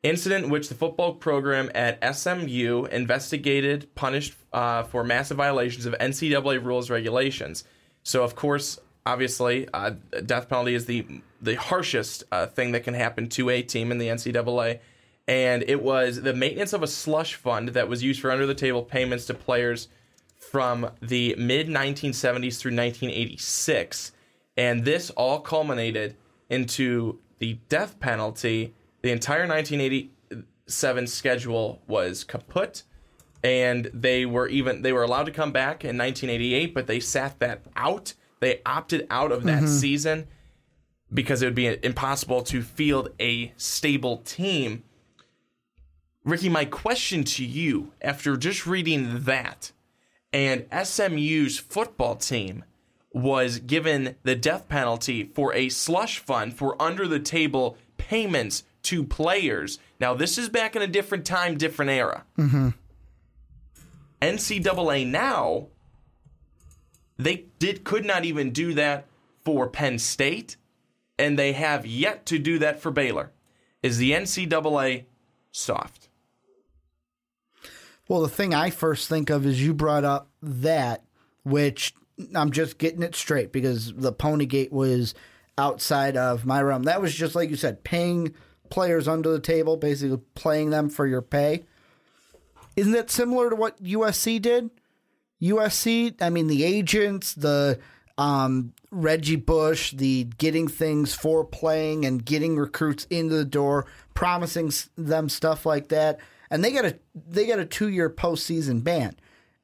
incident 0.02 0.46
in 0.46 0.50
which 0.50 0.68
the 0.68 0.74
football 0.74 1.14
program 1.14 1.70
at 1.74 2.16
SMU 2.16 2.86
investigated, 2.86 3.94
punished 3.94 4.34
uh, 4.52 4.82
for 4.84 5.04
massive 5.04 5.36
violations 5.36 5.86
of 5.86 5.94
NCAA 5.98 6.64
rules 6.64 6.88
regulations. 6.88 7.64
So, 8.02 8.24
of 8.24 8.34
course, 8.34 8.78
obviously, 9.06 9.68
uh, 9.72 9.92
death 10.24 10.48
penalty 10.48 10.74
is 10.74 10.86
the 10.86 11.06
the 11.42 11.54
harshest 11.54 12.24
uh, 12.30 12.46
thing 12.46 12.72
that 12.72 12.84
can 12.84 12.94
happen 12.94 13.28
to 13.30 13.48
a 13.48 13.62
team 13.62 13.90
in 13.90 13.98
the 13.98 14.08
NCAA. 14.08 14.80
And 15.26 15.64
it 15.66 15.82
was 15.82 16.20
the 16.20 16.34
maintenance 16.34 16.72
of 16.72 16.82
a 16.82 16.86
slush 16.86 17.34
fund 17.34 17.70
that 17.70 17.88
was 17.88 18.02
used 18.02 18.20
for 18.20 18.30
under 18.30 18.46
the 18.46 18.54
table 18.54 18.82
payments 18.82 19.26
to 19.26 19.34
players 19.34 19.88
from 20.36 20.90
the 21.00 21.34
mid 21.38 21.68
1970s 21.68 22.58
through 22.58 22.76
1986. 22.76 24.12
And 24.56 24.84
this 24.84 25.08
all 25.10 25.40
culminated 25.40 26.16
into 26.50 27.20
the 27.38 27.58
death 27.68 27.98
penalty 28.00 28.74
the 29.02 29.10
entire 29.10 29.46
1987 29.48 31.06
schedule 31.06 31.82
was 31.86 32.24
kaput 32.24 32.82
and 33.42 33.90
they 33.94 34.26
were 34.26 34.46
even 34.48 34.82
they 34.82 34.92
were 34.92 35.02
allowed 35.02 35.24
to 35.24 35.32
come 35.32 35.52
back 35.52 35.84
in 35.84 35.96
1988 35.96 36.74
but 36.74 36.86
they 36.86 37.00
sat 37.00 37.38
that 37.40 37.62
out 37.74 38.12
they 38.40 38.60
opted 38.66 39.06
out 39.10 39.32
of 39.32 39.44
that 39.44 39.62
mm-hmm. 39.62 39.78
season 39.78 40.26
because 41.12 41.42
it 41.42 41.46
would 41.46 41.54
be 41.54 41.78
impossible 41.84 42.42
to 42.42 42.62
field 42.62 43.10
a 43.20 43.52
stable 43.56 44.18
team 44.18 44.82
ricky 46.24 46.48
my 46.48 46.64
question 46.64 47.24
to 47.24 47.44
you 47.44 47.92
after 48.02 48.36
just 48.36 48.66
reading 48.66 49.24
that 49.24 49.72
and 50.32 50.66
smu's 50.84 51.58
football 51.58 52.16
team 52.16 52.64
was 53.12 53.58
given 53.58 54.16
the 54.22 54.36
death 54.36 54.68
penalty 54.68 55.24
for 55.24 55.52
a 55.54 55.68
slush 55.68 56.18
fund 56.18 56.54
for 56.54 56.80
under 56.80 57.08
the 57.08 57.18
table 57.18 57.76
payments 57.96 58.62
to 58.82 59.04
players. 59.04 59.78
Now, 59.98 60.14
this 60.14 60.38
is 60.38 60.48
back 60.48 60.76
in 60.76 60.82
a 60.82 60.86
different 60.86 61.24
time, 61.24 61.58
different 61.58 61.90
era. 61.90 62.24
Mm-hmm. 62.38 62.68
NCAA 64.22 65.06
now, 65.06 65.68
they 67.24 67.46
did 67.58 67.84
could 67.84 68.04
not 68.04 68.24
even 68.24 68.50
do 68.50 68.74
that 68.74 69.06
for 69.44 69.68
Penn 69.68 69.98
State, 69.98 70.56
and 71.18 71.38
they 71.38 71.52
have 71.52 71.86
yet 71.86 72.26
to 72.26 72.38
do 72.38 72.58
that 72.58 72.80
for 72.80 72.90
Baylor. 72.90 73.32
Is 73.82 73.98
the 73.98 74.12
NCAA 74.12 75.04
soft? 75.50 76.08
Well, 78.08 78.22
the 78.22 78.28
thing 78.28 78.54
I 78.54 78.70
first 78.70 79.08
think 79.08 79.30
of 79.30 79.46
is 79.46 79.64
you 79.64 79.72
brought 79.72 80.04
up 80.04 80.28
that, 80.42 81.04
which 81.44 81.94
I'm 82.34 82.50
just 82.50 82.78
getting 82.78 83.02
it 83.02 83.14
straight 83.14 83.52
because 83.52 83.92
the 83.94 84.12
Ponygate 84.12 84.72
was 84.72 85.14
outside 85.56 86.16
of 86.16 86.44
my 86.44 86.60
realm. 86.60 86.82
That 86.84 87.00
was 87.00 87.14
just 87.14 87.34
like 87.34 87.50
you 87.50 87.56
said, 87.56 87.84
paying 87.84 88.34
players 88.68 89.06
under 89.06 89.30
the 89.30 89.40
table, 89.40 89.76
basically 89.76 90.20
playing 90.34 90.70
them 90.70 90.88
for 90.88 91.06
your 91.06 91.22
pay. 91.22 91.64
Isn't 92.76 92.92
that 92.92 93.10
similar 93.10 93.50
to 93.50 93.56
what 93.56 93.82
USC 93.82 94.40
did? 94.40 94.70
USC, 95.42 96.20
I 96.20 96.30
mean, 96.30 96.46
the 96.46 96.64
agents, 96.64 97.34
the 97.34 97.78
um, 98.18 98.74
Reggie 98.90 99.36
Bush, 99.36 99.92
the 99.92 100.24
getting 100.36 100.68
things 100.68 101.14
for 101.14 101.44
playing 101.44 102.04
and 102.04 102.24
getting 102.24 102.56
recruits 102.56 103.06
into 103.08 103.34
the 103.34 103.44
door, 103.44 103.86
promising 104.14 104.70
them 104.96 105.28
stuff 105.28 105.64
like 105.64 105.88
that, 105.88 106.18
and 106.50 106.62
they 106.62 106.72
got 106.72 106.84
a 106.84 106.98
they 107.14 107.46
got 107.46 107.58
a 107.58 107.64
two 107.64 107.88
year 107.88 108.10
postseason 108.10 108.84
ban. 108.84 109.16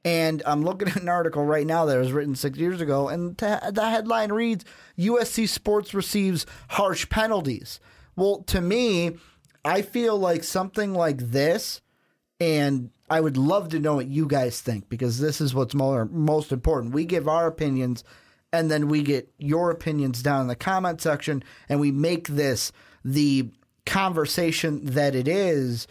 And 0.04 0.40
I'm 0.46 0.62
looking 0.62 0.88
at 0.88 0.96
an 0.96 1.08
article 1.08 1.44
right 1.44 1.66
now 1.66 1.84
that 1.84 1.98
was 1.98 2.12
written 2.12 2.36
six 2.36 2.56
years 2.56 2.80
ago, 2.80 3.08
and 3.08 3.36
the 3.36 3.88
headline 3.90 4.32
reads 4.32 4.64
USC 4.96 5.48
Sports 5.48 5.92
receives 5.92 6.46
harsh 6.68 7.08
penalties. 7.08 7.80
Well, 8.14 8.42
to 8.44 8.60
me, 8.60 9.16
I 9.64 9.82
feel 9.82 10.16
like 10.16 10.44
something 10.44 10.94
like 10.94 11.18
this, 11.18 11.82
and 12.40 12.90
I 13.08 13.20
would 13.20 13.36
love 13.36 13.68
to 13.68 13.78
know 13.78 13.96
what 13.96 14.08
you 14.08 14.26
guys 14.26 14.60
think 14.60 14.88
because 14.88 15.18
this 15.18 15.40
is 15.40 15.54
what's 15.54 15.74
more, 15.74 16.06
most 16.06 16.50
important. 16.50 16.92
We 16.92 17.04
give 17.04 17.28
our 17.28 17.46
opinions, 17.46 18.02
and 18.52 18.70
then 18.70 18.88
we 18.88 19.02
get 19.02 19.32
your 19.38 19.70
opinions 19.70 20.22
down 20.22 20.42
in 20.42 20.46
the 20.48 20.56
comment 20.56 21.00
section, 21.00 21.44
and 21.68 21.78
we 21.78 21.92
make 21.92 22.28
this 22.28 22.72
the 23.04 23.50
conversation 23.84 24.84
that 24.84 25.14
it 25.14 25.28
is. 25.28 25.86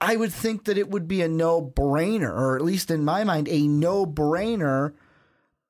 I 0.00 0.14
would 0.14 0.32
think 0.32 0.64
that 0.64 0.78
it 0.78 0.90
would 0.90 1.08
be 1.08 1.22
a 1.22 1.28
no 1.28 1.60
brainer, 1.60 2.30
or 2.30 2.54
at 2.54 2.64
least 2.64 2.90
in 2.90 3.04
my 3.04 3.24
mind, 3.24 3.48
a 3.48 3.66
no 3.66 4.06
brainer 4.06 4.94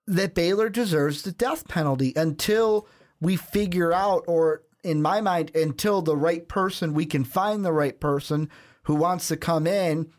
that 0.07 0.35
Baylor 0.35 0.69
deserves 0.69 1.23
the 1.23 1.33
death 1.33 1.67
penalty 1.69 2.13
until 2.15 2.87
we 3.21 3.37
figure 3.37 3.93
out, 3.93 4.25
or 4.27 4.63
in 4.85 5.01
my 5.01 5.23
mind, 5.23 5.55
until 5.55 6.03
the 6.03 6.17
right 6.17 6.47
person, 6.47 6.93
we 6.93 7.07
can 7.07 7.25
find 7.25 7.65
the 7.65 7.73
right 7.73 7.99
person 7.99 8.51
who 8.83 8.95
wants 8.95 9.29
to 9.29 9.37
come 9.37 9.67
in 9.67 10.11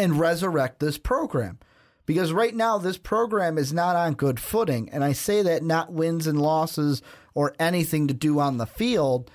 and 0.00 0.18
resurrect 0.18 0.80
this 0.80 0.96
program. 0.96 1.58
Because 2.06 2.32
right 2.32 2.54
now, 2.54 2.78
this 2.78 2.96
program 2.96 3.58
is 3.58 3.72
not 3.72 3.94
on 3.94 4.14
good 4.14 4.40
footing. 4.40 4.88
And 4.90 5.04
I 5.04 5.12
say 5.12 5.42
that 5.42 5.62
not 5.62 5.92
wins 5.92 6.26
and 6.26 6.40
losses 6.40 7.02
or 7.34 7.54
anything 7.60 8.08
to 8.08 8.14
do 8.14 8.40
on 8.40 8.56
the 8.56 8.66
field. 8.66 9.30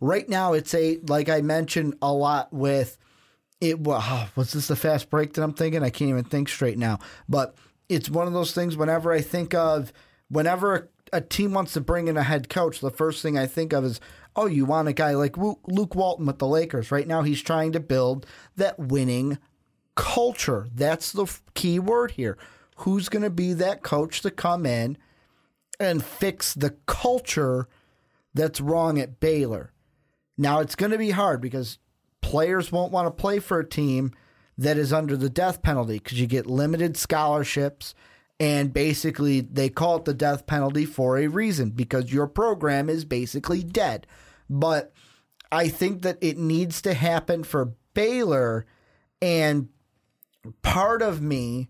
Right 0.00 0.28
now, 0.28 0.52
it's 0.52 0.74
a, 0.74 0.98
like 1.08 1.28
I 1.28 1.40
mentioned 1.40 1.96
a 2.02 2.12
lot 2.12 2.52
with 2.52 2.98
it 3.60 3.78
wow, 3.78 3.98
ah, 4.00 4.30
was 4.36 4.52
this 4.52 4.68
the 4.68 4.76
fast 4.76 5.10
break 5.10 5.34
that 5.34 5.42
I'm 5.42 5.52
thinking? 5.52 5.82
I 5.82 5.90
can't 5.90 6.10
even 6.10 6.24
think 6.24 6.48
straight 6.48 6.78
now. 6.78 6.98
But 7.28 7.56
it's 7.88 8.08
one 8.08 8.26
of 8.26 8.32
those 8.32 8.52
things 8.52 8.76
whenever 8.76 9.12
I 9.12 9.20
think 9.20 9.54
of 9.54 9.92
whenever 10.28 10.90
a 11.12 11.20
team 11.20 11.52
wants 11.52 11.72
to 11.72 11.80
bring 11.80 12.08
in 12.08 12.16
a 12.16 12.22
head 12.22 12.48
coach, 12.48 12.80
the 12.80 12.90
first 12.90 13.22
thing 13.22 13.36
I 13.36 13.46
think 13.46 13.72
of 13.72 13.84
is, 13.84 14.00
oh, 14.36 14.46
you 14.46 14.64
want 14.64 14.88
a 14.88 14.92
guy 14.92 15.14
like 15.14 15.36
Luke 15.36 15.94
Walton 15.94 16.26
with 16.26 16.38
the 16.38 16.46
Lakers. 16.46 16.92
Right 16.92 17.08
now 17.08 17.22
he's 17.22 17.42
trying 17.42 17.72
to 17.72 17.80
build 17.80 18.26
that 18.56 18.78
winning 18.78 19.38
culture. 19.94 20.68
That's 20.74 21.12
the 21.12 21.26
key 21.54 21.78
word 21.78 22.12
here. 22.12 22.38
Who's 22.76 23.08
going 23.08 23.22
to 23.22 23.30
be 23.30 23.52
that 23.54 23.82
coach 23.82 24.22
to 24.22 24.30
come 24.30 24.64
in 24.64 24.96
and 25.78 26.04
fix 26.04 26.54
the 26.54 26.76
culture 26.86 27.68
that's 28.34 28.60
wrong 28.60 28.98
at 28.98 29.20
Baylor? 29.20 29.72
Now 30.38 30.60
it's 30.60 30.74
going 30.74 30.92
to 30.92 30.98
be 30.98 31.10
hard 31.10 31.40
because 31.40 31.78
players 32.22 32.72
won't 32.72 32.92
want 32.92 33.06
to 33.06 33.20
play 33.22 33.38
for 33.38 33.58
a 33.58 33.68
team 33.68 34.12
that 34.56 34.78
is 34.78 34.92
under 34.92 35.16
the 35.16 35.30
death 35.30 35.62
penalty 35.62 35.98
because 35.98 36.20
you 36.20 36.26
get 36.26 36.46
limited 36.46 36.96
scholarships 36.96 37.94
and 38.38 38.72
basically 38.72 39.42
they 39.42 39.68
call 39.68 39.96
it 39.96 40.06
the 40.06 40.14
death 40.14 40.46
penalty 40.46 40.86
for 40.86 41.18
a 41.18 41.26
reason 41.26 41.70
because 41.70 42.12
your 42.12 42.26
program 42.26 42.88
is 42.88 43.04
basically 43.04 43.62
dead. 43.62 44.06
But 44.48 44.94
I 45.52 45.68
think 45.68 46.02
that 46.02 46.18
it 46.22 46.38
needs 46.38 46.80
to 46.82 46.94
happen 46.94 47.44
for 47.44 47.74
Baylor 47.92 48.64
and 49.20 49.68
part 50.62 51.02
of 51.02 51.20
me 51.20 51.68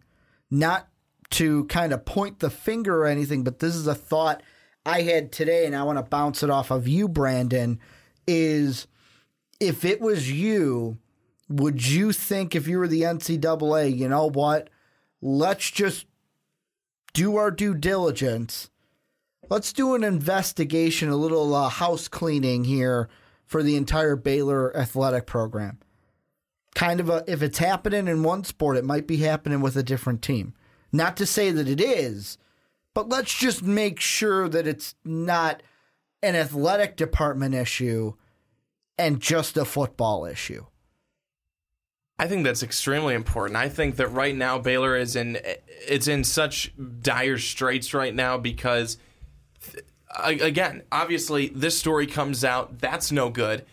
not 0.51 0.89
to 1.31 1.65
kind 1.67 1.93
of 1.93 2.05
point 2.05 2.41
the 2.41 2.51
finger 2.51 3.03
or 3.03 3.07
anything, 3.07 3.45
but 3.45 3.61
this 3.61 3.75
is 3.75 3.87
a 3.87 3.95
thought 3.95 4.43
I 4.85 5.03
had 5.03 5.33
today 5.33 5.67
and 5.67 5.77
I 5.77 5.83
want 5.83 5.99
to 5.99 6.03
bounce 6.03 6.43
it 6.43 6.51
off 6.51 6.71
of 6.71 6.89
you, 6.89 7.09
Brandon, 7.09 7.79
is 8.27 8.87
if 9.61 9.85
it 9.85 10.01
was 10.01 10.31
you, 10.31 10.99
would 11.49 11.87
you 11.87 12.13
think 12.13 12.55
if 12.55 12.67
you 12.67 12.79
were 12.79 12.89
the 12.89 13.03
NCAA, 13.03 13.97
you 13.97 14.09
know 14.09 14.29
what? 14.29 14.71
Let's 15.21 15.71
just 15.71 16.07
do 17.13 17.37
our 17.37 17.51
due 17.51 17.75
diligence. 17.75 18.71
Let's 19.49 19.73
do 19.73 19.95
an 19.95 20.05
investigation, 20.05 21.09
a 21.09 21.17
little 21.17 21.55
uh, 21.55 21.69
house 21.69 22.09
cleaning 22.09 22.65
here 22.65 23.09
for 23.45 23.63
the 23.63 23.77
entire 23.77 24.17
Baylor 24.17 24.75
athletic 24.77 25.27
program. 25.27 25.81
Kind 26.75 27.01
of 27.01 27.09
a, 27.11 27.25
if 27.27 27.43
it's 27.43 27.59
happening 27.59 28.09
in 28.09 28.23
one 28.23 28.45
sport, 28.45 28.77
it 28.77 28.85
might 28.85 29.07
be 29.07 29.19
happening 29.19 29.61
with 29.61 29.77
a 29.77 29.83
different 29.83 30.23
team. 30.23 30.55
Not 30.93 31.17
to 31.19 31.27
say 31.27 31.51
that 31.51 31.69
it 31.69 31.81
is, 31.81 32.39
but 32.95 33.09
let's 33.09 33.37
just 33.37 33.63
make 33.63 34.01
sure 34.01 34.49
that 34.49 34.67
it's 34.67 34.95
not 35.05 35.63
an 36.23 36.37
athletic 36.37 36.97
department 36.97 37.55
issue 37.55 38.15
and 38.99 39.21
just 39.21 39.57
a 39.57 39.65
football 39.65 40.27
issue. 40.27 40.67
I 42.19 42.29
think 42.29 42.45
that's 42.45 42.63
extremely 42.63 43.15
important. 43.15 43.57
I 43.57 43.71
think 43.71 43.97
that 43.97 44.09
right 44.09 44.37
now 44.37 44.59
Baylor 44.59 44.95
is 44.95 45.17
in 45.17 45.39
it's 45.89 46.07
in 46.07 46.23
such 46.23 46.71
dire 47.01 47.39
straits 47.39 47.95
right 47.95 48.15
now 48.15 48.37
because 48.37 48.99
again, 50.19 50.83
obviously 50.93 51.49
this 51.49 51.79
story 51.79 52.07
comes 52.07 52.45
out, 52.45 52.79
that's 52.79 53.11
no 53.11 53.31
good. 53.31 53.65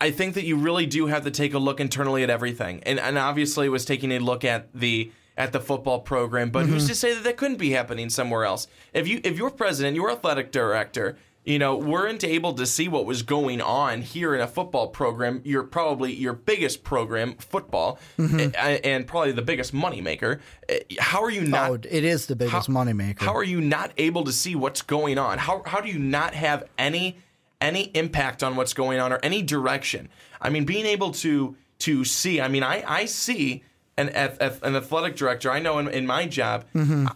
I 0.00 0.10
think 0.10 0.34
that 0.34 0.44
you 0.44 0.56
really 0.56 0.86
do 0.86 1.06
have 1.06 1.24
to 1.24 1.30
take 1.30 1.52
a 1.52 1.58
look 1.58 1.80
internally 1.80 2.22
at 2.22 2.30
everything. 2.30 2.82
And 2.84 3.00
and 3.00 3.18
obviously 3.18 3.66
it 3.66 3.70
was 3.70 3.84
taking 3.84 4.12
a 4.12 4.18
look 4.18 4.44
at 4.44 4.72
the 4.72 5.10
at 5.36 5.52
the 5.52 5.60
football 5.60 6.00
program, 6.00 6.50
but 6.50 6.66
who's 6.66 6.84
mm-hmm. 6.84 6.88
to 6.90 6.94
say 6.94 7.14
that 7.14 7.24
that 7.24 7.36
couldn't 7.36 7.56
be 7.56 7.70
happening 7.70 8.08
somewhere 8.08 8.44
else? 8.44 8.68
If 8.92 9.08
you 9.08 9.20
if 9.24 9.36
your 9.36 9.50
president, 9.50 9.96
your 9.96 10.10
athletic 10.10 10.52
director, 10.52 11.16
you 11.44 11.58
know, 11.58 11.76
weren't 11.76 12.24
able 12.24 12.54
to 12.54 12.64
see 12.66 12.88
what 12.88 13.04
was 13.04 13.22
going 13.22 13.60
on 13.60 14.00
here 14.00 14.34
in 14.34 14.40
a 14.40 14.46
football 14.46 14.88
program, 14.88 15.42
you're 15.44 15.64
probably 15.64 16.12
your 16.12 16.32
biggest 16.32 16.84
program, 16.84 17.34
football, 17.34 17.98
and, 18.16 18.56
and 18.56 19.06
probably 19.06 19.32
the 19.32 19.42
biggest 19.42 19.74
moneymaker. 19.74 20.40
Eh, 20.68 20.78
how 20.98 21.22
are 21.22 21.30
you 21.30 21.42
not? 21.42 21.70
Oh, 21.70 21.74
it 21.74 22.04
is 22.04 22.26
the 22.26 22.36
biggest 22.36 22.70
moneymaker. 22.70 23.20
How 23.20 23.34
are 23.34 23.44
you 23.44 23.60
not 23.60 23.92
able 23.98 24.24
to 24.24 24.32
see 24.32 24.54
what's 24.54 24.82
going 24.82 25.18
on? 25.18 25.38
How 25.38 25.62
how 25.66 25.80
do 25.80 25.88
you 25.88 25.98
not 25.98 26.34
have 26.34 26.64
any 26.78 27.18
any 27.64 27.84
impact 27.94 28.42
on 28.42 28.56
what's 28.56 28.74
going 28.74 29.00
on 29.00 29.12
or 29.12 29.18
any 29.22 29.42
direction? 29.42 30.08
I 30.40 30.50
mean, 30.50 30.64
being 30.64 30.86
able 30.86 31.10
to 31.12 31.56
to 31.80 32.04
see. 32.04 32.40
I 32.40 32.48
mean, 32.48 32.62
I 32.62 32.84
I 32.86 33.04
see 33.06 33.62
an 33.96 34.10
an 34.10 34.76
athletic 34.76 35.16
director. 35.16 35.50
I 35.50 35.58
know 35.60 35.78
in, 35.78 35.88
in 35.88 36.06
my 36.06 36.26
job, 36.26 36.64
mm-hmm. 36.74 37.06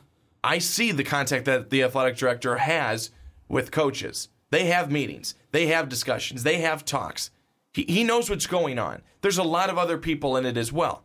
I 0.43 0.59
see 0.59 0.93
the 0.93 1.05
contact 1.05 1.45
that 1.45 1.71
the 1.71 1.83
athletic 1.83 2.17
director 2.17 2.57
has 2.57 3.11
with 3.49 3.71
coaches. 3.71 4.29
They 4.51 4.67
have 4.67 4.91
meetings. 4.91 5.35
They 5.53 5.67
have 5.67 5.89
discussions. 5.89 6.43
They 6.43 6.59
have 6.59 6.85
talks. 6.85 7.31
He 7.73 7.85
he 7.89 8.05
knows 8.05 8.31
what's 8.31 8.47
going 8.47 8.79
on. 8.79 9.03
There's 9.21 9.39
a 9.39 9.43
lot 9.43 9.71
of 9.71 9.79
other 9.79 9.99
people 9.99 10.37
in 10.37 10.47
it 10.47 10.57
as 10.57 10.73
well. 10.73 11.05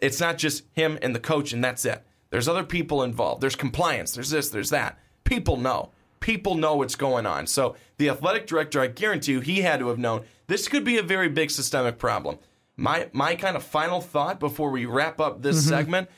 It's 0.00 0.20
not 0.20 0.36
just 0.36 0.64
him 0.72 0.98
and 1.00 1.14
the 1.14 1.20
coach 1.20 1.52
and 1.52 1.62
that's 1.62 1.84
it. 1.84 2.04
There's 2.30 2.48
other 2.48 2.64
people 2.64 3.02
involved. 3.02 3.40
There's 3.40 3.56
compliance. 3.56 4.12
There's 4.12 4.30
this, 4.30 4.48
there's 4.48 4.70
that. 4.70 4.98
People 5.24 5.56
know. 5.56 5.90
People 6.22 6.54
know 6.54 6.76
what's 6.76 6.94
going 6.94 7.26
on. 7.26 7.46
So 7.46 7.76
the 7.98 8.08
athletic 8.08 8.46
director, 8.46 8.80
I 8.80 8.86
guarantee 8.86 9.32
you, 9.32 9.40
he 9.40 9.60
had 9.60 9.80
to 9.80 9.88
have 9.88 9.98
known 9.98 10.24
this 10.46 10.68
could 10.68 10.84
be 10.84 10.96
a 10.96 11.02
very 11.02 11.28
big 11.28 11.50
systemic 11.50 11.98
problem. 11.98 12.38
My 12.76 13.08
my 13.12 13.34
kind 13.34 13.56
of 13.56 13.62
final 13.62 14.00
thought 14.00 14.40
before 14.40 14.70
we 14.70 14.86
wrap 14.86 15.20
up 15.20 15.42
this 15.42 15.58
mm-hmm. 15.58 15.68
segment, 15.68 16.08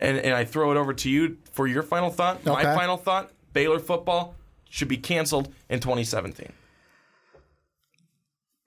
and, 0.00 0.18
and 0.18 0.34
I 0.34 0.44
throw 0.44 0.72
it 0.72 0.76
over 0.76 0.92
to 0.94 1.10
you 1.10 1.36
for 1.52 1.68
your 1.68 1.84
final 1.84 2.10
thought. 2.10 2.44
My 2.44 2.64
final 2.64 2.96
thought: 2.96 3.30
Baylor 3.52 3.78
football 3.78 4.34
should 4.68 4.88
be 4.88 4.96
canceled 4.96 5.52
in 5.68 5.78
2017. 5.78 6.52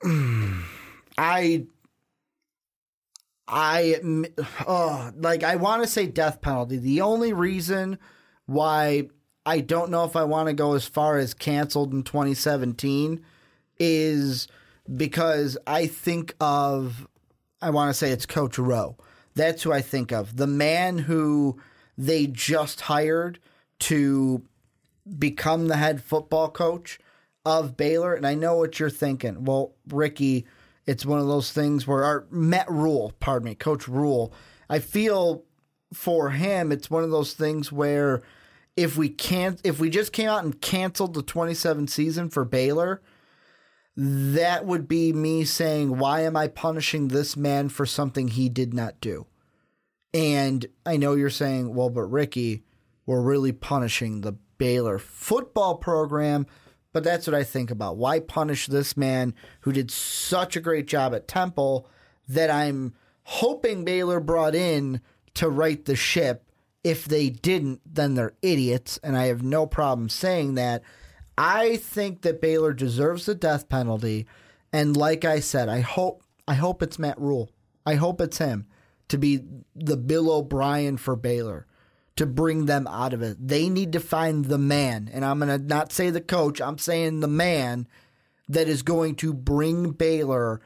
I 1.18 1.66
I 3.48 4.00
oh, 4.68 5.12
like 5.18 5.44
I 5.44 5.56
want 5.58 5.84
to 5.84 5.88
say 5.88 6.06
death 6.06 6.42
penalty. 6.42 6.78
The 6.78 7.02
only 7.02 7.34
reason 7.34 8.00
why 8.46 9.10
I 9.46 9.60
don't 9.60 9.92
know 9.92 10.06
if 10.06 10.16
I 10.16 10.24
want 10.24 10.48
to 10.48 10.54
go 10.54 10.74
as 10.74 10.86
far 10.86 11.18
as 11.18 11.34
canceled 11.34 11.94
in 11.94 12.04
2017 12.04 13.24
is 13.80 14.48
because 14.96 15.58
I 15.68 15.88
think 15.88 16.36
of 16.40 17.08
I 17.62 17.70
want 17.70 17.90
to 17.90 17.94
say 17.94 18.12
it's 18.12 18.26
Coach 18.26 18.58
Rowe. 18.58 18.98
That's 19.36 19.64
who 19.64 19.72
I 19.72 19.82
think 19.82 20.12
of. 20.12 20.36
The 20.36 20.48
man 20.48 20.98
who 21.00 21.58
they 21.98 22.28
just 22.28 22.82
hired 22.82 23.40
to 23.80 24.44
become 25.18 25.68
the 25.68 25.78
head 25.78 26.04
football 26.04 26.50
coach 26.50 27.00
of 27.46 27.78
Baylor. 27.78 28.14
And 28.14 28.28
I 28.28 28.36
know 28.36 28.58
what 28.58 28.80
you're 28.80 28.90
thinking. 28.90 29.46
Well, 29.46 29.74
Ricky, 29.88 30.46
it's 30.86 31.06
one 31.06 31.20
of 31.20 31.28
those 31.28 31.52
things 31.52 31.88
where 31.88 32.04
our 32.04 32.26
Matt 32.30 32.70
Rhule, 32.70 33.14
pardon 33.20 33.46
me, 33.46 33.56
Coach 33.56 33.88
Rhule, 33.88 34.34
I 34.70 34.80
feel 34.80 35.44
for 35.94 36.32
him, 36.32 36.72
it's 36.72 36.90
one 36.90 37.04
of 37.04 37.12
those 37.12 37.34
things 37.34 37.72
where 37.72 38.24
if 38.76 38.98
we 38.98 39.10
can't, 39.10 39.60
if 39.64 39.80
we 39.80 39.90
just 39.90 40.14
came 40.14 40.30
out 40.30 40.44
and 40.44 40.60
canceled 40.62 41.14
the 41.14 41.22
27 41.22 41.88
season 41.88 42.30
for 42.30 42.46
Baylor, 42.46 43.02
that 43.96 44.66
would 44.66 44.88
be 44.88 45.14
me 45.14 45.44
saying, 45.44 45.98
why 45.98 46.22
am 46.22 46.36
I 46.36 46.48
punishing 46.48 47.08
this 47.10 47.38
man 47.38 47.70
for 47.70 47.86
something 47.86 48.28
he 48.28 48.50
did 48.50 48.74
not 48.74 49.00
do? 49.00 49.28
And 50.14 50.66
I 50.86 50.98
know 50.98 51.14
you're 51.14 51.30
saying, 51.30 51.74
well, 51.74 51.90
but 51.90 52.04
Ricky, 52.04 52.64
we're 53.06 53.22
really 53.22 53.52
punishing 53.52 54.22
the 54.22 54.34
Baylor 54.58 54.98
football 54.98 55.76
program. 55.76 56.48
But 56.92 57.04
that's 57.04 57.26
what 57.26 57.34
I 57.34 57.44
think 57.44 57.72
about. 57.72 57.98
Why 57.98 58.20
punish 58.20 58.68
this 58.68 58.96
man 58.96 59.34
who 59.62 59.72
did 59.72 59.90
such 59.90 60.56
a 60.56 60.62
great 60.62 60.86
job 60.86 61.16
at 61.16 61.28
Temple 61.28 61.88
that 62.28 62.52
I'm 62.52 62.94
hoping 63.24 63.84
Baylor 63.84 64.20
brought 64.20 64.54
in 64.54 65.02
to 65.34 65.50
right 65.50 65.84
the 65.84 65.96
ship? 65.96 66.52
If 66.84 67.06
they 67.06 67.30
didn't, 67.30 67.82
then 67.86 68.16
they're 68.16 68.34
idiots, 68.42 69.00
and 69.04 69.18
I 69.18 69.28
have 69.28 69.42
no 69.42 69.66
problem 69.66 70.10
saying 70.10 70.56
that. 70.56 70.84
I 71.38 71.78
think 71.78 72.22
that 72.22 72.42
Baylor 72.42 72.74
deserves 72.74 73.26
the 73.26 73.36
death 73.36 73.70
penalty, 73.70 74.28
and 74.72 74.96
like 74.96 75.26
I 75.26 75.40
said, 75.40 75.70
I 75.70 75.80
hope 75.80 76.24
I 76.48 76.56
hope 76.56 76.84
it's 76.84 77.00
Matt 77.00 77.20
Rhule. 77.20 77.50
I 77.86 77.96
hope 77.96 78.22
it's 78.22 78.38
him 78.38 78.68
to 79.08 79.18
be 79.18 79.42
the 79.76 79.98
Bill 79.98 80.32
O'Brien 80.32 80.98
for 80.98 81.16
Baylor 81.16 81.68
to 82.16 82.26
bring 82.26 82.66
them 82.66 82.88
out 82.88 83.14
of 83.14 83.22
it. 83.22 83.48
They 83.48 83.70
need 83.70 83.94
to 83.94 84.00
find 84.00 84.46
the 84.46 84.58
man, 84.58 85.10
and 85.12 85.26
I'm 85.26 85.40
going 85.40 85.60
to 85.60 85.66
not 85.66 85.92
say 85.92 86.10
the 86.10 86.22
coach, 86.22 86.62
I'm 86.62 86.78
saying 86.78 87.20
the 87.20 87.28
man 87.28 87.88
that 88.50 88.68
is 88.68 88.84
going 88.84 89.16
to 89.16 89.34
bring 89.34 89.92
Baylor 89.92 90.62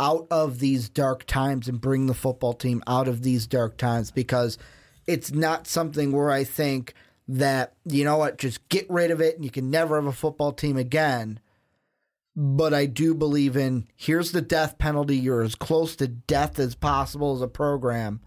out 0.00 0.26
of 0.30 0.58
these 0.58 0.88
dark 0.88 1.24
times 1.26 1.68
and 1.68 1.80
bring 1.80 2.06
the 2.06 2.14
football 2.14 2.52
team 2.52 2.82
out 2.86 3.08
of 3.08 3.22
these 3.22 3.46
dark 3.46 3.76
times 3.76 4.10
because 4.10 4.58
it's 5.08 5.32
not 5.32 5.66
something 5.66 6.12
where 6.12 6.30
I 6.30 6.44
think 6.44 6.94
that, 7.26 7.72
you 7.84 8.04
know 8.04 8.18
what, 8.18 8.38
just 8.38 8.68
get 8.68 8.88
rid 8.88 9.10
of 9.10 9.20
it 9.20 9.34
and 9.34 9.44
you 9.44 9.50
can 9.50 9.70
never 9.70 9.96
have 9.96 10.06
a 10.06 10.12
football 10.12 10.52
team 10.52 10.76
again. 10.76 11.40
But 12.36 12.72
I 12.72 12.86
do 12.86 13.14
believe 13.14 13.56
in 13.56 13.88
here's 13.96 14.30
the 14.30 14.42
death 14.42 14.78
penalty. 14.78 15.16
You're 15.16 15.42
as 15.42 15.56
close 15.56 15.96
to 15.96 16.06
death 16.06 16.58
as 16.60 16.76
possible 16.76 17.34
as 17.34 17.40
a 17.40 17.48
program. 17.48 18.20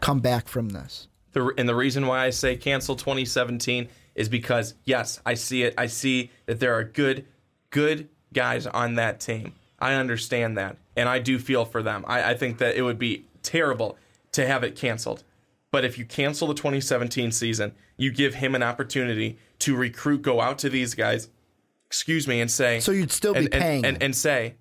Come 0.00 0.20
back 0.20 0.48
from 0.48 0.70
this. 0.70 1.08
The, 1.32 1.54
and 1.56 1.68
the 1.68 1.74
reason 1.74 2.06
why 2.06 2.26
I 2.26 2.30
say 2.30 2.56
cancel 2.56 2.96
2017 2.96 3.88
is 4.14 4.28
because 4.28 4.74
yes, 4.84 5.20
I 5.24 5.34
see 5.34 5.62
it. 5.62 5.74
I 5.78 5.86
see 5.86 6.30
that 6.46 6.60
there 6.60 6.74
are 6.74 6.84
good, 6.84 7.26
good 7.70 8.08
guys 8.32 8.66
on 8.66 8.96
that 8.96 9.20
team. 9.20 9.54
I 9.78 9.94
understand 9.94 10.58
that, 10.58 10.76
and 10.96 11.08
I 11.08 11.18
do 11.18 11.38
feel 11.38 11.64
for 11.64 11.82
them. 11.82 12.04
I, 12.06 12.30
I 12.30 12.34
think 12.34 12.58
that 12.58 12.76
it 12.76 12.82
would 12.82 12.98
be 12.98 13.24
terrible 13.42 13.98
to 14.32 14.46
have 14.46 14.62
it 14.62 14.76
canceled. 14.76 15.24
But 15.74 15.84
if 15.84 15.98
you 15.98 16.04
cancel 16.04 16.46
the 16.46 16.54
2017 16.54 17.32
season, 17.32 17.74
you 17.96 18.12
give 18.12 18.34
him 18.34 18.54
an 18.54 18.62
opportunity 18.62 19.40
to 19.58 19.74
recruit, 19.74 20.22
go 20.22 20.40
out 20.40 20.58
to 20.58 20.68
these 20.70 20.94
guys, 20.94 21.30
excuse 21.88 22.28
me, 22.28 22.40
and 22.40 22.48
say. 22.48 22.78
So 22.78 22.92
you'd 22.92 23.10
still 23.10 23.32
be 23.32 23.40
and, 23.40 23.54
and- 23.54 23.60
paying 23.60 23.84
and, 23.84 23.96
him. 23.96 24.02
and, 24.02 24.14
say, 24.14 24.54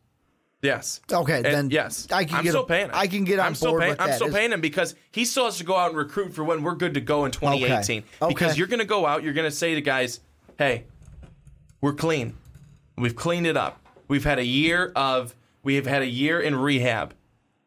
yes. 0.63 1.01
Okay, 1.11 1.35
And 1.35 1.45
then 1.45 1.69
yes, 1.69 2.07
I 2.11 2.25
can 2.25 2.37
I'm 2.37 2.43
get 2.43 2.49
still 2.49 2.63
a- 2.63 2.65
paying 2.65 2.85
him. 2.85 2.91
I 2.95 3.05
can 3.05 3.25
get 3.25 3.37
on 3.37 3.45
I'm 3.45 3.53
still 3.53 3.73
board 3.73 3.83
paying, 3.83 3.95
I'm 3.99 4.07
that. 4.09 4.15
still 4.15 4.31
paying 4.31 4.51
him 4.51 4.59
because 4.59 4.95
he 5.11 5.23
still 5.23 5.45
has 5.45 5.59
to 5.59 5.63
go 5.63 5.75
out 5.77 5.89
and 5.89 5.97
recruit 5.99 6.33
for 6.33 6.43
when 6.43 6.63
we're 6.63 6.73
good 6.73 6.95
to 6.95 6.99
go 7.01 7.25
in 7.25 7.31
2018. 7.31 8.01
Because 8.27 8.31
Okay. 8.53 8.57
you're 8.57 8.65
going 8.65 8.79
to 8.79 8.83
go 8.85 9.05
out, 9.05 9.21
you're 9.21 9.33
going 9.33 9.47
to 9.47 9.55
say 9.55 9.75
to 9.75 9.81
guys, 9.81 10.19
"Hey, 10.57 10.85
we're 11.79 11.93
clean. 11.93 12.33
We've 12.97 13.15
cleaned 13.15 13.45
it 13.45 13.55
up. 13.55 13.79
We've 14.07 14.23
had 14.25 14.39
a 14.39 14.45
year 14.45 14.91
of 14.95 15.35
we 15.61 15.75
have 15.75 15.85
had 15.85 16.01
a 16.01 16.07
year 16.07 16.41
in 16.41 16.55
rehab. 16.55 17.13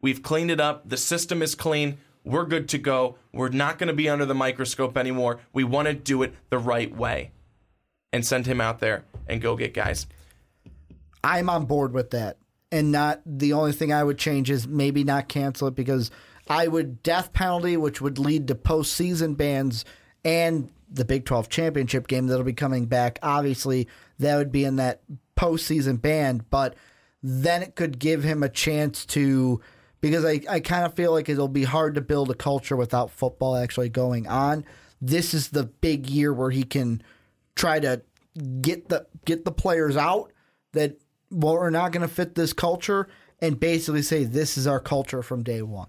We've 0.01 0.21
cleaned 0.21 0.51
it 0.51 0.59
up. 0.59 0.89
The 0.89 0.97
system 0.97 1.41
is 1.41 1.55
clean. 1.55 1.97
We're 2.27 2.45
good 2.45 2.69
to 2.69 2.77
go. 2.77 3.17
We're 3.31 3.49
not 3.49 3.79
going 3.79 3.87
to 3.87 3.93
be 3.93 4.09
under 4.09 4.25
the 4.25 4.35
microscope 4.35 4.97
anymore. 4.97 5.39
We 5.53 5.63
want 5.63 5.87
to 5.87 5.93
do 5.93 6.23
it 6.23 6.33
the 6.49 6.59
right 6.59 6.95
way." 6.95 7.31
And 8.13 8.25
send 8.25 8.45
him 8.45 8.61
out 8.61 8.79
there 8.79 9.03
and 9.27 9.41
go 9.41 9.55
get 9.55 9.73
guys. 9.73 10.07
I'm 11.23 11.49
on 11.49 11.65
board 11.65 11.93
with 11.93 12.11
that. 12.11 12.37
And 12.71 12.91
not 12.91 13.21
the 13.25 13.53
only 13.53 13.71
thing 13.71 13.93
I 13.93 14.03
would 14.03 14.17
change 14.17 14.49
is 14.49 14.67
maybe 14.67 15.03
not 15.03 15.27
cancel 15.27 15.67
it 15.67 15.75
because 15.75 16.11
I 16.49 16.67
would 16.67 17.03
death 17.03 17.33
penalty, 17.33 17.77
which 17.77 18.01
would 18.01 18.17
lead 18.17 18.47
to 18.47 18.55
postseason 18.55 19.35
bans 19.35 19.85
and 20.23 20.69
the 20.89 21.05
Big 21.05 21.25
12 21.25 21.49
championship 21.49 22.07
game 22.07 22.27
that'll 22.27 22.43
be 22.43 22.53
coming 22.53 22.85
back. 22.85 23.19
Obviously, 23.21 23.87
that 24.19 24.37
would 24.37 24.51
be 24.51 24.63
in 24.63 24.77
that 24.77 25.01
postseason 25.37 26.01
ban, 26.01 26.45
but 26.49 26.75
then 27.21 27.61
it 27.61 27.75
could 27.75 27.99
give 27.99 28.23
him 28.23 28.43
a 28.43 28.49
chance 28.49 29.05
to 29.07 29.61
because 30.01 30.25
I, 30.25 30.41
I 30.49 30.59
kind 30.59 30.85
of 30.85 30.93
feel 30.93 31.11
like 31.11 31.29
it'll 31.29 31.47
be 31.47 31.63
hard 31.63 31.95
to 31.95 32.01
build 32.01 32.29
a 32.31 32.35
culture 32.35 32.75
without 32.75 33.11
football 33.11 33.55
actually 33.55 33.89
going 33.89 34.27
on. 34.27 34.65
This 35.01 35.33
is 35.33 35.49
the 35.49 35.63
big 35.63 36.09
year 36.09 36.33
where 36.33 36.49
he 36.51 36.63
can 36.63 37.01
try 37.55 37.79
to 37.79 38.01
get 38.61 38.89
the 38.89 39.07
get 39.25 39.45
the 39.45 39.51
players 39.51 39.97
out 39.97 40.31
that 40.73 40.97
well, 41.31 41.55
are 41.55 41.71
not 41.71 41.91
going 41.91 42.07
to 42.07 42.13
fit 42.13 42.35
this 42.35 42.53
culture 42.53 43.07
and 43.41 43.59
basically 43.59 44.01
say 44.01 44.23
this 44.23 44.57
is 44.57 44.65
our 44.67 44.79
culture 44.79 45.21
from 45.21 45.43
day 45.43 45.61
one. 45.61 45.87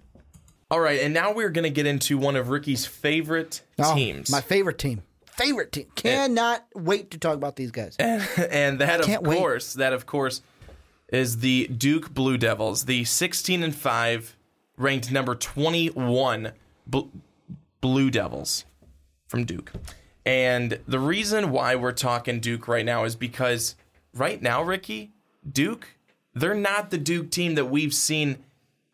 All 0.71 0.79
right, 0.79 1.01
and 1.01 1.13
now 1.13 1.31
we're 1.33 1.49
going 1.49 1.63
to 1.63 1.69
get 1.71 1.87
into 1.87 2.17
one 2.17 2.35
of 2.35 2.49
Ricky's 2.49 2.85
favorite 2.85 3.61
Oh, 3.79 3.95
teams. 3.95 4.29
my 4.29 4.41
favorite 4.41 4.77
team, 4.77 5.01
favorite 5.25 5.71
team. 5.71 5.87
Cannot 5.95 6.63
wait 6.75 7.09
to 7.11 7.17
talk 7.17 7.33
about 7.35 7.55
these 7.55 7.71
guys. 7.71 7.95
and 7.97 8.77
that 8.79 8.99
of 8.99 9.05
Can't 9.07 9.23
wait. 9.23 9.37
course 9.39 9.73
that 9.73 9.93
of 9.93 10.05
course 10.05 10.41
is 11.11 11.39
the 11.39 11.67
Duke 11.67 12.13
Blue 12.13 12.37
Devils, 12.37 12.85
the 12.85 13.03
16 13.03 13.63
and 13.63 13.75
5 13.75 14.35
ranked 14.77 15.11
number 15.11 15.35
21 15.35 16.53
Bl- 16.87 16.99
Blue 17.81 18.09
Devils 18.09 18.65
from 19.27 19.45
Duke. 19.45 19.71
And 20.25 20.79
the 20.87 20.99
reason 20.99 21.51
why 21.51 21.75
we're 21.75 21.91
talking 21.91 22.39
Duke 22.39 22.67
right 22.67 22.85
now 22.85 23.03
is 23.03 23.15
because 23.15 23.75
right 24.13 24.41
now 24.41 24.61
Ricky, 24.61 25.11
Duke, 25.49 25.87
they're 26.33 26.53
not 26.53 26.91
the 26.91 26.97
Duke 26.97 27.31
team 27.31 27.55
that 27.55 27.65
we've 27.65 27.93
seen 27.93 28.37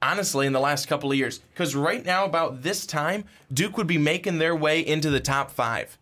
honestly 0.02 0.46
in 0.46 0.54
the 0.54 0.60
last 0.60 0.88
couple 0.88 1.12
of 1.12 1.18
years 1.18 1.40
cuz 1.56 1.76
right 1.76 2.06
now 2.06 2.26
about 2.26 2.62
this 2.62 2.86
time 2.86 3.24
Duke 3.52 3.76
would 3.78 3.88
be 3.88 3.98
making 3.98 4.38
their 4.38 4.56
way 4.56 4.80
into 4.80 5.10
the 5.10 5.20
top 5.20 5.50
5. 5.52 5.98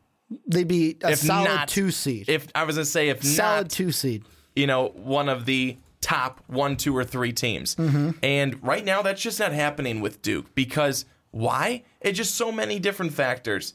They'd 0.47 0.67
be 0.67 0.97
a 1.03 1.11
If 1.11 1.19
solid 1.19 1.45
not 1.45 1.67
two 1.69 1.89
seed. 1.91 2.27
If 2.27 2.47
I 2.53 2.63
was 2.63 2.75
going 2.75 2.85
to 2.85 2.91
say 2.91 3.09
if 3.09 3.23
solid 3.23 3.63
not 3.63 3.69
two 3.71 3.91
seed. 3.91 4.23
you 4.55 4.67
know, 4.67 4.89
one 4.95 5.29
of 5.29 5.45
the 5.45 5.77
top 6.03 6.41
one, 6.47 6.75
two, 6.77 6.95
or 6.95 7.03
three 7.03 7.31
teams. 7.33 7.75
Mm-hmm. 7.75 8.11
And 8.21 8.61
right 8.63 8.83
now, 8.85 9.01
that's 9.01 9.21
just 9.21 9.39
not 9.39 9.53
happening 9.53 10.01
with 10.01 10.21
Duke 10.21 10.53
because 10.53 11.05
why? 11.31 11.83
It's 12.01 12.17
just 12.17 12.35
so 12.35 12.51
many 12.51 12.77
different 12.79 13.13
factors. 13.13 13.73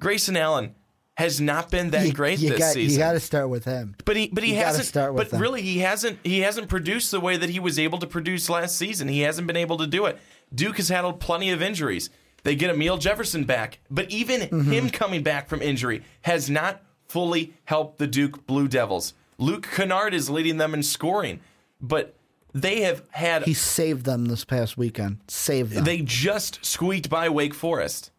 Grayson 0.00 0.36
Allen 0.36 0.74
has 1.16 1.40
not 1.40 1.70
been 1.70 1.90
that 1.90 2.06
You- 2.06 2.12
great 2.12 2.38
you 2.38 2.50
this 2.50 2.58
got, 2.58 2.74
season. 2.74 2.92
You 2.92 2.98
got 2.98 3.12
to 3.12 3.20
start 3.20 3.48
with 3.48 3.64
him. 3.64 3.94
but 4.04 4.16
he, 4.16 4.28
but 4.32 4.42
he 4.44 4.50
you 4.50 4.56
hasn't. 4.56 4.86
start 4.86 5.14
with 5.14 5.24
but 5.24 5.30
them. 5.32 5.40
really, 5.40 5.62
he 5.62 5.78
hasn't. 5.78 6.18
He 6.24 6.40
hasn't 6.40 6.68
produced 6.68 7.10
the 7.10 7.20
way 7.20 7.36
that 7.36 7.50
he 7.50 7.60
was 7.60 7.78
able 7.78 7.98
to 7.98 8.06
produce 8.06 8.50
last 8.50 8.76
season. 8.76 9.08
He 9.08 9.20
hasn't 9.20 9.46
been 9.46 9.56
able 9.56 9.78
to 9.78 9.86
do 9.86 10.06
it. 10.06 10.18
Duke 10.54 10.76
has 10.76 10.88
had 10.88 11.10
plenty 11.20 11.50
of 11.50 11.62
injuries. 11.62 12.10
They 12.42 12.54
get 12.54 12.70
Amile 12.70 12.98
Jefferson 12.98 13.44
back, 13.44 13.78
but 13.90 14.10
even 14.10 14.40
Mm-hmm. 14.42 14.70
him 14.70 14.90
coming 14.90 15.22
back 15.22 15.48
from 15.48 15.62
injury 15.62 16.02
has 16.22 16.48
not 16.50 16.82
fully 17.08 17.54
helped 17.64 17.98
the 17.98 18.06
Duke 18.06 18.46
Blue 18.46 18.68
Devils. 18.68 19.14
Luke 19.38 19.66
Kennard 19.70 20.12
is 20.14 20.28
leading 20.30 20.56
them 20.58 20.72
in 20.74 20.82
scoring, 20.82 21.40
but 21.80 22.14
they 22.52 22.80
have 22.82 23.02
had 23.10 23.44
He 23.44 23.54
saved 23.54 24.04
them 24.04 24.26
this 24.26 24.44
past 24.44 24.78
weekend. 24.78 25.18
Saved 25.28 25.72
them. 25.72 25.84
they 25.84 26.00
just 26.00 26.64
squeaked 26.64 27.10
by 27.10 27.28
Wake 27.28 27.54
Forest. 27.54 28.10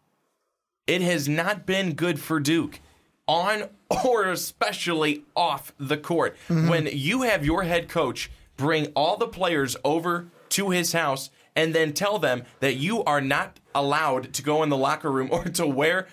It 0.86 1.02
has 1.02 1.28
not 1.28 1.66
been 1.66 1.94
good 1.94 2.20
for 2.20 2.40
Duke 2.40 2.80
on 3.26 3.64
or 4.04 4.26
especially 4.26 5.24
off 5.36 5.72
the 5.78 5.96
court. 5.96 6.36
Mm-hmm. 6.48 6.68
When 6.68 6.88
you 6.92 7.22
have 7.22 7.44
your 7.44 7.64
head 7.64 7.88
coach 7.88 8.30
bring 8.56 8.86
all 8.94 9.16
the 9.16 9.28
players 9.28 9.76
over 9.84 10.28
to 10.50 10.70
his 10.70 10.92
house 10.92 11.30
and 11.56 11.74
then 11.74 11.92
tell 11.92 12.18
them 12.18 12.44
that 12.60 12.76
you 12.76 13.02
are 13.04 13.20
not 13.20 13.58
allowed 13.74 14.32
to 14.34 14.42
go 14.42 14.62
in 14.62 14.68
the 14.68 14.76
locker 14.76 15.10
room 15.10 15.28
or 15.32 15.44
to 15.44 15.66
wear 15.66 16.06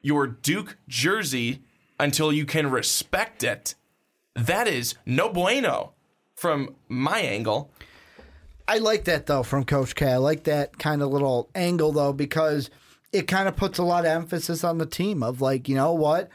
your 0.00 0.26
Duke 0.26 0.76
jersey 0.86 1.62
until 1.98 2.32
you 2.32 2.44
can 2.44 2.70
respect 2.70 3.42
it. 3.42 3.74
That 4.34 4.68
is 4.68 4.94
no 5.06 5.28
bueno 5.28 5.93
from 6.44 6.76
my 6.90 7.20
angle. 7.20 7.70
I 8.68 8.76
like 8.76 9.04
that 9.04 9.24
though 9.24 9.42
from 9.42 9.64
Coach 9.64 9.94
K. 9.94 10.12
I 10.12 10.16
like 10.18 10.44
that 10.44 10.78
kind 10.78 11.00
of 11.00 11.08
little 11.08 11.48
angle 11.54 11.90
though 11.90 12.12
because 12.12 12.68
it 13.14 13.26
kind 13.26 13.48
of 13.48 13.56
puts 13.56 13.78
a 13.78 13.82
lot 13.82 14.04
of 14.04 14.10
emphasis 14.10 14.62
on 14.62 14.76
the 14.76 14.84
team 14.84 15.22
of 15.22 15.40
like, 15.40 15.70
you 15.70 15.74
know 15.74 15.94
what? 15.94 16.28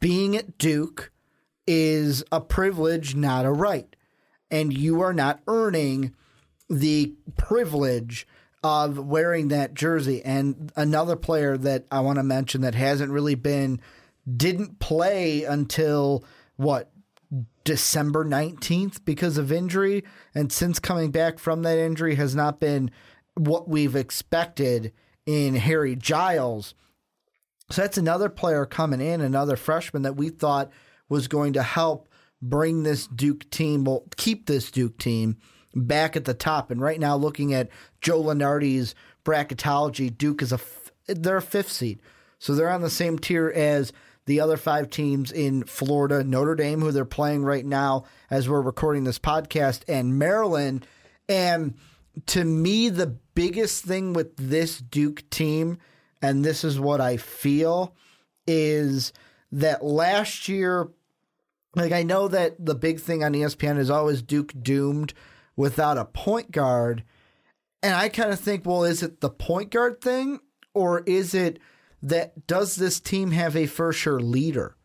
Being 0.00 0.34
at 0.34 0.56
Duke 0.56 1.12
is 1.66 2.24
a 2.32 2.40
privilege, 2.40 3.14
not 3.14 3.44
a 3.44 3.52
right. 3.52 3.94
And 4.50 4.72
you 4.72 5.02
are 5.02 5.12
not 5.12 5.42
earning 5.46 6.14
the 6.70 7.12
privilege 7.36 8.26
of 8.64 8.98
wearing 8.98 9.48
that 9.48 9.74
jersey. 9.74 10.22
And 10.24 10.72
another 10.74 11.16
player 11.16 11.58
that 11.58 11.84
I 11.92 12.00
want 12.00 12.16
to 12.16 12.22
mention 12.22 12.62
that 12.62 12.74
hasn't 12.74 13.12
really 13.12 13.34
been 13.34 13.78
didn't 14.26 14.78
play 14.78 15.44
until 15.44 16.24
what 16.56 16.89
December 17.70 18.24
19th 18.24 19.04
because 19.04 19.38
of 19.38 19.52
injury. 19.52 20.02
And 20.34 20.50
since 20.50 20.80
coming 20.80 21.12
back 21.12 21.38
from 21.38 21.62
that 21.62 21.78
injury 21.78 22.16
has 22.16 22.34
not 22.34 22.58
been 22.58 22.90
what 23.36 23.68
we've 23.68 23.94
expected 23.94 24.92
in 25.24 25.54
Harry 25.54 25.94
Giles. 25.94 26.74
So 27.70 27.82
that's 27.82 27.96
another 27.96 28.28
player 28.28 28.66
coming 28.66 29.00
in, 29.00 29.20
another 29.20 29.54
freshman 29.54 30.02
that 30.02 30.16
we 30.16 30.30
thought 30.30 30.72
was 31.08 31.28
going 31.28 31.52
to 31.52 31.62
help 31.62 32.08
bring 32.42 32.82
this 32.82 33.06
Duke 33.06 33.48
team, 33.50 33.84
well, 33.84 34.02
keep 34.16 34.46
this 34.46 34.72
Duke 34.72 34.98
team 34.98 35.36
back 35.72 36.16
at 36.16 36.24
the 36.24 36.34
top. 36.34 36.72
And 36.72 36.80
right 36.80 36.98
now, 36.98 37.14
looking 37.14 37.54
at 37.54 37.68
Joe 38.00 38.20
Lunardi's 38.20 38.96
bracketology, 39.24 40.18
Duke 40.18 40.42
is 40.42 40.52
a 40.52 40.58
they're 41.06 41.36
a 41.36 41.42
fifth 41.42 41.70
seed. 41.70 42.02
So 42.40 42.52
they're 42.52 42.68
on 42.68 42.82
the 42.82 42.90
same 42.90 43.16
tier 43.16 43.48
as 43.54 43.92
the 44.26 44.40
other 44.40 44.56
five 44.56 44.90
teams 44.90 45.32
in 45.32 45.64
Florida, 45.64 46.22
Notre 46.22 46.54
Dame, 46.54 46.80
who 46.80 46.92
they're 46.92 47.04
playing 47.04 47.42
right 47.42 47.64
now 47.64 48.04
as 48.30 48.48
we're 48.48 48.60
recording 48.60 49.04
this 49.04 49.18
podcast, 49.18 49.82
and 49.88 50.18
Maryland. 50.18 50.86
And 51.28 51.74
to 52.26 52.44
me, 52.44 52.88
the 52.88 53.16
biggest 53.34 53.84
thing 53.84 54.12
with 54.12 54.36
this 54.36 54.78
Duke 54.78 55.28
team, 55.30 55.78
and 56.20 56.44
this 56.44 56.64
is 56.64 56.78
what 56.78 57.00
I 57.00 57.16
feel, 57.16 57.94
is 58.46 59.12
that 59.52 59.84
last 59.84 60.48
year, 60.48 60.88
like 61.74 61.92
I 61.92 62.02
know 62.02 62.28
that 62.28 62.64
the 62.64 62.74
big 62.74 63.00
thing 63.00 63.24
on 63.24 63.32
ESPN 63.32 63.78
is 63.78 63.90
always 63.90 64.22
Duke 64.22 64.52
doomed 64.60 65.14
without 65.56 65.98
a 65.98 66.04
point 66.04 66.50
guard. 66.50 67.04
And 67.82 67.94
I 67.94 68.08
kind 68.08 68.32
of 68.32 68.40
think, 68.40 68.66
well, 68.66 68.84
is 68.84 69.02
it 69.02 69.20
the 69.20 69.30
point 69.30 69.70
guard 69.70 70.00
thing 70.00 70.40
or 70.74 71.00
is 71.00 71.34
it 71.34 71.58
that 72.02 72.46
does 72.46 72.76
this 72.76 73.00
team 73.00 73.30
have 73.32 73.56
a 73.56 73.66
for 73.66 73.92
sure 73.92 74.20
leader? 74.20 74.76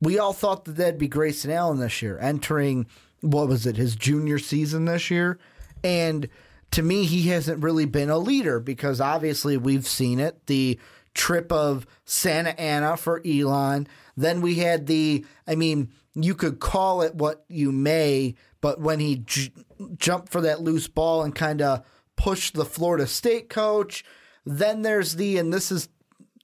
We 0.00 0.18
all 0.18 0.32
thought 0.32 0.64
that 0.64 0.76
that'd 0.76 0.98
be 0.98 1.08
Grayson 1.08 1.50
Allen 1.50 1.80
this 1.80 2.02
year, 2.02 2.18
entering 2.18 2.86
what 3.20 3.48
was 3.48 3.66
it, 3.66 3.76
his 3.76 3.96
junior 3.96 4.38
season 4.38 4.84
this 4.84 5.10
year. 5.10 5.38
And 5.82 6.28
to 6.70 6.82
me, 6.82 7.04
he 7.04 7.28
hasn't 7.28 7.62
really 7.62 7.86
been 7.86 8.10
a 8.10 8.18
leader 8.18 8.60
because 8.60 9.00
obviously 9.00 9.56
we've 9.56 9.86
seen 9.86 10.20
it. 10.20 10.46
The 10.46 10.78
trip 11.14 11.50
of 11.50 11.86
Santa 12.04 12.58
Ana 12.60 12.96
for 12.96 13.20
Elon. 13.26 13.88
Then 14.16 14.40
we 14.40 14.56
had 14.56 14.86
the, 14.86 15.24
I 15.46 15.56
mean, 15.56 15.90
you 16.14 16.34
could 16.34 16.60
call 16.60 17.02
it 17.02 17.14
what 17.14 17.44
you 17.48 17.72
may, 17.72 18.34
but 18.60 18.80
when 18.80 19.00
he 19.00 19.16
j- 19.16 19.52
jumped 19.96 20.30
for 20.30 20.40
that 20.42 20.60
loose 20.60 20.88
ball 20.88 21.22
and 21.22 21.34
kind 21.34 21.62
of 21.62 21.84
pushed 22.16 22.54
the 22.54 22.64
Florida 22.64 23.06
State 23.06 23.48
coach, 23.48 24.04
then 24.44 24.82
there's 24.82 25.16
the, 25.16 25.38
and 25.38 25.52
this 25.52 25.70
is 25.72 25.88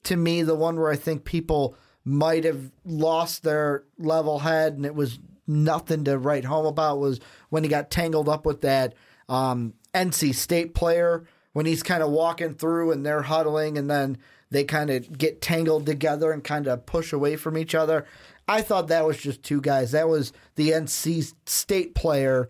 to 0.05 0.15
me 0.15 0.41
the 0.41 0.55
one 0.55 0.79
where 0.79 0.91
I 0.91 0.95
think 0.95 1.25
people 1.25 1.75
might 2.03 2.43
have 2.43 2.71
lost 2.85 3.43
their 3.43 3.83
level 3.97 4.39
head 4.39 4.73
and 4.73 4.85
it 4.85 4.95
was 4.95 5.19
nothing 5.47 6.03
to 6.05 6.17
write 6.17 6.45
home 6.45 6.65
about 6.65 6.99
was 6.99 7.19
when 7.49 7.63
he 7.63 7.69
got 7.69 7.89
tangled 7.89 8.29
up 8.29 8.45
with 8.45 8.61
that 8.61 8.93
um, 9.29 9.73
NC 9.93 10.35
State 10.35 10.73
player 10.75 11.25
when 11.53 11.65
he's 11.65 11.83
kind 11.83 12.03
of 12.03 12.11
walking 12.11 12.53
through 12.53 12.91
and 12.91 13.05
they're 13.05 13.23
huddling 13.23 13.77
and 13.77 13.89
then 13.89 14.17
they 14.51 14.63
kind 14.63 14.89
of 14.89 15.17
get 15.17 15.41
tangled 15.41 15.85
together 15.85 16.31
and 16.31 16.43
kind 16.43 16.67
of 16.67 16.85
push 16.85 17.11
away 17.11 17.35
from 17.35 17.57
each 17.57 17.73
other. 17.73 18.05
I 18.47 18.61
thought 18.61 18.89
that 18.89 19.05
was 19.05 19.17
just 19.17 19.41
two 19.41 19.61
guys. 19.61 19.91
That 19.91 20.07
was 20.07 20.31
the 20.55 20.69
NC 20.69 21.33
State 21.45 21.95
player 21.95 22.49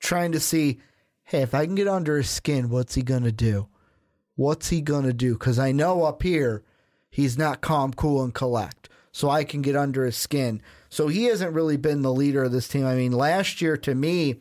trying 0.00 0.32
to 0.32 0.40
see, 0.40 0.80
hey, 1.24 1.42
if 1.42 1.54
I 1.54 1.64
can 1.64 1.74
get 1.74 1.88
under 1.88 2.16
his 2.16 2.30
skin, 2.30 2.70
what's 2.70 2.94
he 2.94 3.02
going 3.02 3.22
to 3.22 3.32
do? 3.32 3.68
What's 4.34 4.68
he 4.68 4.80
going 4.80 5.04
to 5.04 5.12
do? 5.12 5.34
Because 5.34 5.58
I 5.58 5.72
know 5.72 6.04
up 6.04 6.22
here, 6.22 6.64
he's 7.10 7.38
not 7.38 7.60
calm, 7.60 7.92
cool, 7.92 8.22
and 8.22 8.34
collect. 8.34 8.88
So 9.12 9.30
I 9.30 9.44
can 9.44 9.62
get 9.62 9.76
under 9.76 10.04
his 10.04 10.16
skin. 10.16 10.62
So 10.88 11.08
he 11.08 11.24
hasn't 11.24 11.54
really 11.54 11.76
been 11.76 12.02
the 12.02 12.12
leader 12.12 12.44
of 12.44 12.52
this 12.52 12.68
team. 12.68 12.86
I 12.86 12.94
mean, 12.94 13.12
last 13.12 13.60
year 13.60 13.76
to 13.78 13.94
me, 13.94 14.36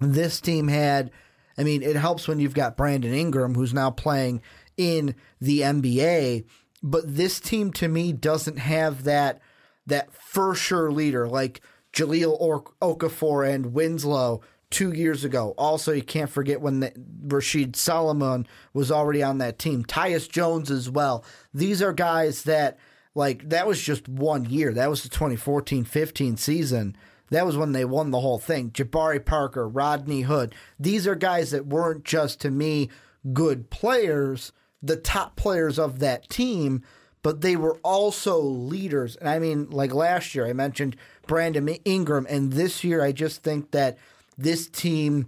this 0.00 0.40
team 0.40 0.68
had, 0.68 1.10
I 1.58 1.64
mean, 1.64 1.82
it 1.82 1.96
helps 1.96 2.28
when 2.28 2.38
you've 2.38 2.54
got 2.54 2.76
Brandon 2.76 3.12
Ingram, 3.12 3.54
who's 3.54 3.74
now 3.74 3.90
playing 3.90 4.42
in 4.76 5.14
the 5.40 5.60
NBA. 5.60 6.44
But 6.82 7.16
this 7.16 7.40
team 7.40 7.72
to 7.74 7.88
me 7.88 8.12
doesn't 8.12 8.58
have 8.58 9.04
that 9.04 9.40
that 9.86 10.12
for 10.14 10.54
sure 10.54 10.90
leader 10.90 11.28
like 11.28 11.60
Jahlil 11.92 12.36
or- 12.38 12.64
Okafor 12.80 13.48
and 13.52 13.72
Winslow 13.72 14.40
two 14.70 14.92
years 14.92 15.24
ago. 15.24 15.54
Also, 15.58 15.92
you 15.92 16.02
can't 16.02 16.30
forget 16.30 16.60
when 16.60 16.80
the, 16.80 16.90
Rasheed 17.26 17.72
Sulaimon 17.72 18.46
was 18.72 18.90
already 18.90 19.22
on 19.22 19.38
that 19.38 19.58
team. 19.58 19.84
Tyus 19.84 20.28
Jones 20.28 20.70
as 20.70 20.88
well. 20.88 21.24
These 21.52 21.82
are 21.82 21.92
guys 21.92 22.44
that 22.44 22.78
like 23.14 23.48
that 23.48 23.66
was 23.66 23.80
just 23.80 24.08
one 24.08 24.44
year. 24.44 24.72
That 24.72 24.90
was 24.90 25.02
the 25.02 25.08
2014-15 25.08 26.38
season. 26.38 26.96
That 27.30 27.46
was 27.46 27.56
when 27.56 27.72
they 27.72 27.84
won 27.84 28.10
the 28.10 28.20
whole 28.20 28.38
thing. 28.38 28.70
Jabari 28.70 29.24
Parker, 29.24 29.68
Rodney 29.68 30.22
Hood. 30.22 30.54
These 30.78 31.06
are 31.06 31.14
guys 31.14 31.50
that 31.52 31.66
weren't 31.66 32.04
just 32.04 32.40
to 32.40 32.50
me 32.50 32.90
good 33.32 33.70
players, 33.70 34.52
the 34.82 34.96
top 34.96 35.36
players 35.36 35.78
of 35.78 35.98
that 36.00 36.28
team, 36.28 36.82
but 37.22 37.40
they 37.40 37.54
were 37.56 37.78
also 37.82 38.40
leaders. 38.40 39.16
And 39.16 39.28
I 39.28 39.38
mean, 39.38 39.68
like 39.70 39.94
last 39.94 40.34
year, 40.34 40.46
I 40.46 40.52
mentioned 40.52 40.96
Brandon 41.26 41.68
Ingram, 41.84 42.26
and 42.28 42.52
this 42.52 42.82
year, 42.82 43.02
I 43.02 43.12
just 43.12 43.42
think 43.42 43.70
that 43.72 43.98
this 44.40 44.66
team 44.68 45.26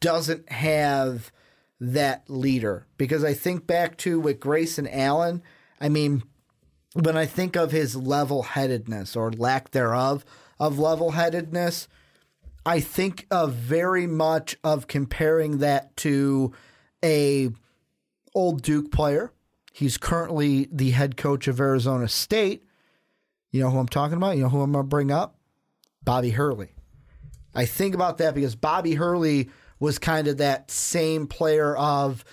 doesn't 0.00 0.50
have 0.50 1.30
that 1.80 2.28
leader 2.28 2.86
because 2.96 3.22
I 3.22 3.34
think 3.34 3.66
back 3.66 3.96
to 3.98 4.18
with 4.18 4.40
Grayson 4.40 4.88
Allen. 4.88 5.42
I 5.80 5.88
mean, 5.88 6.22
when 6.94 7.16
I 7.16 7.26
think 7.26 7.56
of 7.56 7.70
his 7.70 7.94
level 7.94 8.42
headedness 8.42 9.14
or 9.14 9.30
lack 9.30 9.70
thereof 9.70 10.24
of 10.58 10.78
level 10.78 11.12
headedness, 11.12 11.88
I 12.66 12.80
think 12.80 13.26
of 13.30 13.52
very 13.52 14.06
much 14.06 14.56
of 14.64 14.88
comparing 14.88 15.58
that 15.58 15.96
to 15.98 16.52
a 17.04 17.50
old 18.34 18.62
Duke 18.62 18.90
player. 18.90 19.32
He's 19.72 19.96
currently 19.96 20.68
the 20.72 20.90
head 20.90 21.16
coach 21.16 21.46
of 21.46 21.60
Arizona 21.60 22.08
State. 22.08 22.64
You 23.52 23.60
know 23.60 23.70
who 23.70 23.78
I'm 23.78 23.88
talking 23.88 24.16
about? 24.16 24.36
You 24.36 24.44
know 24.44 24.48
who 24.48 24.60
I'm 24.60 24.72
going 24.72 24.84
to 24.84 24.88
bring 24.88 25.10
up? 25.10 25.36
Bobby 26.02 26.30
Hurley. 26.30 26.70
I 27.54 27.64
think 27.64 27.94
about 27.94 28.18
that 28.18 28.34
because 28.34 28.54
Bobby 28.54 28.94
Hurley 28.94 29.50
was 29.80 29.98
kind 29.98 30.28
of 30.28 30.38
that 30.38 30.70
same 30.70 31.26
player 31.26 31.76
of 31.76 32.24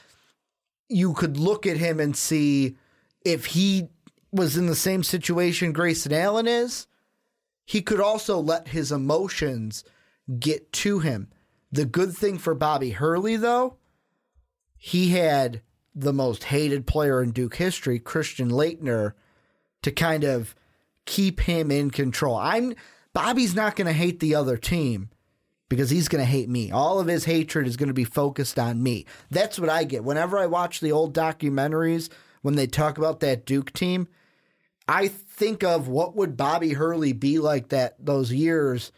you 0.89 1.13
could 1.13 1.37
look 1.37 1.65
at 1.65 1.77
him 1.77 1.99
and 1.99 2.15
see 2.15 2.77
if 3.23 3.45
he 3.47 3.89
was 4.31 4.57
in 4.57 4.67
the 4.67 4.75
same 4.75 5.03
situation 5.03 5.71
Grayson 5.71 6.13
Allen 6.13 6.47
is, 6.47 6.87
he 7.65 7.81
could 7.81 7.99
also 7.99 8.39
let 8.39 8.69
his 8.69 8.91
emotions 8.91 9.83
get 10.39 10.71
to 10.71 10.99
him. 10.99 11.29
The 11.71 11.85
good 11.85 12.15
thing 12.15 12.37
for 12.37 12.53
Bobby 12.53 12.91
Hurley, 12.91 13.37
though, 13.37 13.77
he 14.77 15.09
had 15.09 15.61
the 15.95 16.13
most 16.13 16.45
hated 16.45 16.85
player 16.85 17.23
in 17.23 17.31
Duke 17.31 17.55
history, 17.55 17.97
Christian 17.97 18.51
Laettner, 18.51 19.13
to 19.81 19.91
kind 19.91 20.23
of 20.23 20.53
keep 21.05 21.41
him 21.41 21.71
in 21.71 21.89
control. 21.89 22.35
I'm 22.35 22.75
Bobby's 23.15 23.55
not 23.55 23.77
going 23.77 23.87
to 23.87 23.93
hate 23.93 24.19
the 24.19 24.35
other 24.35 24.57
team 24.57 25.09
because 25.69 25.89
he's 25.89 26.09
going 26.09 26.21
to 26.21 26.29
hate 26.29 26.49
me. 26.49 26.69
All 26.69 26.99
of 26.99 27.07
his 27.07 27.23
hatred 27.23 27.65
is 27.65 27.77
going 27.77 27.87
to 27.87 27.93
be 27.93 28.03
focused 28.03 28.59
on 28.59 28.83
me. 28.83 29.05
That's 29.31 29.57
what 29.57 29.69
I 29.69 29.85
get. 29.85 30.03
Whenever 30.03 30.37
I 30.37 30.47
watch 30.47 30.81
the 30.81 30.91
old 30.91 31.15
documentaries 31.15 32.09
when 32.41 32.55
they 32.55 32.67
talk 32.67 32.97
about 32.97 33.21
that 33.21 33.45
Duke 33.45 33.71
team, 33.71 34.09
I 34.85 35.07
think 35.07 35.63
of 35.63 35.87
what 35.87 36.13
would 36.17 36.35
Bobby 36.35 36.73
Hurley 36.73 37.13
be 37.13 37.39
like 37.39 37.69
that 37.69 37.95
those 37.97 38.33
years 38.33 38.91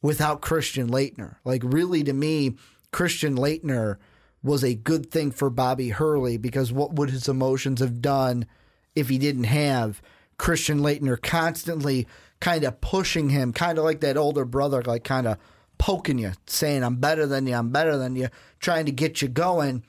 without 0.00 0.40
Christian 0.40 0.88
Laettner. 0.88 1.34
Like 1.44 1.62
really 1.64 2.04
to 2.04 2.12
me, 2.12 2.56
Christian 2.92 3.36
Laettner 3.36 3.96
was 4.44 4.62
a 4.62 4.76
good 4.76 5.10
thing 5.10 5.32
for 5.32 5.50
Bobby 5.50 5.88
Hurley 5.88 6.36
because 6.36 6.72
what 6.72 6.94
would 6.94 7.10
his 7.10 7.28
emotions 7.28 7.80
have 7.80 8.00
done 8.00 8.46
if 8.94 9.08
he 9.08 9.18
didn't 9.18 9.44
have 9.44 10.00
Christian 10.38 10.78
Laettner 10.78 11.20
constantly 11.20 12.06
kind 12.42 12.64
of 12.64 12.80
pushing 12.80 13.28
him, 13.28 13.52
kind 13.52 13.78
of 13.78 13.84
like 13.84 14.00
that 14.00 14.16
older 14.16 14.44
brother, 14.44 14.82
like 14.82 15.04
kind 15.04 15.28
of 15.28 15.38
poking 15.78 16.18
you, 16.18 16.32
saying, 16.46 16.82
I'm 16.82 16.96
better 16.96 17.24
than 17.24 17.46
you, 17.46 17.54
I'm 17.54 17.70
better 17.70 17.96
than 17.96 18.16
you, 18.16 18.28
trying 18.58 18.84
to 18.86 18.92
get 18.92 19.22
you 19.22 19.28
going. 19.28 19.84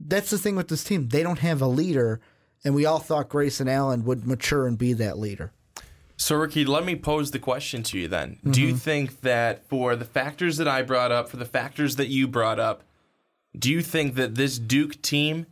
That's 0.00 0.30
the 0.30 0.38
thing 0.38 0.56
with 0.56 0.68
this 0.68 0.82
team. 0.82 1.08
They 1.08 1.22
don't 1.22 1.40
have 1.40 1.60
a 1.60 1.66
leader, 1.66 2.20
and 2.64 2.74
we 2.74 2.86
all 2.86 2.98
thought 2.98 3.28
Grayson 3.28 3.68
Allen 3.68 4.04
would 4.06 4.26
mature 4.26 4.66
and 4.66 4.78
be 4.78 4.94
that 4.94 5.18
leader. 5.18 5.52
So, 6.16 6.36
Ricky, 6.36 6.64
let 6.64 6.86
me 6.86 6.96
pose 6.96 7.30
the 7.30 7.38
question 7.38 7.82
to 7.84 7.98
you 7.98 8.08
then. 8.08 8.38
Do 8.50 8.62
you 8.62 8.68
mm-hmm. 8.68 8.76
think 8.78 9.20
that 9.20 9.68
for 9.68 9.96
the 9.96 10.06
factors 10.06 10.56
that 10.56 10.66
I 10.66 10.80
brought 10.80 11.12
up, 11.12 11.28
for 11.28 11.36
the 11.36 11.44
factors 11.44 11.96
that 11.96 12.08
you 12.08 12.26
brought 12.26 12.58
up, 12.58 12.84
do 13.56 13.70
you 13.70 13.82
think 13.82 14.14
that 14.14 14.34
this 14.34 14.58
Duke 14.58 15.02
team 15.02 15.44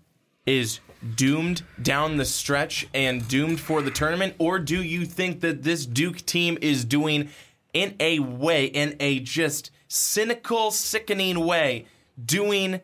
is 0.46 0.80
doomed 1.16 1.62
down 1.80 2.16
the 2.16 2.24
stretch 2.24 2.86
and 2.94 3.26
doomed 3.28 3.60
for 3.60 3.82
the 3.82 3.90
tournament? 3.90 4.34
Or 4.38 4.58
do 4.58 4.82
you 4.82 5.04
think 5.04 5.40
that 5.40 5.62
this 5.62 5.86
Duke 5.86 6.24
team 6.26 6.58
is 6.60 6.84
doing, 6.84 7.28
in 7.72 7.94
a 8.00 8.18
way, 8.18 8.66
in 8.66 8.96
a 9.00 9.20
just 9.20 9.70
cynical, 9.88 10.70
sickening 10.70 11.44
way, 11.44 11.86
doing 12.22 12.80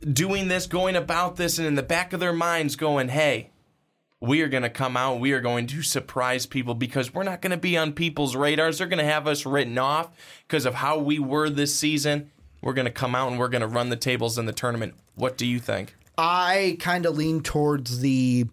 doing 0.00 0.48
this, 0.48 0.66
going 0.66 0.96
about 0.96 1.36
this, 1.36 1.58
and 1.58 1.66
in 1.66 1.74
the 1.74 1.82
back 1.82 2.12
of 2.12 2.20
their 2.20 2.32
minds 2.32 2.74
going, 2.74 3.08
hey, 3.08 3.50
we 4.20 4.42
are 4.42 4.48
going 4.48 4.62
to 4.62 4.70
come 4.70 4.96
out. 4.96 5.20
We 5.20 5.32
are 5.32 5.40
going 5.40 5.66
to 5.68 5.82
surprise 5.82 6.46
people 6.46 6.74
because 6.74 7.12
we're 7.14 7.22
not 7.22 7.40
going 7.40 7.52
to 7.52 7.56
be 7.56 7.76
on 7.76 7.92
people's 7.92 8.36
radars. 8.36 8.78
They're 8.78 8.86
going 8.86 8.98
to 8.98 9.04
have 9.04 9.26
us 9.26 9.46
written 9.46 9.78
off 9.78 10.10
because 10.46 10.66
of 10.66 10.74
how 10.74 10.98
we 10.98 11.18
were 11.18 11.48
this 11.48 11.74
season. 11.74 12.30
We're 12.62 12.74
going 12.74 12.86
to 12.86 12.92
come 12.92 13.14
out 13.14 13.30
and 13.30 13.38
we're 13.38 13.48
going 13.48 13.62
to 13.62 13.66
run 13.66 13.88
the 13.88 13.96
tables 13.96 14.36
in 14.36 14.44
the 14.46 14.52
tournament. 14.52 14.94
What 15.14 15.38
do 15.38 15.46
you 15.46 15.58
think? 15.58 15.94
I 16.20 16.76
kind 16.80 17.06
of 17.06 17.16
lean 17.16 17.40
towards 17.40 18.00
the 18.00 18.46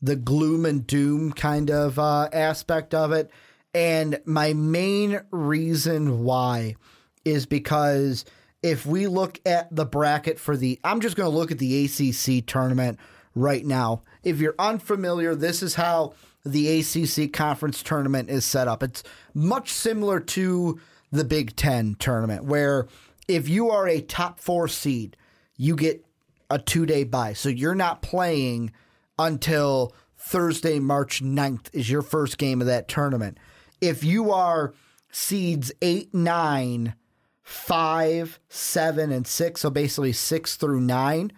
the 0.00 0.14
gloom 0.14 0.64
and 0.64 0.86
doom 0.86 1.32
kind 1.32 1.68
of 1.68 1.98
uh, 1.98 2.28
aspect 2.32 2.94
of 2.94 3.10
it, 3.10 3.32
and 3.74 4.20
my 4.24 4.52
main 4.52 5.20
reason 5.32 6.22
why 6.22 6.76
is 7.24 7.46
because 7.46 8.24
if 8.62 8.86
we 8.86 9.08
look 9.08 9.40
at 9.44 9.74
the 9.74 9.84
bracket 9.84 10.38
for 10.38 10.56
the, 10.56 10.78
I'm 10.84 11.00
just 11.00 11.16
going 11.16 11.28
to 11.28 11.36
look 11.36 11.50
at 11.50 11.58
the 11.58 11.84
ACC 11.84 12.46
tournament 12.46 13.00
right 13.34 13.66
now. 13.66 14.02
If 14.22 14.38
you're 14.38 14.54
unfamiliar, 14.56 15.34
this 15.34 15.62
is 15.62 15.74
how 15.74 16.14
the 16.44 16.80
ACC 16.80 17.32
conference 17.32 17.82
tournament 17.82 18.30
is 18.30 18.44
set 18.44 18.68
up. 18.68 18.84
It's 18.84 19.02
much 19.34 19.70
similar 19.70 20.20
to 20.20 20.80
the 21.10 21.24
Big 21.24 21.56
Ten 21.56 21.96
tournament, 21.98 22.44
where 22.44 22.86
if 23.26 23.48
you 23.48 23.70
are 23.70 23.88
a 23.88 24.00
top 24.00 24.38
four 24.38 24.68
seed, 24.68 25.16
you 25.56 25.74
get 25.74 26.04
a 26.50 26.58
two 26.58 26.86
day 26.86 27.04
bye. 27.04 27.32
So 27.32 27.48
you're 27.48 27.74
not 27.74 28.02
playing 28.02 28.72
until 29.18 29.94
Thursday, 30.16 30.78
March 30.78 31.22
9th 31.22 31.68
is 31.72 31.90
your 31.90 32.02
first 32.02 32.38
game 32.38 32.60
of 32.60 32.66
that 32.66 32.88
tournament. 32.88 33.38
If 33.80 34.02
you 34.02 34.32
are 34.32 34.74
seeds 35.10 35.72
eight, 35.80 36.12
nine, 36.12 36.94
five, 37.42 38.40
seven, 38.48 39.12
and 39.12 39.26
six, 39.26 39.62
so 39.62 39.70
basically 39.70 40.12
six 40.12 40.56
through 40.56 40.80
nine, 40.80 41.32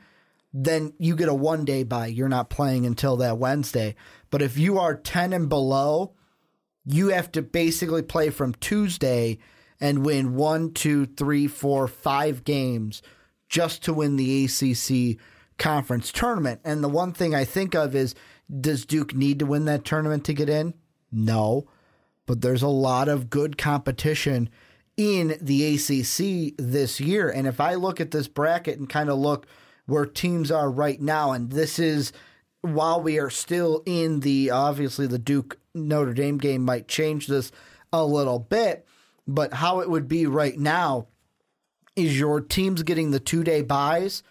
then 0.52 0.92
you 0.98 1.14
get 1.14 1.28
a 1.28 1.34
one 1.34 1.64
day 1.64 1.84
bye. 1.84 2.06
You're 2.06 2.28
not 2.28 2.50
playing 2.50 2.86
until 2.86 3.16
that 3.18 3.38
Wednesday. 3.38 3.94
But 4.30 4.42
if 4.42 4.58
you 4.58 4.78
are 4.78 4.96
10 4.96 5.32
and 5.32 5.48
below, 5.48 6.14
you 6.84 7.08
have 7.08 7.30
to 7.32 7.42
basically 7.42 8.02
play 8.02 8.30
from 8.30 8.54
Tuesday 8.54 9.38
and 9.80 10.04
win 10.04 10.34
one, 10.34 10.72
two, 10.72 11.06
three, 11.06 11.46
four, 11.46 11.86
five 11.86 12.44
games 12.44 13.02
just 13.50 13.82
to 13.82 13.92
win 13.92 14.16
the 14.16 14.44
ACC 14.44 15.18
conference 15.58 16.10
tournament. 16.10 16.60
And 16.64 16.82
the 16.82 16.88
one 16.88 17.12
thing 17.12 17.34
I 17.34 17.44
think 17.44 17.74
of 17.74 17.94
is 17.94 18.14
does 18.60 18.86
Duke 18.86 19.14
need 19.14 19.38
to 19.40 19.46
win 19.46 19.66
that 19.66 19.84
tournament 19.84 20.24
to 20.24 20.32
get 20.32 20.48
in? 20.48 20.72
No. 21.12 21.68
But 22.26 22.40
there's 22.40 22.62
a 22.62 22.68
lot 22.68 23.08
of 23.08 23.28
good 23.28 23.58
competition 23.58 24.48
in 24.96 25.36
the 25.40 25.74
ACC 25.74 26.54
this 26.56 27.00
year. 27.00 27.28
And 27.28 27.46
if 27.46 27.60
I 27.60 27.74
look 27.74 28.00
at 28.00 28.12
this 28.12 28.28
bracket 28.28 28.78
and 28.78 28.88
kind 28.88 29.10
of 29.10 29.18
look 29.18 29.46
where 29.86 30.06
teams 30.06 30.50
are 30.50 30.70
right 30.70 31.00
now, 31.00 31.32
and 31.32 31.50
this 31.50 31.78
is 31.78 32.12
while 32.62 33.00
we 33.00 33.18
are 33.18 33.30
still 33.30 33.82
in 33.84 34.20
the 34.20 34.50
obviously 34.50 35.06
the 35.06 35.18
Duke 35.18 35.58
Notre 35.74 36.14
Dame 36.14 36.38
game 36.38 36.64
might 36.64 36.86
change 36.86 37.26
this 37.26 37.50
a 37.92 38.04
little 38.04 38.38
bit, 38.38 38.86
but 39.26 39.54
how 39.54 39.80
it 39.80 39.90
would 39.90 40.06
be 40.06 40.26
right 40.26 40.58
now 40.58 41.08
is 41.96 42.18
your 42.18 42.40
teams 42.40 42.82
getting 42.82 43.10
the 43.10 43.20
two 43.20 43.44
day 43.44 43.62
buys 43.62 44.22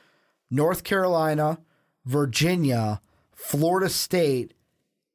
North 0.49 0.83
Carolina, 0.83 1.59
Virginia, 2.05 3.01
Florida 3.31 3.89
State, 3.89 4.53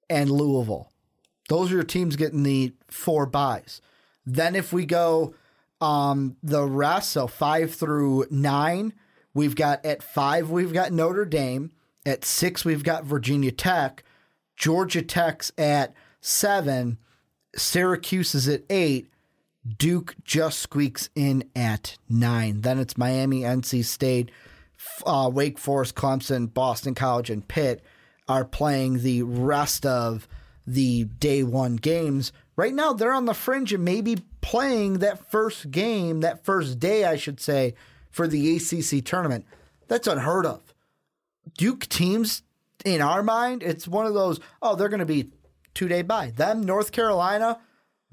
and 0.09 0.31
Louisville. 0.31 0.91
Those 1.49 1.71
are 1.71 1.75
your 1.75 1.85
teams 1.85 2.17
getting 2.17 2.43
the 2.43 2.73
four 2.89 3.27
buys. 3.27 3.81
Then 4.25 4.55
if 4.55 4.73
we 4.73 4.87
go 4.87 5.35
um, 5.81 6.37
the 6.43 6.65
rest, 6.65 7.13
so 7.13 7.27
five 7.27 7.75
through 7.75 8.27
nine, 8.31 8.95
we've 9.35 9.57
got 9.57 9.85
at 9.85 10.03
five, 10.03 10.51
we've 10.51 10.73
got 10.73 10.93
Notre 10.93 11.25
Dame. 11.25 11.73
At 12.07 12.25
six, 12.25 12.65
we've 12.65 12.85
got 12.85 13.05
Virginia 13.05 13.51
Tech. 13.51 14.05
Georgia 14.57 15.03
Tech's 15.03 15.53
at 15.57 15.95
seven. 16.21 16.99
Syracuse 17.57 18.35
is 18.35 18.49
at 18.49 18.63
eight. 18.69 19.09
Duke 19.67 20.15
just 20.25 20.59
squeaks 20.59 21.09
in 21.15 21.49
at 21.57 21.97
nine. 22.09 22.61
Then 22.61 22.79
it's 22.79 22.99
Miami, 22.99 23.41
NC 23.41 23.85
State, 23.85 24.31
uh, 25.07 25.31
Wake 25.33 25.59
Forest, 25.59 25.95
Clemson, 25.95 26.53
Boston 26.53 26.95
College, 26.95 27.31
and 27.31 27.47
Pitt 27.47 27.83
are 28.29 28.45
playing 28.45 29.01
the 29.03 29.23
rest 29.23 29.87
of 29.87 30.29
the 30.67 31.05
day 31.05 31.43
one 31.43 31.77
games. 31.77 32.33
Right 32.57 32.75
now, 32.75 32.93
they're 32.93 33.13
on 33.13 33.25
the 33.25 33.35
fringe 33.35 33.73
and 33.73 33.85
maybe 33.85 34.19
playing 34.41 34.99
that 34.99 35.31
first 35.31 35.71
game, 35.71 36.21
that 36.21 36.45
first 36.45 36.79
day, 36.79 37.05
I 37.05 37.17
should 37.17 37.41
say, 37.41 37.75
for 38.11 38.29
the 38.29 38.57
ACC 38.57 39.05
tournament. 39.05 39.47
That's 39.89 40.07
unheard 40.07 40.47
of. 40.47 40.75
Duke 41.57 41.89
teams, 41.89 42.43
in 42.85 43.01
our 43.01 43.23
mind, 43.23 43.63
it's 43.63 43.89
one 43.89 44.07
of 44.07 44.15
those, 44.15 44.41
oh, 44.63 44.77
they're 44.77 44.89
going 44.89 45.01
to 45.01 45.07
be 45.07 45.31
two 45.75 45.89
day 45.89 46.03
bye. 46.03 46.33
Them, 46.35 46.63
North 46.63 46.93
Carolina, 46.93 47.59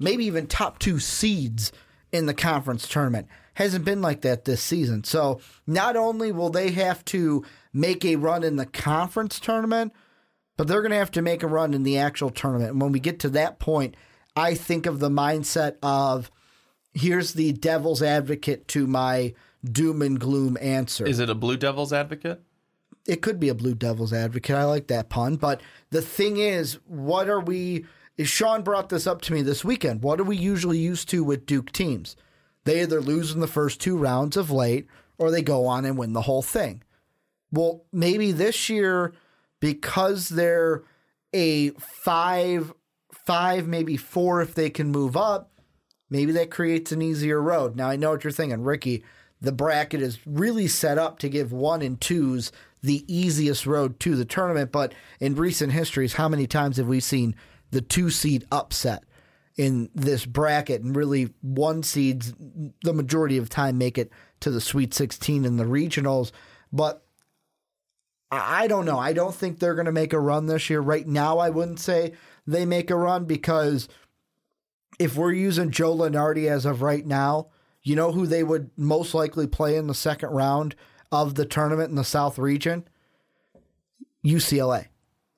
maybe 0.02 0.24
even 0.24 0.46
top 0.46 0.78
two 0.78 0.98
seeds 0.98 1.72
in 2.10 2.26
the 2.26 2.34
conference 2.34 2.86
tournament. 2.88 3.28
Hasn't 3.54 3.84
been 3.84 4.02
like 4.02 4.22
that 4.22 4.44
this 4.44 4.62
season. 4.62 5.04
So 5.04 5.40
not 5.66 5.96
only 5.96 6.32
will 6.32 6.50
they 6.50 6.70
have 6.70 7.04
to 7.06 7.44
make 7.72 8.04
a 8.04 8.16
run 8.16 8.44
in 8.44 8.56
the 8.56 8.66
conference 8.66 9.38
tournament, 9.38 9.92
but 10.56 10.68
they're 10.68 10.82
going 10.82 10.92
to 10.92 10.98
have 10.98 11.10
to 11.12 11.22
make 11.22 11.42
a 11.42 11.46
run 11.48 11.74
in 11.74 11.82
the 11.82 11.98
actual 11.98 12.30
tournament. 12.30 12.72
And 12.72 12.80
when 12.80 12.92
we 12.92 13.00
get 13.00 13.18
to 13.20 13.28
that 13.30 13.58
point, 13.58 13.96
I 14.36 14.54
think 14.54 14.86
of 14.86 15.00
the 15.00 15.10
mindset 15.10 15.76
of 15.82 16.30
here's 16.94 17.34
the 17.34 17.52
devil's 17.52 18.02
advocate 18.02 18.68
to 18.68 18.86
my 18.86 19.34
doom 19.64 20.02
and 20.02 20.18
gloom 20.18 20.58
answer. 20.60 21.06
Is 21.06 21.18
it 21.20 21.30
a 21.30 21.34
Blue 21.34 21.56
Devils 21.56 21.92
advocate? 21.92 22.40
it 23.06 23.22
could 23.22 23.40
be 23.40 23.48
a 23.48 23.54
blue 23.54 23.74
devil's 23.74 24.12
advocate. 24.12 24.56
I 24.56 24.64
like 24.64 24.86
that 24.88 25.08
pun. 25.08 25.36
But 25.36 25.60
the 25.90 26.02
thing 26.02 26.36
is, 26.36 26.78
what 26.86 27.28
are 27.28 27.40
we? 27.40 27.84
Is 28.16 28.28
Sean 28.28 28.62
brought 28.62 28.88
this 28.90 29.06
up 29.06 29.22
to 29.22 29.32
me 29.32 29.42
this 29.42 29.64
weekend? 29.64 30.02
What 30.02 30.20
are 30.20 30.24
we 30.24 30.36
usually 30.36 30.78
used 30.78 31.08
to 31.10 31.24
with 31.24 31.46
Duke 31.46 31.72
teams? 31.72 32.14
They 32.64 32.82
either 32.82 33.00
lose 33.00 33.32
in 33.32 33.40
the 33.40 33.46
first 33.46 33.80
two 33.80 33.96
rounds 33.96 34.36
of 34.36 34.50
late 34.50 34.86
or 35.18 35.30
they 35.30 35.42
go 35.42 35.66
on 35.66 35.84
and 35.84 35.96
win 35.96 36.12
the 36.12 36.22
whole 36.22 36.42
thing. 36.42 36.82
Well, 37.50 37.84
maybe 37.92 38.32
this 38.32 38.68
year, 38.68 39.12
because 39.60 40.28
they're 40.28 40.82
a 41.32 41.70
five, 41.70 42.72
five, 43.26 43.66
maybe 43.66 43.96
four 43.96 44.42
if 44.42 44.54
they 44.54 44.70
can 44.70 44.90
move 44.90 45.16
up, 45.16 45.50
maybe 46.10 46.32
that 46.32 46.50
creates 46.50 46.92
an 46.92 47.02
easier 47.02 47.40
road. 47.40 47.76
Now, 47.76 47.88
I 47.88 47.96
know 47.96 48.10
what 48.10 48.24
you're 48.24 48.30
thinking, 48.30 48.62
Ricky. 48.62 49.04
The 49.40 49.52
bracket 49.52 50.00
is 50.00 50.24
really 50.26 50.68
set 50.68 50.98
up 50.98 51.18
to 51.20 51.28
give 51.28 51.52
one 51.52 51.82
and 51.82 52.00
twos 52.00 52.52
the 52.82 53.04
easiest 53.12 53.66
road 53.66 53.98
to 54.00 54.14
the 54.16 54.24
tournament. 54.24 54.70
But 54.70 54.94
in 55.18 55.34
recent 55.34 55.72
histories, 55.72 56.14
how 56.14 56.28
many 56.28 56.46
times 56.46 56.76
have 56.76 56.86
we 56.86 57.00
seen 57.00 57.34
the 57.72 57.80
two 57.80 58.08
seed 58.08 58.46
upset 58.52 59.02
in 59.56 59.90
this 59.94 60.24
bracket 60.24 60.82
and 60.82 60.94
really 60.94 61.34
one 61.42 61.82
seeds 61.82 62.32
the 62.82 62.94
majority 62.94 63.36
of 63.36 63.48
time 63.48 63.76
make 63.76 63.98
it 63.98 64.10
to 64.40 64.50
the 64.50 64.60
Sweet 64.60 64.94
16 64.94 65.44
in 65.44 65.56
the 65.56 65.64
regionals? 65.64 66.30
But 66.72 67.04
I 68.30 68.66
don't 68.66 68.86
know. 68.86 68.98
I 68.98 69.12
don't 69.12 69.34
think 69.34 69.58
they're 69.58 69.74
going 69.74 69.86
to 69.86 69.92
make 69.92 70.14
a 70.14 70.20
run 70.20 70.46
this 70.46 70.70
year. 70.70 70.80
Right 70.80 71.06
now, 71.06 71.38
I 71.38 71.50
wouldn't 71.50 71.80
say 71.80 72.12
they 72.46 72.64
make 72.64 72.90
a 72.90 72.96
run 72.96 73.26
because 73.26 73.88
if 74.98 75.16
we're 75.16 75.32
using 75.32 75.70
Joe 75.70 75.94
Lunardi 75.94 76.50
as 76.50 76.64
of 76.64 76.80
right 76.80 77.04
now, 77.04 77.48
you 77.82 77.94
know 77.94 78.12
who 78.12 78.26
they 78.26 78.42
would 78.42 78.70
most 78.76 79.12
likely 79.12 79.46
play 79.46 79.76
in 79.76 79.86
the 79.86 79.94
second 79.94 80.30
round 80.30 80.74
of 81.10 81.34
the 81.34 81.44
tournament 81.44 81.90
in 81.90 81.96
the 81.96 82.04
South 82.04 82.38
region? 82.38 82.88
UCLA. 84.24 84.86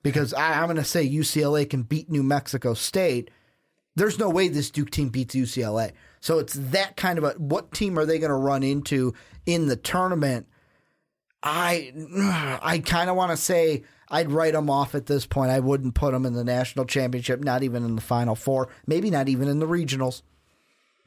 Because 0.05 0.35
I, 0.35 0.59
I'm 0.59 0.65
going 0.65 0.75
to 0.77 0.83
say 0.83 1.09
UCLA 1.09 1.67
can 1.67 1.81
beat 1.81 2.11
New 2.11 2.21
Mexico 2.21 2.75
State. 2.75 3.31
There's 3.95 4.19
no 4.19 4.29
way 4.29 4.49
this 4.49 4.69
Duke 4.69 4.91
team 4.91 5.09
beats 5.09 5.33
UCLA. 5.33 5.93
So 6.19 6.37
it's 6.37 6.53
that 6.53 6.95
kind 6.95 7.17
of 7.17 7.23
a 7.23 7.31
what 7.31 7.71
team 7.71 7.97
are 7.97 8.05
they 8.05 8.19
going 8.19 8.29
to 8.29 8.35
run 8.35 8.61
into 8.61 9.15
in 9.47 9.65
the 9.65 9.75
tournament? 9.75 10.45
I 11.41 11.91
I 12.61 12.83
kind 12.85 13.09
of 13.09 13.15
want 13.15 13.31
to 13.31 13.37
say 13.37 13.81
I'd 14.07 14.31
write 14.31 14.53
them 14.53 14.69
off 14.69 14.93
at 14.93 15.07
this 15.07 15.25
point. 15.25 15.49
I 15.49 15.59
wouldn't 15.59 15.95
put 15.95 16.11
them 16.11 16.23
in 16.27 16.33
the 16.33 16.43
national 16.43 16.85
championship, 16.85 17.43
not 17.43 17.63
even 17.63 17.83
in 17.83 17.95
the 17.95 18.01
final 18.01 18.35
four, 18.35 18.69
maybe 18.85 19.09
not 19.09 19.27
even 19.27 19.47
in 19.47 19.57
the 19.57 19.67
regionals. 19.67 20.21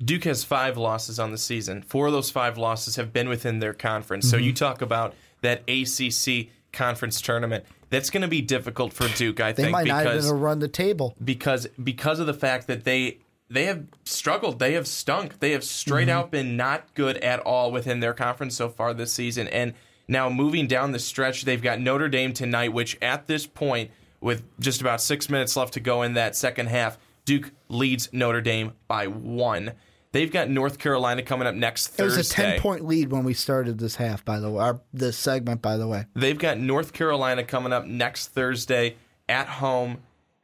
Duke 0.05 0.25
has 0.25 0.43
five 0.43 0.77
losses 0.77 1.21
on 1.21 1.31
the 1.31 1.39
season. 1.39 1.83
Four 1.83 2.09
of 2.09 2.13
those 2.13 2.31
five 2.31 2.59
losses 2.59 2.97
have 2.97 3.13
been 3.13 3.29
within 3.29 3.61
their 3.61 3.75
conference. 3.75 4.29
So 4.29 4.37
mm-hmm. 4.37 4.47
you 4.47 4.53
talk 4.55 4.83
about 4.83 5.15
that 5.43 5.63
ACC 5.69 6.49
conference 6.79 7.21
tournament. 7.21 7.65
That's 7.91 8.09
going 8.11 8.23
to 8.23 8.29
be 8.29 8.41
difficult 8.41 8.93
for 8.93 9.09
Duke, 9.09 9.41
I 9.41 9.53
They 9.53 9.65
think, 9.65 9.69
They 9.69 9.73
might 9.73 9.87
not 9.87 10.05
because 10.05 10.27
even 10.27 10.41
run 10.41 10.59
the 10.61 10.69
table. 10.69 11.15
because 11.23 11.67
because 11.83 12.21
of 12.21 12.27
the 12.27 12.35
fact 12.35 12.67
that 12.69 12.85
they 12.85 13.19
they 13.51 13.65
have 13.65 13.85
struggled, 14.05 14.59
they 14.59 14.75
have 14.75 14.87
stunk, 14.87 15.41
they 15.41 15.53
have 15.53 15.65
straight 15.65 16.09
Mm-hmm. 16.09 16.19
out 16.19 16.31
been 16.31 16.57
not 16.57 16.95
good 16.95 17.17
at 17.19 17.41
all 17.41 17.73
within 17.73 18.01
their 18.01 18.13
conference 18.15 18.55
so 18.57 18.69
far 18.69 18.93
this 18.95 19.13
season. 19.13 19.49
And 19.49 19.73
now 20.07 20.29
moving 20.29 20.67
down 20.67 20.93
the 20.93 20.99
stretch, 20.99 21.45
they've 21.45 21.63
got 21.63 21.81
Notre 21.81 22.09
Dame 22.09 22.33
tonight, 22.35 22.73
which 22.75 22.97
at 23.03 23.27
this 23.27 23.47
point, 23.47 23.91
with 24.21 24.43
just 24.61 24.81
about 24.83 25.01
six 25.01 25.29
minutes 25.31 25.57
left 25.57 25.73
to 25.75 25.81
go 25.81 26.03
in 26.03 26.13
that 26.15 26.37
second 26.37 26.67
half, 26.69 26.99
Duke 27.25 27.51
leads 27.69 28.11
Notre 28.13 28.41
Dame 28.43 28.73
by 28.87 29.07
one. 29.07 29.73
They've 30.13 30.31
got 30.31 30.49
North 30.49 30.79
Carolina 30.79 31.23
coming 31.23 31.47
up 31.47 31.55
next 31.55 31.99
It 32.01 32.05
was 32.05 32.17
a 32.17 32.25
ten 32.25 32.61
point 32.61 32.85
lead 32.85 33.11
when 33.11 33.25
we 33.25 33.35
started 33.35 33.79
this 33.79 33.97
half, 33.97 34.25
by 34.25 34.41
the 34.41 34.51
way, 34.51 34.65
or 34.65 34.81
this 34.93 35.17
segment, 35.17 35.61
by 35.61 35.77
the 35.77 35.87
way. 35.87 36.07
They've 36.15 36.39
got 36.39 36.59
North 36.59 36.93
Carolina 36.93 37.45
coming 37.45 37.73
up 37.73 37.85
next 37.85 38.29
Thursday 38.29 38.97
at 39.29 39.47
home. 39.47 39.99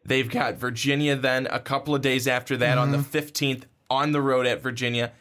They've 0.04 0.28
got 0.28 0.56
Virginia 0.56 1.16
then 1.16 1.46
a 1.46 1.58
couple 1.58 1.94
of 1.94 2.02
days 2.02 2.28
after 2.28 2.58
that 2.58 2.76
on 2.76 2.92
the 2.92 2.98
15th 2.98 3.64
on 3.88 4.12
the 4.12 4.20
road 4.20 4.46
at 4.46 4.60
Virginia. 4.62 5.12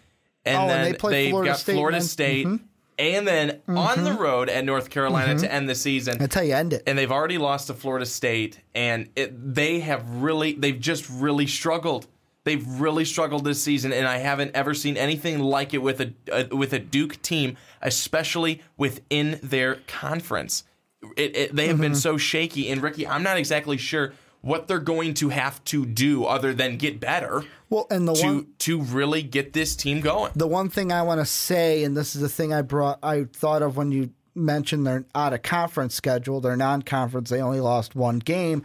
And 0.45 0.57
Mm-hmm. 0.57 0.57
Oh, 0.57 0.61
and 0.61 0.69
then 0.69 0.91
they 0.91 0.97
play 0.97 1.23
have 1.23 1.31
Florida 1.31 1.51
got 1.51 1.59
State 1.59 1.73
Florida? 1.73 2.01
State. 2.01 2.47
Mm-hmm. 2.47 2.65
And 2.99 3.27
then 3.27 3.61
on 3.67 4.03
the 4.03 4.13
road 4.13 4.49
at 4.49 4.65
North 4.65 4.89
Carolina 4.89 5.39
to 5.39 5.51
end 5.51 5.67
the 5.67 5.73
season. 5.73 6.19
That's 6.19 6.35
how 6.35 6.41
you 6.41 6.53
end 6.53 6.73
it. 6.73 6.83
And 6.85 6.97
they've 6.97 7.11
already 7.11 7.39
lost 7.39 7.67
to 7.67 7.73
Florida 7.73 8.05
State, 8.05 8.59
and 8.75 9.09
it, 9.15 9.55
they 9.55 9.79
have 9.79 10.07
really, 10.21 10.53
they've 10.53 10.79
just 10.79 11.09
really 11.09 11.47
struggled. 11.47 12.05
They've 12.45 12.65
really 12.79 13.05
struggled 13.05 13.45
this 13.45 13.63
season, 13.63 13.93
and 13.93 14.05
I 14.05 14.17
haven't 14.17 14.51
ever 14.53 14.73
seen 14.73 14.97
anything 14.97 15.39
like 15.39 15.73
it 15.73 15.81
with 15.81 16.01
a, 16.01 16.13
a 16.31 16.55
with 16.55 16.73
a 16.73 16.79
Duke 16.79 17.21
team, 17.21 17.57
especially 17.81 18.61
within 18.77 19.39
their 19.41 19.75
conference. 19.87 20.63
it, 21.15 21.35
it, 21.35 21.55
they 21.55 21.67
have 21.67 21.79
been 21.79 21.93
mm-hmm. 21.93 21.99
so 21.99 22.17
shaky. 22.17 22.69
And 22.69 22.81
Ricky, 22.81 23.07
I'm 23.07 23.23
not 23.23 23.37
exactly 23.37 23.77
sure 23.77 24.13
what 24.43 24.67
they're 24.67 24.79
going 24.79 25.13
to 25.15 25.29
have 25.29 25.63
to 25.63 25.85
do 25.85 26.25
other 26.25 26.53
than 26.53 26.75
get 26.75 26.99
better 26.99 27.45
Well, 27.69 27.87
and 27.89 28.05
the 28.05 28.13
to 28.13 28.25
one 28.25 28.47
to 28.59 28.81
really 28.81 29.23
get 29.23 29.53
this 29.53 29.75
team 29.75 30.01
going. 30.01 30.33
the 30.35 30.47
one 30.47 30.69
thing 30.69 30.91
I 30.91 31.01
want 31.01 31.21
to 31.21 31.25
say, 31.25 31.83
and 31.83 31.95
this 31.95 32.13
is 32.13 32.21
the 32.21 32.29
thing 32.29 32.53
I 32.53 32.61
brought, 32.61 32.99
I 33.01 33.23
thought 33.31 33.61
of 33.61 33.77
when 33.77 33.91
you 33.91 34.11
mentioned 34.35 34.85
their 34.85 35.05
out 35.15 35.33
of 35.33 35.41
conference 35.43 35.95
schedule, 35.95 36.41
their 36.41 36.57
non 36.57 36.81
conference, 36.81 37.29
they 37.29 37.41
only 37.41 37.61
lost 37.61 37.95
one 37.95 38.19
game. 38.19 38.63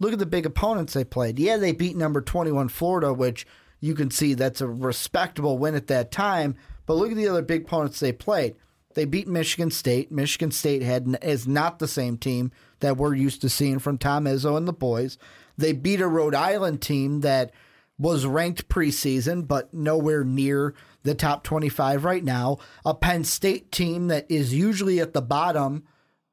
Look 0.00 0.12
at 0.12 0.18
the 0.18 0.26
big 0.26 0.46
opponents 0.46 0.92
they 0.92 1.04
played. 1.04 1.38
Yeah, 1.38 1.56
they 1.56 1.72
beat 1.72 1.96
number 1.96 2.20
21 2.20 2.68
Florida, 2.68 3.12
which 3.12 3.46
you 3.80 3.94
can 3.94 4.10
see 4.10 4.34
that's 4.34 4.60
a 4.60 4.68
respectable 4.68 5.58
win 5.58 5.74
at 5.74 5.88
that 5.88 6.10
time. 6.10 6.56
But 6.86 6.94
look 6.94 7.10
at 7.10 7.16
the 7.16 7.28
other 7.28 7.42
big 7.42 7.62
opponents 7.62 8.00
they 8.00 8.12
played. 8.12 8.56
They 8.94 9.04
beat 9.04 9.28
Michigan 9.28 9.70
State. 9.70 10.10
Michigan 10.10 10.50
State 10.50 10.82
had 10.82 11.18
is 11.22 11.46
not 11.46 11.78
the 11.78 11.88
same 11.88 12.16
team 12.16 12.50
that 12.80 12.96
we're 12.96 13.14
used 13.14 13.40
to 13.42 13.48
seeing 13.48 13.78
from 13.78 13.98
Tom 13.98 14.24
Izzo 14.24 14.56
and 14.56 14.66
the 14.66 14.72
boys. 14.72 15.18
They 15.56 15.72
beat 15.72 16.00
a 16.00 16.06
Rhode 16.06 16.34
Island 16.34 16.80
team 16.80 17.20
that 17.20 17.52
was 17.98 18.24
ranked 18.24 18.68
preseason, 18.68 19.46
but 19.46 19.74
nowhere 19.74 20.24
near 20.24 20.74
the 21.02 21.14
top 21.14 21.42
25 21.42 22.04
right 22.04 22.24
now. 22.24 22.58
A 22.84 22.94
Penn 22.94 23.24
State 23.24 23.72
team 23.72 24.08
that 24.08 24.26
is 24.30 24.54
usually 24.54 25.00
at 25.00 25.12
the 25.12 25.22
bottom, 25.22 25.84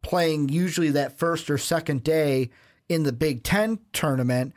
playing 0.04 0.50
usually 0.50 0.92
that 0.92 1.18
first 1.18 1.50
or 1.50 1.58
second 1.58 2.04
day 2.04 2.52
in 2.90 3.04
the 3.04 3.14
Big 3.14 3.44
Ten 3.44 3.80
tournament, 3.94 4.54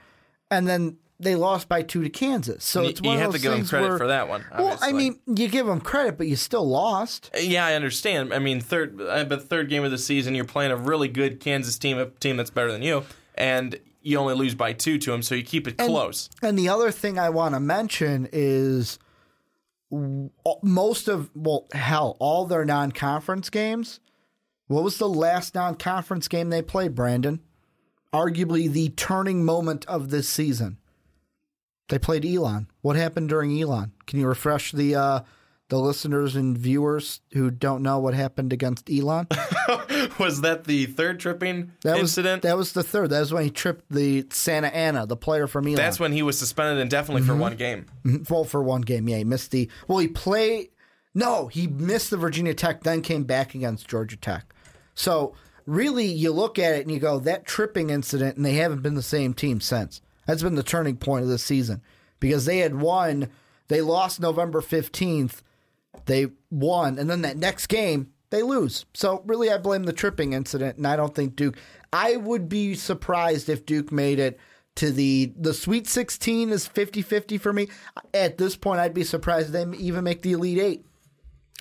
and 0.50 0.66
then 0.66 0.98
they 1.20 1.34
lost 1.34 1.68
by 1.68 1.82
two 1.82 2.02
to 2.04 2.08
Kansas. 2.10 2.62
So 2.64 2.82
You- 2.82 2.88
it's 2.90 3.00
one 3.02 3.10
you 3.10 3.16
of 3.16 3.20
have 3.22 3.32
to 3.32 3.38
give 3.40 3.50
them 3.52 3.66
credit 3.66 3.88
where- 3.88 3.98
for 3.98 4.06
that 4.06 4.28
one, 4.28 4.44
Well, 4.56 4.78
I 4.80 4.92
mean, 4.92 5.18
you 5.26 5.48
give 5.48 5.66
them 5.66 5.80
credit, 5.80 6.16
but 6.16 6.28
you 6.28 6.36
still 6.36 6.68
lost. 6.68 7.30
Yeah, 7.38 7.66
I 7.66 7.74
understand. 7.74 8.32
I 8.32 8.38
mean, 8.38 8.60
third, 8.60 9.00
uh, 9.00 9.24
but 9.24 9.48
third 9.48 9.68
game 9.68 9.82
of 9.82 9.90
the 9.90 9.98
season, 9.98 10.34
you're 10.36 10.44
playing 10.44 10.70
a 10.70 10.76
really 10.76 11.08
good 11.08 11.40
Kansas 11.40 11.76
team, 11.76 11.98
a 11.98 12.06
team 12.06 12.36
that's 12.36 12.50
better 12.50 12.70
than 12.70 12.82
you, 12.82 13.02
and 13.34 13.80
you 14.00 14.16
only 14.16 14.34
lose 14.34 14.54
by 14.54 14.72
two 14.72 14.96
to 14.98 15.10
them, 15.10 15.22
so 15.22 15.34
you 15.34 15.42
keep 15.42 15.66
it 15.66 15.74
And- 15.78 15.88
close. 15.88 16.30
And 16.40 16.56
the 16.56 16.68
other 16.68 16.92
thing 16.92 17.18
I 17.18 17.30
want 17.30 17.54
to 17.56 17.60
mention 17.60 18.28
is 18.32 18.98
most 20.62 21.08
of, 21.08 21.30
well, 21.34 21.66
hell, 21.72 22.16
all 22.20 22.46
their 22.46 22.64
non 22.64 22.92
conference 22.92 23.50
games. 23.50 24.00
What 24.68 24.84
was 24.84 24.98
the 24.98 25.08
last 25.08 25.54
non 25.54 25.74
conference 25.74 26.28
game 26.28 26.50
they 26.50 26.62
played, 26.62 26.94
Brandon? 26.94 27.40
Arguably 28.12 28.70
the 28.70 28.88
turning 28.90 29.44
moment 29.44 29.84
of 29.86 30.10
this 30.10 30.28
season. 30.28 30.78
They 31.88 31.98
played 31.98 32.24
Elon. 32.24 32.68
What 32.82 32.96
happened 32.96 33.28
during 33.28 33.60
Elon? 33.60 33.92
Can 34.06 34.18
you 34.18 34.26
refresh 34.26 34.72
the 34.72 34.94
uh, 34.94 35.20
the 35.68 35.78
listeners 35.78 36.34
and 36.36 36.56
viewers 36.56 37.20
who 37.32 37.50
don't 37.50 37.82
know 37.82 37.98
what 37.98 38.14
happened 38.14 38.52
against 38.52 38.90
Elon? 38.90 39.26
Was 40.18 40.40
that 40.42 40.64
the 40.64 40.86
third 40.86 41.20
tripping 41.20 41.72
That 41.82 41.98
incident? 41.98 42.42
was 42.42 42.50
that 42.50 42.56
was 42.56 42.72
the 42.72 42.82
third. 42.82 43.10
That 43.10 43.20
was 43.20 43.32
when 43.32 43.44
he 43.44 43.50
tripped 43.50 43.84
the 43.90 44.26
Santa 44.30 44.68
Ana, 44.68 45.06
the 45.06 45.16
player 45.16 45.46
from 45.46 45.66
Elon. 45.66 45.76
that's 45.76 46.00
when 46.00 46.12
he 46.12 46.22
was 46.22 46.38
suspended 46.38 46.78
indefinitely 46.80 47.22
for 47.22 47.36
one 47.36 47.56
game. 47.56 47.86
Well, 48.30 48.44
for 48.44 48.62
one 48.62 48.80
game, 48.82 49.08
yeah, 49.08 49.18
he 49.18 49.24
missed 49.24 49.50
the. 49.50 49.70
Well, 49.86 49.98
he 49.98 50.08
played. 50.08 50.70
No, 51.14 51.48
he 51.48 51.66
missed 51.66 52.10
the 52.10 52.16
Virginia 52.16 52.54
Tech, 52.54 52.82
then 52.82 53.02
came 53.02 53.24
back 53.24 53.54
against 53.54 53.88
Georgia 53.88 54.16
Tech. 54.16 54.54
So 54.94 55.34
really, 55.68 56.06
you 56.06 56.32
look 56.32 56.58
at 56.58 56.74
it 56.74 56.82
and 56.82 56.90
you 56.90 56.98
go, 56.98 57.18
that 57.20 57.44
tripping 57.44 57.90
incident, 57.90 58.36
and 58.36 58.44
they 58.44 58.54
haven't 58.54 58.82
been 58.82 58.94
the 58.94 59.02
same 59.02 59.34
team 59.34 59.60
since. 59.60 60.00
That's 60.26 60.42
been 60.42 60.54
the 60.54 60.62
turning 60.62 60.96
point 60.96 61.22
of 61.22 61.28
the 61.28 61.38
season 61.38 61.82
because 62.20 62.44
they 62.44 62.58
had 62.58 62.80
won. 62.80 63.28
They 63.68 63.80
lost 63.80 64.20
November 64.20 64.60
fifteenth. 64.60 65.42
They 66.06 66.28
won, 66.50 66.98
and 66.98 67.08
then 67.08 67.22
that 67.22 67.36
next 67.36 67.66
game 67.66 68.12
they 68.30 68.42
lose. 68.42 68.84
So 68.94 69.22
really, 69.26 69.50
I 69.50 69.58
blame 69.58 69.84
the 69.84 69.92
tripping 69.92 70.32
incident, 70.32 70.76
and 70.76 70.86
I 70.86 70.96
don't 70.96 71.14
think 71.14 71.36
Duke. 71.36 71.56
I 71.92 72.16
would 72.16 72.48
be 72.48 72.74
surprised 72.74 73.48
if 73.48 73.64
Duke 73.64 73.90
made 73.90 74.18
it 74.18 74.38
to 74.76 74.92
the 74.92 75.32
the 75.36 75.54
Sweet 75.54 75.86
16 75.86 76.50
is 76.50 76.68
50-50 76.68 77.40
for 77.40 77.52
me. 77.52 77.68
At 78.12 78.38
this 78.38 78.54
point, 78.54 78.80
I'd 78.80 78.94
be 78.94 79.04
surprised 79.04 79.54
if 79.54 79.70
they 79.70 79.78
even 79.78 80.04
make 80.04 80.22
the 80.22 80.32
Elite 80.32 80.58
Eight. 80.58 80.86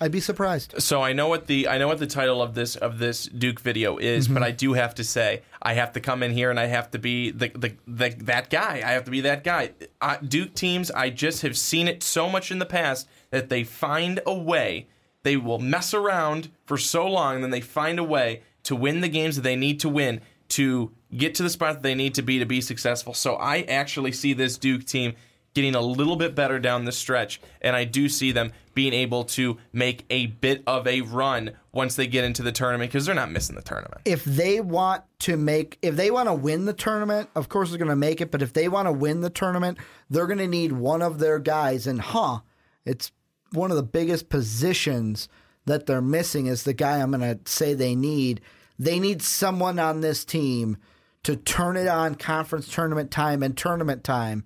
I'd 0.00 0.12
be 0.12 0.20
surprised. 0.20 0.80
So 0.80 1.02
I 1.02 1.12
know 1.12 1.28
what 1.28 1.48
the 1.48 1.66
I 1.66 1.78
know 1.78 1.88
what 1.88 1.98
the 1.98 2.06
title 2.06 2.40
of 2.40 2.54
this 2.54 2.76
of 2.76 2.98
this 2.98 3.24
Duke 3.26 3.58
video 3.58 3.98
is, 3.98 4.28
but 4.28 4.44
I 4.44 4.52
do 4.52 4.74
have 4.74 4.94
to 4.96 5.04
say 5.04 5.42
I 5.60 5.74
have 5.74 5.92
to 5.94 6.00
come 6.00 6.22
in 6.22 6.30
here 6.30 6.50
and 6.50 6.60
I 6.60 6.66
have 6.66 6.90
to 6.92 6.98
be 6.98 7.32
the 7.32 7.48
the, 7.48 7.74
the 7.86 8.14
that 8.18 8.48
guy. 8.48 8.76
I 8.76 8.92
have 8.92 9.04
to 9.04 9.10
be 9.10 9.22
that 9.22 9.42
guy. 9.42 9.72
Uh, 10.00 10.16
Duke 10.18 10.54
teams, 10.54 10.92
I 10.92 11.10
just 11.10 11.42
have 11.42 11.58
seen 11.58 11.88
it 11.88 12.04
so 12.04 12.28
much 12.28 12.52
in 12.52 12.60
the 12.60 12.66
past 12.66 13.08
that 13.30 13.48
they 13.48 13.64
find 13.64 14.20
a 14.24 14.34
way. 14.34 14.86
They 15.24 15.36
will 15.36 15.58
mess 15.58 15.92
around 15.92 16.50
for 16.64 16.78
so 16.78 17.06
long, 17.06 17.36
and 17.36 17.44
then 17.44 17.50
they 17.50 17.60
find 17.60 17.98
a 17.98 18.04
way 18.04 18.42
to 18.64 18.76
win 18.76 19.00
the 19.00 19.08
games 19.08 19.34
that 19.34 19.42
they 19.42 19.56
need 19.56 19.80
to 19.80 19.88
win 19.88 20.20
to 20.50 20.92
get 21.16 21.34
to 21.34 21.42
the 21.42 21.50
spot 21.50 21.74
that 21.74 21.82
they 21.82 21.94
need 21.94 22.14
to 22.14 22.22
be 22.22 22.38
to 22.38 22.46
be 22.46 22.60
successful. 22.60 23.14
So 23.14 23.34
I 23.34 23.62
actually 23.62 24.12
see 24.12 24.32
this 24.32 24.56
Duke 24.58 24.84
team 24.84 25.14
getting 25.54 25.74
a 25.74 25.80
little 25.80 26.16
bit 26.16 26.34
better 26.34 26.58
down 26.58 26.84
the 26.84 26.92
stretch, 26.92 27.40
and 27.60 27.74
I 27.74 27.84
do 27.84 28.08
see 28.08 28.32
them 28.32 28.52
being 28.74 28.92
able 28.92 29.24
to 29.24 29.58
make 29.72 30.04
a 30.08 30.26
bit 30.26 30.62
of 30.66 30.86
a 30.86 31.00
run 31.00 31.50
once 31.72 31.96
they 31.96 32.06
get 32.06 32.24
into 32.24 32.42
the 32.42 32.52
tournament 32.52 32.90
because 32.90 33.06
they're 33.06 33.14
not 33.14 33.30
missing 33.30 33.56
the 33.56 33.62
tournament. 33.62 34.02
If 34.04 34.24
they 34.24 34.60
want 34.60 35.02
to 35.20 35.36
make, 35.36 35.78
if 35.82 35.96
they 35.96 36.10
want 36.10 36.28
to 36.28 36.34
win 36.34 36.64
the 36.64 36.72
tournament, 36.72 37.28
of 37.34 37.48
course 37.48 37.70
they're 37.70 37.78
going 37.78 37.88
to 37.88 37.96
make 37.96 38.20
it. 38.20 38.30
But 38.30 38.42
if 38.42 38.52
they 38.52 38.68
want 38.68 38.86
to 38.86 38.92
win 38.92 39.20
the 39.20 39.30
tournament, 39.30 39.78
they're 40.08 40.26
going 40.26 40.38
to 40.38 40.46
need 40.46 40.72
one 40.72 41.02
of 41.02 41.18
their 41.18 41.38
guys. 41.38 41.86
And 41.86 42.00
huh, 42.00 42.40
it's 42.84 43.10
one 43.52 43.70
of 43.70 43.76
the 43.76 43.82
biggest 43.82 44.28
positions 44.28 45.28
that 45.64 45.86
they're 45.86 46.00
missing 46.00 46.46
is 46.46 46.62
the 46.62 46.72
guy 46.72 46.98
I'm 46.98 47.10
going 47.10 47.20
to 47.20 47.50
say 47.50 47.74
they 47.74 47.94
need. 47.94 48.40
They 48.78 49.00
need 49.00 49.22
someone 49.22 49.78
on 49.78 50.02
this 50.02 50.24
team 50.24 50.76
to 51.24 51.36
turn 51.36 51.76
it 51.76 51.88
on 51.88 52.14
conference 52.14 52.68
tournament 52.68 53.10
time 53.10 53.42
and 53.42 53.56
tournament 53.56 54.04
time 54.04 54.44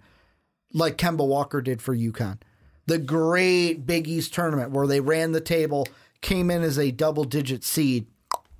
like 0.72 0.96
Kemba 0.96 1.26
Walker 1.26 1.60
did 1.60 1.82
for 1.82 1.96
UConn. 1.96 2.38
The 2.86 2.98
great 2.98 3.86
Big 3.86 4.08
East 4.08 4.34
tournament 4.34 4.70
where 4.72 4.86
they 4.86 5.00
ran 5.00 5.32
the 5.32 5.40
table, 5.40 5.86
came 6.20 6.50
in 6.50 6.62
as 6.62 6.78
a 6.78 6.90
double 6.90 7.24
digit 7.24 7.64
seed, 7.64 8.06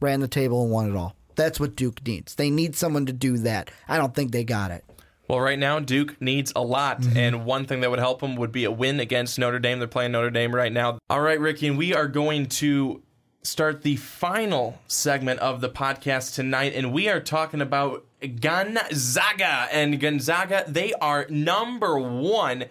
ran 0.00 0.20
the 0.20 0.28
table 0.28 0.62
and 0.62 0.70
won 0.70 0.90
it 0.90 0.96
all. 0.96 1.16
That's 1.34 1.58
what 1.58 1.76
Duke 1.76 2.06
needs. 2.06 2.34
They 2.34 2.50
need 2.50 2.76
someone 2.76 3.06
to 3.06 3.12
do 3.12 3.38
that. 3.38 3.70
I 3.88 3.96
don't 3.96 4.14
think 4.14 4.32
they 4.32 4.44
got 4.44 4.70
it. 4.70 4.84
Well, 5.28 5.40
right 5.40 5.58
now 5.58 5.80
Duke 5.80 6.20
needs 6.20 6.52
a 6.54 6.62
lot, 6.62 7.00
mm-hmm. 7.00 7.16
and 7.16 7.44
one 7.46 7.64
thing 7.64 7.80
that 7.80 7.90
would 7.90 8.00
help 8.00 8.20
them 8.20 8.36
would 8.36 8.52
be 8.52 8.64
a 8.64 8.70
win 8.70 9.00
against 9.00 9.38
Notre 9.38 9.58
Dame. 9.58 9.78
They're 9.78 9.88
playing 9.88 10.12
Notre 10.12 10.30
Dame 10.30 10.54
right 10.54 10.72
now. 10.72 10.98
All 11.08 11.20
right, 11.22 11.40
Ricky, 11.40 11.68
and 11.68 11.78
we 11.78 11.94
are 11.94 12.06
going 12.06 12.46
to 12.46 13.02
start 13.42 13.82
the 13.82 13.96
final 13.96 14.78
segment 14.88 15.40
of 15.40 15.60
the 15.60 15.70
podcast 15.70 16.34
tonight, 16.34 16.74
and 16.74 16.92
we 16.92 17.08
are 17.08 17.20
talking 17.20 17.60
about 17.60 18.04
Gonzaga. 18.40 19.68
And 19.70 20.00
Gonzaga, 20.00 20.64
they 20.66 20.92
are 20.94 21.26
number 21.28 21.98
one 21.98 22.66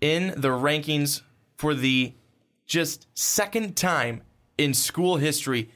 in 0.00 0.28
the 0.36 0.48
rankings 0.48 1.22
for 1.56 1.74
the 1.74 2.14
just 2.66 3.06
second 3.14 3.76
time 3.76 4.22
in 4.58 4.74
school 4.74 5.16
history 5.16 5.70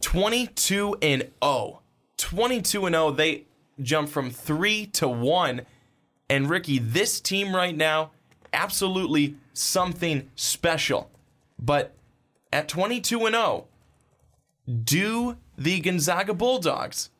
22 0.00 0.96
and 1.02 1.30
0. 1.42 1.80
22 2.16 2.86
and 2.86 2.94
0. 2.94 3.10
They 3.12 3.44
jump 3.80 4.08
from 4.08 4.30
3 4.30 4.86
to 4.86 5.08
1. 5.08 5.62
And 6.28 6.50
Ricky, 6.50 6.78
this 6.78 7.20
team 7.20 7.54
right 7.54 7.76
now 7.76 8.10
absolutely 8.52 9.36
something 9.52 10.30
special. 10.34 11.10
But 11.58 11.94
at 12.52 12.68
22 12.68 13.26
and 13.26 13.34
0, 13.34 13.66
do 14.84 15.36
the 15.56 15.80
Gonzaga 15.80 16.34
Bulldogs 16.34 17.10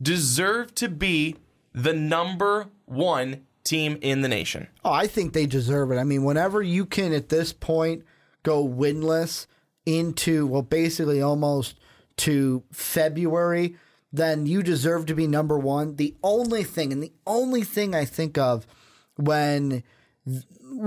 deserve 0.00 0.74
to 0.76 0.88
be 0.88 1.36
the 1.72 1.92
number 1.92 2.66
1 2.86 3.44
team 3.64 3.98
in 4.02 4.20
the 4.20 4.28
nation? 4.28 4.68
Oh, 4.84 4.92
I 4.92 5.06
think 5.06 5.32
they 5.32 5.46
deserve 5.46 5.90
it. 5.90 5.96
I 5.96 6.04
mean, 6.04 6.24
whenever 6.24 6.62
you 6.62 6.84
can 6.86 7.12
at 7.12 7.30
this 7.30 7.52
point 7.52 8.04
go 8.42 8.66
winless 8.66 9.46
into, 9.86 10.46
well, 10.46 10.62
basically 10.62 11.22
almost 11.22 11.78
to 12.18 12.62
February, 12.72 13.76
then 14.12 14.46
you 14.46 14.62
deserve 14.62 15.06
to 15.06 15.14
be 15.14 15.26
number 15.26 15.58
one. 15.58 15.96
The 15.96 16.14
only 16.22 16.62
thing, 16.62 16.92
and 16.92 17.02
the 17.02 17.12
only 17.26 17.64
thing 17.64 17.94
I 17.94 18.04
think 18.04 18.38
of 18.38 18.66
when 19.16 19.82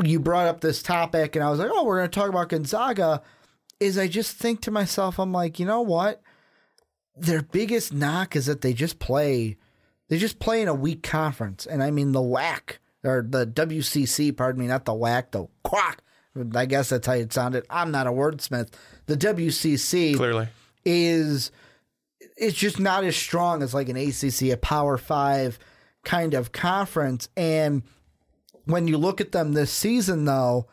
you 0.04 0.20
brought 0.20 0.48
up 0.48 0.62
this 0.62 0.82
topic 0.82 1.36
and 1.36 1.44
I 1.44 1.50
was 1.50 1.60
like, 1.60 1.72
oh, 1.74 1.84
we're 1.84 1.98
going 1.98 2.10
to 2.10 2.20
talk 2.20 2.30
about 2.30 2.50
Gonzaga, 2.50 3.22
is 3.80 3.98
I 3.98 4.08
just 4.08 4.38
think 4.38 4.62
to 4.62 4.72
myself, 4.72 5.20
I'm 5.20 5.32
like, 5.32 5.60
you 5.60 5.66
know 5.66 5.82
what? 5.82 6.22
Their 7.20 7.42
biggest 7.42 7.94
knock 7.94 8.36
is 8.36 8.46
that 8.46 8.62
they 8.62 8.74
just 8.74 9.00
play 9.00 9.58
they 10.10 10.18
just 10.18 10.40
play 10.40 10.62
in 10.62 10.68
a 10.68 10.74
weak 10.74 11.04
conference. 11.04 11.66
And 11.66 11.84
I 11.84 11.92
mean 11.92 12.12
the 12.12 12.22
WAC 12.22 12.78
or 13.04 13.26
the 13.28 13.46
WCC, 13.46 14.36
pardon 14.36 14.62
me, 14.62 14.68
not 14.68 14.86
the 14.86 14.94
WAC, 14.94 15.32
the 15.32 15.48
quack. 15.64 16.02
I 16.56 16.66
guess 16.66 16.90
that's 16.90 17.08
how 17.08 17.14
it 17.14 17.34
sounded. 17.34 17.66
I'm 17.70 17.92
not 17.92 18.08
a 18.08 18.12
wordsmith. 18.12 18.70
The 19.08 19.18
WCC 19.18 20.16
Clearly. 20.16 20.48
is 20.86 21.52
it's 22.38 22.58
just 22.58 22.80
not 22.80 23.04
as 23.04 23.16
strong 23.16 23.64
as 23.64 23.74
like 23.74 23.90
an 23.90 23.98
ACC, 23.98 24.54
a 24.54 24.58
Power 24.58 24.98
Five 24.98 25.58
kind 26.04 26.36
of 26.36 26.52
conference. 26.52 27.28
And 27.36 27.82
when 28.66 28.88
you 28.88 28.98
look 28.98 29.20
at 29.20 29.32
them 29.32 29.54
this 29.54 29.72
season, 29.72 30.26
though, 30.26 30.68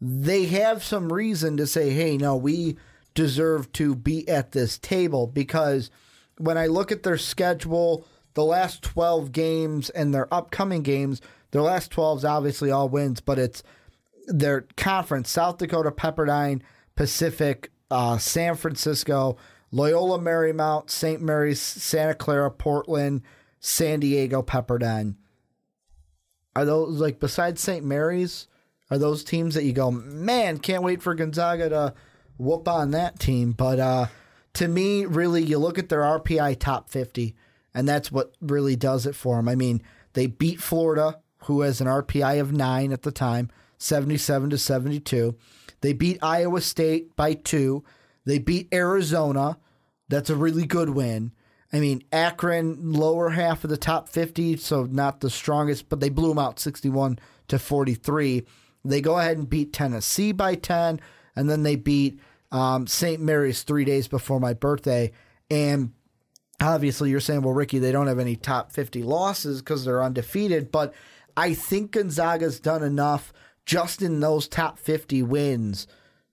they 0.00 0.44
have 0.46 0.84
some 0.84 1.10
reason 1.10 1.56
to 1.56 1.66
say, 1.66 1.90
"Hey, 1.90 2.18
no, 2.18 2.36
we 2.36 2.76
deserve 3.16 3.72
to 3.72 3.96
be 3.96 4.28
at 4.28 4.52
this 4.52 4.78
table." 4.78 5.26
Because 5.26 5.90
when 6.38 6.56
I 6.56 6.66
look 6.66 6.92
at 6.92 7.02
their 7.02 7.18
schedule, 7.18 8.06
the 8.34 8.44
last 8.44 8.82
12 8.82 9.32
games 9.32 9.90
and 9.90 10.14
their 10.14 10.32
upcoming 10.32 10.82
games, 10.82 11.20
their 11.50 11.62
last 11.62 11.90
12 11.90 12.18
is 12.18 12.24
obviously 12.24 12.70
all 12.70 12.88
wins, 12.88 13.20
but 13.20 13.38
it's 13.38 13.62
their 14.26 14.66
conference 14.76 15.30
South 15.30 15.58
Dakota, 15.58 15.90
Pepperdine, 15.90 16.60
Pacific, 16.94 17.70
uh, 17.90 18.18
San 18.18 18.54
Francisco, 18.54 19.36
Loyola 19.70 20.18
Marymount, 20.18 20.90
St. 20.90 21.20
Mary's, 21.20 21.60
Santa 21.60 22.14
Clara, 22.14 22.50
Portland, 22.50 23.22
San 23.60 24.00
Diego, 24.00 24.42
Pepperdine. 24.42 25.16
Are 26.54 26.64
those 26.64 27.00
like 27.00 27.20
besides 27.20 27.60
St. 27.60 27.84
Mary's? 27.84 28.48
Are 28.90 28.98
those 28.98 29.24
teams 29.24 29.54
that 29.54 29.64
you 29.64 29.72
go, 29.72 29.90
man, 29.90 30.58
can't 30.58 30.82
wait 30.82 31.02
for 31.02 31.14
Gonzaga 31.14 31.68
to 31.68 31.94
whoop 32.38 32.68
on 32.68 32.90
that 32.92 33.18
team? 33.18 33.52
But 33.52 33.78
uh, 33.78 34.06
to 34.54 34.68
me, 34.68 35.04
really, 35.04 35.42
you 35.42 35.58
look 35.58 35.78
at 35.78 35.88
their 35.88 36.00
RPI 36.00 36.58
top 36.58 36.90
50, 36.90 37.34
and 37.74 37.88
that's 37.88 38.10
what 38.10 38.34
really 38.40 38.76
does 38.76 39.06
it 39.06 39.14
for 39.14 39.36
them. 39.36 39.48
I 39.48 39.54
mean, 39.54 39.82
they 40.14 40.26
beat 40.26 40.60
Florida, 40.60 41.20
who 41.44 41.60
has 41.60 41.80
an 41.80 41.86
RPI 41.86 42.40
of 42.40 42.52
nine 42.52 42.92
at 42.92 43.02
the 43.02 43.12
time, 43.12 43.50
77 43.78 44.50
to 44.50 44.58
72. 44.58 45.36
They 45.80 45.92
beat 45.92 46.18
Iowa 46.22 46.60
State 46.60 47.14
by 47.16 47.34
two. 47.34 47.84
They 48.24 48.38
beat 48.38 48.72
Arizona. 48.72 49.58
That's 50.08 50.30
a 50.30 50.36
really 50.36 50.66
good 50.66 50.90
win. 50.90 51.32
I 51.72 51.80
mean, 51.80 52.02
Akron, 52.12 52.92
lower 52.92 53.30
half 53.30 53.64
of 53.64 53.70
the 53.70 53.76
top 53.76 54.08
50, 54.08 54.56
so 54.56 54.84
not 54.84 55.20
the 55.20 55.30
strongest, 55.30 55.88
but 55.88 56.00
they 56.00 56.08
blew 56.08 56.30
them 56.30 56.38
out 56.38 56.58
61 56.58 57.18
to 57.48 57.58
43. 57.58 58.46
They 58.84 59.00
go 59.00 59.18
ahead 59.18 59.36
and 59.36 59.50
beat 59.50 59.72
Tennessee 59.72 60.32
by 60.32 60.54
10, 60.54 61.00
and 61.36 61.48
then 61.48 61.62
they 61.62 61.76
beat 61.76 62.20
um, 62.50 62.86
St. 62.86 63.20
Mary's 63.20 63.62
three 63.62 63.84
days 63.84 64.08
before 64.08 64.40
my 64.40 64.54
birthday. 64.54 65.12
And 65.50 65.92
obviously, 66.60 67.10
you're 67.10 67.20
saying, 67.20 67.42
well, 67.42 67.54
Ricky, 67.54 67.78
they 67.78 67.92
don't 67.92 68.06
have 68.06 68.18
any 68.18 68.36
top 68.36 68.72
50 68.72 69.02
losses 69.02 69.60
because 69.60 69.84
they're 69.84 70.02
undefeated, 70.02 70.72
but 70.72 70.94
I 71.36 71.54
think 71.54 71.92
Gonzaga's 71.92 72.58
done 72.60 72.82
enough 72.82 73.32
just 73.66 74.00
in 74.00 74.20
those 74.20 74.48
top 74.48 74.78
50 74.78 75.22
wins 75.22 75.86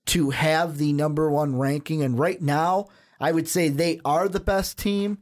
to 0.06 0.30
have 0.30 0.78
the 0.78 0.94
number 0.94 1.30
one 1.30 1.58
ranking. 1.58 2.04
And 2.04 2.18
right 2.18 2.42
now, 2.42 2.88
I 3.20 3.32
would 3.32 3.48
say 3.48 3.70
they 3.70 4.00
are 4.06 4.30
the 4.30 4.40
best 4.40 4.78
team 4.78 5.18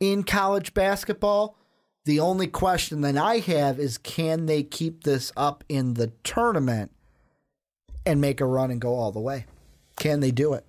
in 0.00 0.22
college 0.22 0.72
basketball. 0.74 1.56
The 2.04 2.20
only 2.20 2.46
question 2.46 3.02
that 3.02 3.16
I 3.16 3.38
have 3.38 3.78
is 3.78 3.98
can 3.98 4.46
they 4.46 4.62
keep 4.62 5.04
this 5.04 5.32
up 5.36 5.64
in 5.68 5.94
the 5.94 6.08
tournament 6.24 6.92
and 8.08 8.20
make 8.20 8.40
a 8.40 8.46
run 8.46 8.70
and 8.70 8.80
go 8.80 8.94
all 8.94 9.12
the 9.12 9.20
way? 9.20 9.46
Can 9.96 10.20
they 10.20 10.30
do 10.30 10.54
it? 10.54 10.64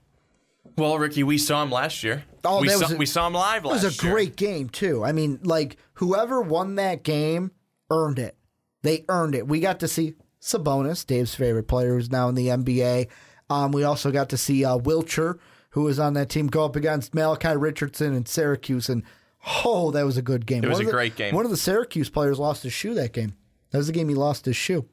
Well, 0.78 0.98
Ricky, 1.00 1.24
we 1.24 1.38
saw 1.38 1.64
him 1.64 1.72
last 1.72 2.04
year. 2.04 2.24
Oh, 2.46 2.62
we, 2.62 2.70
saw, 2.70 2.94
a- 2.94 2.98
we 2.98 3.06
saw 3.06 3.28
him 3.28 3.34
live 3.34 3.66
It 3.66 3.70
was 3.70 3.84
a 3.84 4.04
year. 4.04 4.14
great 4.14 4.36
game 4.36 4.70
too. 4.70 5.04
I 5.04 5.12
mean, 5.12 5.40
like 5.44 5.78
whoever 5.96 6.42
won 6.42 6.76
that 6.76 7.04
game 7.04 7.52
earned 7.90 8.20
it. 8.20 8.36
They 8.82 9.04
earned 9.10 9.36
it. 9.36 9.48
We 9.48 9.60
got 9.60 9.80
to 9.82 9.88
see 9.88 10.14
Sabonis, 10.42 11.06
Dave's 11.06 11.36
favorite 11.36 11.68
player, 11.68 11.96
who's 11.96 12.10
now 12.12 12.30
in 12.30 12.36
the 12.36 12.48
NBA. 12.48 13.08
Um, 13.50 13.72
we 13.72 13.84
also 13.84 14.10
got 14.12 14.30
to 14.30 14.38
see 14.38 14.64
uh, 14.64 14.78
Wiltjer, 14.78 15.38
who 15.72 15.84
was 15.84 16.00
on 16.00 16.14
that 16.14 16.30
team, 16.30 16.48
go 16.48 16.64
up 16.64 16.76
against 16.78 17.14
Malachi 17.14 17.58
Richardson 17.58 18.14
and 18.14 18.26
Syracuse, 18.28 18.88
and 18.90 19.04
oh, 19.66 19.92
that 19.92 20.06
was 20.06 20.18
a 20.18 20.22
good 20.22 20.46
game. 20.46 20.64
It 20.64 20.70
was 20.70 20.78
One 20.78 20.84
a 20.84 20.86
the- 20.86 20.92
great 20.94 21.16
game. 21.18 21.36
One 21.36 21.44
of 21.46 21.52
the 21.52 21.58
Syracuse 21.58 22.10
players 22.10 22.40
lost 22.40 22.64
his 22.64 22.72
shoe 22.74 22.94
that 22.94 23.12
game. 23.12 23.34
That 23.72 23.80
was 23.80 23.88
the 23.88 23.94
game 23.94 24.08
he 24.08 24.16
lost 24.16 24.46
his 24.46 24.56
shoe. 24.56 24.86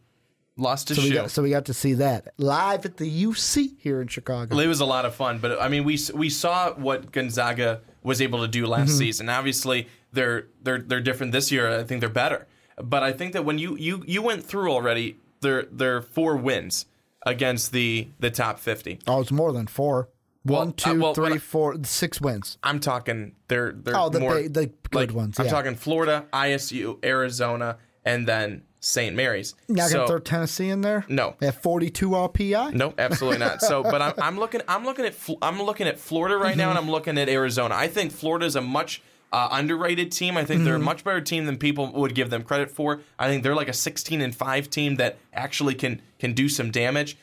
Lost 0.59 0.89
his 0.89 0.97
So 0.99 1.03
we 1.03 1.09
shoe. 1.11 1.15
got 1.17 1.31
so 1.31 1.43
we 1.43 1.51
got 1.51 1.67
to 1.67 1.75
see 1.75 1.93
that 1.95 2.33
live 2.39 2.87
at 2.87 2.97
the 2.97 3.25
UC 3.25 3.75
here 3.79 4.01
in 4.01 4.09
Chicago. 4.09 4.59
It 4.59 4.67
was 4.67 4.81
a 4.81 4.87
lot 4.87 5.05
of 5.05 5.15
fun, 5.15 5.39
but 5.39 5.61
I 5.61 5.69
mean, 5.69 5.85
we 5.85 5.99
we 6.15 6.31
saw 6.31 6.73
what 6.75 7.13
Gonzaga 7.13 7.83
was 8.03 8.23
able 8.23 8.41
to 8.41 8.49
do 8.49 8.67
last 8.67 8.89
Mm-hmm. 8.91 8.99
season. 8.99 9.29
Obviously, 9.29 9.89
they're 10.13 10.47
they're 10.63 10.79
they're 10.81 11.01
different 11.03 11.33
this 11.33 11.53
year. 11.53 11.79
I 11.81 11.85
think 11.85 12.01
they're 12.01 12.09
better, 12.09 12.47
but 12.83 13.03
I 13.03 13.13
think 13.13 13.35
that 13.35 13.45
when 13.45 13.59
you 13.59 13.77
you 13.77 14.03
you 14.07 14.23
went 14.23 14.45
through 14.45 14.73
already 14.73 15.19
their 15.43 15.65
their 15.65 16.01
four 16.01 16.37
wins 16.37 16.87
against 17.27 17.73
the 17.73 18.09
the 18.19 18.31
top 18.31 18.59
fifty. 18.59 18.99
Oh, 19.07 19.21
it's 19.21 19.31
more 19.33 19.53
than 19.53 19.67
four. 19.67 20.09
Well, 20.45 20.61
One, 20.61 20.75
uh, 20.87 20.95
well, 20.95 21.13
three, 21.13 21.33
I- 21.35 21.39
four, 21.39 21.77
six 21.83 22.21
wins. 22.21 22.57
I'm 22.63 22.81
talking 22.81 23.35
they're 23.49 23.73
they're 23.73 23.97
Oh, 23.97 24.09
the 24.09 24.21
more 24.21 24.37
big- 24.37 24.55
the 24.55 24.67
good 24.91 24.95
like, 24.95 25.13
ones, 25.13 25.39
I'm 25.39 25.49
talking 25.49 25.75
Florida, 25.75 26.25
ISU, 26.33 27.05
Arizona, 27.05 27.77
and 28.05 28.27
then 28.29 28.63
St. 28.87 29.17
Mary's. 29.17 29.57
Not 29.69 29.89
So- 29.91 29.97
gonna 29.97 30.07
throw 30.07 30.19
Tennessee 30.21 30.69
in 30.69 30.81
there. 30.81 31.05
No. 31.09 31.35
at 31.43 31.61
forty-two 31.61 32.11
RPI. 32.11 32.73
No, 32.73 32.95
absolutely 32.97 33.41
not. 33.41 33.61
So, 33.61 33.83
but 33.83 34.01
I'm, 34.01 34.15
I'm 34.19 34.39
looking. 34.39 34.61
I'm 34.69 34.85
looking 34.85 35.05
at. 35.05 35.15
I'm 35.43 35.61
looking 35.61 35.89
at 35.89 35.99
Florida 35.99 36.37
right 36.37 36.57
now, 36.57 36.71
and 36.71 36.79
I'm 36.79 36.89
looking 36.89 37.19
at 37.19 37.29
Arizona. 37.29 37.75
I 37.75 37.89
think 37.89 38.13
Florida 38.13 38.47
is 38.47 38.55
a 38.55 38.61
much 38.61 39.03
uh, 39.33 39.49
underrated 39.51 40.13
team. 40.13 40.37
I 40.37 40.45
think 40.45 40.63
they're 40.63 40.77
a 40.77 40.79
much 40.79 41.03
better 41.03 41.21
team 41.21 41.47
than 41.47 41.57
people 41.59 41.91
would 41.95 42.15
give 42.15 42.31
them 42.31 42.45
credit 42.45 42.71
for. 42.71 43.01
I 43.19 43.27
think 43.27 43.43
they're 43.43 43.57
like 43.57 43.69
a 43.69 43.73
16 43.73 44.21
and 44.21 44.33
five 44.35 44.71
team 44.71 44.95
that 44.97 45.19
actually 45.35 45.75
can 45.75 46.01
can 46.21 46.33
do 46.33 46.49
some 46.49 46.71
damage. 46.71 47.17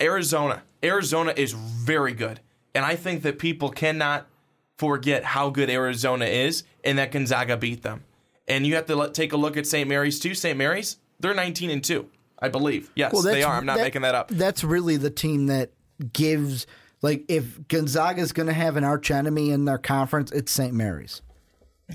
Arizona, 0.00 0.62
Arizona 0.82 1.32
is 1.36 1.52
very 1.52 2.12
good, 2.12 2.40
and 2.74 2.84
I 2.84 2.96
think 2.96 3.22
that 3.22 3.38
people 3.38 3.70
cannot 3.70 4.26
forget 4.78 5.22
how 5.24 5.48
good 5.48 5.70
Arizona 5.70 6.24
is, 6.24 6.64
and 6.82 6.98
that 6.98 7.12
Gonzaga 7.12 7.56
beat 7.56 7.82
them. 7.82 8.02
And 8.48 8.66
you 8.66 8.74
have 8.76 8.86
to 8.86 8.96
let, 8.96 9.14
take 9.14 9.32
a 9.32 9.36
look 9.36 9.56
at 9.56 9.66
St. 9.66 9.88
Mary's 9.88 10.20
too. 10.20 10.34
St. 10.34 10.56
Mary's, 10.56 10.98
they're 11.20 11.34
19 11.34 11.70
and 11.70 11.82
two, 11.82 12.08
I 12.38 12.48
believe. 12.48 12.90
Yes, 12.94 13.22
they 13.24 13.42
are. 13.42 13.56
I'm 13.56 13.66
not 13.66 13.78
making 13.78 14.02
that 14.02 14.14
up. 14.14 14.28
That's 14.28 14.62
really 14.62 14.96
the 14.96 15.10
team 15.10 15.46
that 15.46 15.72
gives. 16.12 16.66
Like, 17.02 17.24
if 17.28 17.66
Gonzaga's 17.68 18.32
going 18.32 18.46
to 18.46 18.52
have 18.54 18.76
an 18.76 18.84
arch 18.84 19.10
enemy 19.10 19.50
in 19.50 19.64
their 19.64 19.78
conference, 19.78 20.32
it's 20.32 20.50
St. 20.52 20.72
Mary's. 20.72 21.22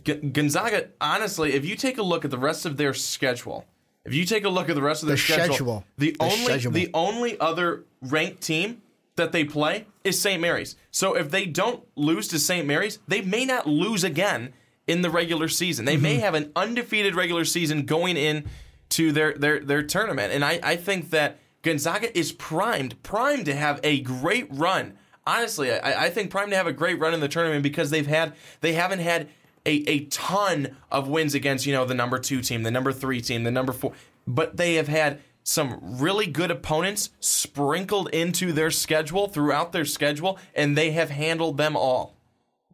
G- 0.03 0.13
Gonzaga, 0.15 0.89
honestly, 1.01 1.53
if 1.53 1.65
you 1.65 1.75
take 1.75 1.97
a 1.97 2.03
look 2.03 2.23
at 2.23 2.31
the 2.31 2.37
rest 2.37 2.65
of 2.65 2.77
their 2.77 2.93
schedule, 2.93 3.65
if 4.05 4.13
you 4.13 4.25
take 4.25 4.45
a 4.45 4.49
look 4.49 4.69
at 4.69 4.75
the 4.75 4.81
rest 4.81 5.03
of 5.03 5.07
their 5.07 5.15
The 5.17 5.21
schedule, 5.21 5.45
schedule. 5.55 5.85
the 5.97 6.11
The 6.11 6.17
only 6.19 6.35
schedule. 6.45 6.71
the 6.71 6.89
only 6.93 7.39
other 7.39 7.83
ranked 8.01 8.41
team 8.41 8.81
that 9.15 9.31
they 9.31 9.43
play 9.43 9.85
is 10.03 10.19
St. 10.21 10.41
Mary's. 10.41 10.75
So 10.91 11.15
if 11.15 11.29
they 11.31 11.45
don't 11.45 11.83
lose 11.95 12.27
to 12.29 12.39
St. 12.39 12.65
Mary's, 12.65 12.99
they 13.07 13.21
may 13.21 13.43
not 13.45 13.67
lose 13.67 14.03
again 14.03 14.53
in 14.91 15.01
the 15.01 15.09
regular 15.09 15.47
season. 15.47 15.85
They 15.85 15.93
Mm-hmm. 15.95 16.03
may 16.03 16.17
have 16.17 16.35
an 16.35 16.51
undefeated 16.55 17.15
regular 17.15 17.45
season 17.45 17.85
going 17.85 18.17
in 18.17 18.45
to 18.89 19.11
their 19.11 19.33
their 19.33 19.59
their 19.59 19.83
tournament. 19.83 20.33
And 20.33 20.43
I, 20.43 20.59
I 20.61 20.75
think 20.75 21.09
that 21.11 21.39
Gonzaga 21.61 22.15
is 22.17 22.31
primed, 22.31 23.01
primed 23.03 23.45
to 23.45 23.55
have 23.55 23.79
a 23.83 24.01
great 24.01 24.47
run. 24.49 24.97
Honestly, 25.25 25.71
I, 25.71 26.05
I 26.05 26.09
think 26.09 26.31
primed 26.31 26.51
to 26.51 26.57
have 26.57 26.67
a 26.67 26.73
great 26.73 26.99
run 26.99 27.13
in 27.13 27.19
the 27.19 27.27
tournament 27.27 27.63
because 27.63 27.89
they've 27.91 28.07
had 28.07 28.33
they 28.61 28.73
haven't 28.73 28.99
had 28.99 29.29
a, 29.65 29.75
a 29.87 30.05
ton 30.05 30.75
of 30.91 31.07
wins 31.07 31.35
against, 31.35 31.65
you 31.67 31.73
know, 31.73 31.85
the 31.85 31.93
number 31.93 32.17
two 32.19 32.41
team, 32.41 32.63
the 32.63 32.71
number 32.71 32.91
three 32.91 33.21
team, 33.21 33.43
the 33.43 33.51
number 33.51 33.71
four. 33.73 33.93
But 34.27 34.57
they 34.57 34.73
have 34.75 34.87
had 34.87 35.19
some 35.43 35.79
really 35.81 36.27
good 36.27 36.51
opponents 36.51 37.11
sprinkled 37.19 38.09
into 38.09 38.51
their 38.51 38.71
schedule 38.71 39.27
throughout 39.27 39.71
their 39.71 39.85
schedule, 39.85 40.37
and 40.55 40.75
they 40.77 40.91
have 40.91 41.09
handled 41.11 41.57
them 41.57 41.75
all. 41.75 42.15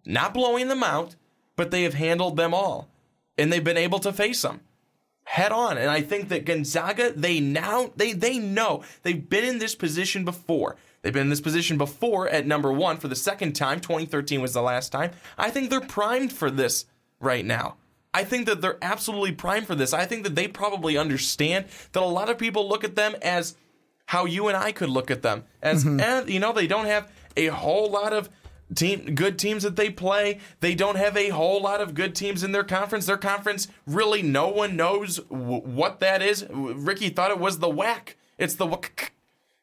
Not 0.06 0.34
blowing 0.34 0.68
them 0.70 0.84
out, 0.84 1.16
but 1.58 1.72
they 1.72 1.84
have 1.84 1.96
handled 1.96 2.38
them 2.38 2.54
all. 2.54 2.88
And 3.38 3.52
they've 3.52 3.64
been 3.64 3.78
able 3.78 4.00
to 4.00 4.14
face 4.14 4.42
them 4.42 4.62
head 5.28 5.52
on. 5.52 5.78
And 5.78 5.92
I 5.92 6.02
think 6.02 6.30
that 6.30 6.46
Gonzaga, 6.46 7.12
they 7.12 7.42
now 7.42 7.92
they 7.98 8.14
they 8.14 8.40
know 8.40 8.84
they've 9.04 9.30
been 9.30 9.44
in 9.44 9.60
this 9.60 9.76
position 9.76 10.24
before. 10.24 10.78
They've 11.02 11.14
been 11.14 11.24
in 11.24 11.30
this 11.30 11.42
position 11.42 11.78
before 11.78 12.30
at 12.30 12.48
number 12.48 12.72
one 12.72 12.98
for 12.98 13.10
the 13.10 13.16
second 13.16 13.54
time. 13.54 13.82
2013 13.82 14.42
was 14.42 14.54
the 14.54 14.62
last 14.62 14.92
time. 14.92 15.12
I 15.38 15.50
think 15.50 15.70
they're 15.70 15.82
primed 15.82 16.32
for 16.32 16.50
this 16.50 16.86
right 17.20 17.46
now. 17.46 17.76
I 18.14 18.24
think 18.24 18.46
that 18.48 18.62
they're 18.62 18.78
absolutely 18.82 19.34
primed 19.34 19.68
for 19.68 19.76
this. 19.76 19.94
I 19.94 20.06
think 20.06 20.24
that 20.24 20.36
they 20.36 20.48
probably 20.48 20.98
understand 20.98 21.66
that 21.92 22.02
a 22.02 22.06
lot 22.06 22.30
of 22.30 22.38
people 22.38 22.68
look 22.68 22.84
at 22.84 22.96
them 22.96 23.16
as 23.22 23.56
how 24.06 24.26
you 24.26 24.48
and 24.48 24.56
I 24.56 24.72
could 24.72 24.90
look 24.90 25.12
at 25.12 25.22
them 25.22 25.44
as, 25.62 25.86
eh, 25.86 26.24
you 26.28 26.40
know, 26.40 26.54
they 26.54 26.68
don't 26.68 26.86
have 26.86 27.12
a 27.36 27.48
whole 27.48 27.92
lot 27.92 28.14
of 28.14 28.30
team 28.76 29.16
good 29.16 29.40
teams 29.40 29.64
that 29.64 29.76
they 29.76 29.90
play. 29.90 30.40
They 30.60 30.76
don't 30.76 30.98
have 30.98 31.16
a 31.16 31.30
whole 31.30 31.62
lot 31.62 31.82
of 31.82 31.94
good 31.94 32.16
teams 32.16 32.44
in 32.44 32.52
their 32.52 32.64
conference. 32.64 33.06
Their 33.06 33.18
conference 33.18 33.68
really 33.86 34.22
no 34.22 34.50
one 34.50 34.76
knows 34.76 35.18
w- 35.18 35.62
what 35.62 36.00
that 36.00 36.22
is. 36.22 36.46
Ricky 36.50 37.10
thought 37.10 37.32
it 37.32 37.40
was 37.40 37.60
the 37.60 37.70
WAC. 37.70 38.16
It's 38.38 38.56
the 38.56 38.68
WAC. 38.68 39.10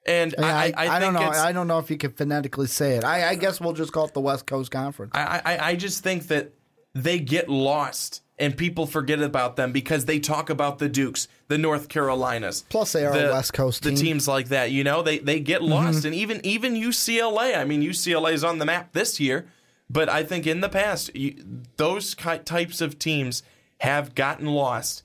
And 0.07 0.35
Yeah, 0.39 0.57
I, 0.57 0.73
I, 0.77 0.97
I, 0.97 0.99
don't 0.99 1.15
know. 1.15 1.21
I 1.21 1.53
don't 1.53 1.67
know 1.67 1.79
if 1.79 1.91
you 1.91 1.97
can 1.97 2.13
phonetically 2.13 2.67
say 2.67 2.97
it. 2.97 3.05
I, 3.05 3.31
I 3.31 3.35
guess 3.37 3.61
we'll 3.61 3.73
just 3.73 3.93
call 3.93 4.07
it 4.07 4.15
the 4.15 4.21
West 4.21 4.47
Coast 4.47 4.71
Conference. 4.71 5.13
I, 5.15 5.41
I, 5.45 5.69
I 5.71 5.77
just 5.77 6.03
think 6.03 6.27
that 6.29 6.53
they 6.95 7.19
get 7.19 7.49
lost 7.49 8.21
and 8.39 8.57
people 8.57 8.87
forget 8.87 9.21
about 9.21 9.57
them 9.57 9.71
because 9.73 10.07
they 10.07 10.19
talk 10.19 10.51
about 10.51 10.79
the 10.79 10.89
Dukes, 10.89 11.29
the 11.49 11.59
North 11.59 11.89
Carolinas. 11.89 12.65
Plus, 12.69 12.93
they 12.93 13.05
are 13.07 13.17
the- 13.17 13.33
West 13.33 13.53
Coast 13.53 13.83
The 13.83 13.91
team. 13.91 13.97
Mm-hmm. 13.97 14.05
teams 14.07 14.29
like 14.29 14.49
that, 14.49 14.71
you 14.73 14.85
know, 14.85 15.03
they 15.03 15.19
they 15.19 15.41
get 15.41 15.63
lost, 15.63 16.05
and 16.05 16.15
even 16.15 16.41
even 16.45 16.75
UCLA. 16.75 17.57
I 17.57 17.65
mean, 17.65 17.83
UCLA 17.83 18.33
is 18.33 18.43
on 18.45 18.59
the 18.59 18.65
map 18.65 18.93
this 18.93 19.21
year, 19.21 19.47
but 19.89 20.09
I 20.09 20.23
think 20.25 20.47
in 20.47 20.61
the 20.61 20.69
past, 20.69 21.15
you, 21.15 21.37
those 21.77 22.15
types 22.15 22.81
of 22.81 22.99
teams 22.99 23.43
have 23.79 24.15
gotten 24.15 24.47
lost. 24.47 25.03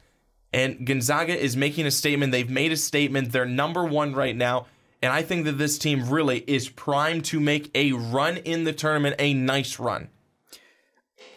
And 0.51 0.87
Gonzaga 0.87 1.37
is 1.37 1.55
making 1.55 1.85
a 1.85 1.91
statement. 1.91 2.31
They've 2.31 2.49
made 2.49 2.71
a 2.71 2.77
statement. 2.77 3.31
They're 3.31 3.45
number 3.45 3.83
one 3.85 4.13
right 4.15 4.35
now. 4.35 4.65
And 5.01 5.13
I 5.13 5.21
think 5.21 5.45
that 5.45 5.59
this 5.59 5.77
team 5.77 6.09
really 6.09 6.39
is 6.47 6.69
primed 6.69 7.23
to 7.25 7.39
make 7.39 7.69
a 7.75 7.91
run 7.91 8.37
in 8.37 8.63
the 8.63 8.73
tournament, 8.73 9.15
a 9.19 9.33
nice 9.35 9.77
run. 9.79 10.09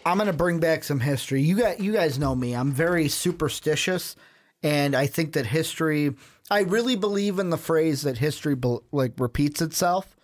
I'm 0.04 0.16
going 0.16 0.26
to 0.26 0.32
bring 0.32 0.58
back 0.58 0.84
some 0.84 1.00
history. 1.00 1.42
You 1.42 1.56
got 1.58 1.80
you 1.80 1.92
guys 1.92 2.18
know 2.18 2.34
me. 2.34 2.54
I'm 2.54 2.72
very 2.72 3.08
superstitious 3.08 4.16
and 4.62 4.94
I 4.94 5.06
think 5.06 5.32
that 5.32 5.46
history 5.46 6.14
I 6.50 6.60
really 6.60 6.96
believe 6.96 7.38
in 7.38 7.50
the 7.50 7.56
phrase 7.56 8.02
that 8.02 8.18
history 8.18 8.54
bel- 8.54 8.84
like 8.92 9.12
repeats 9.18 9.62
itself. 9.62 10.16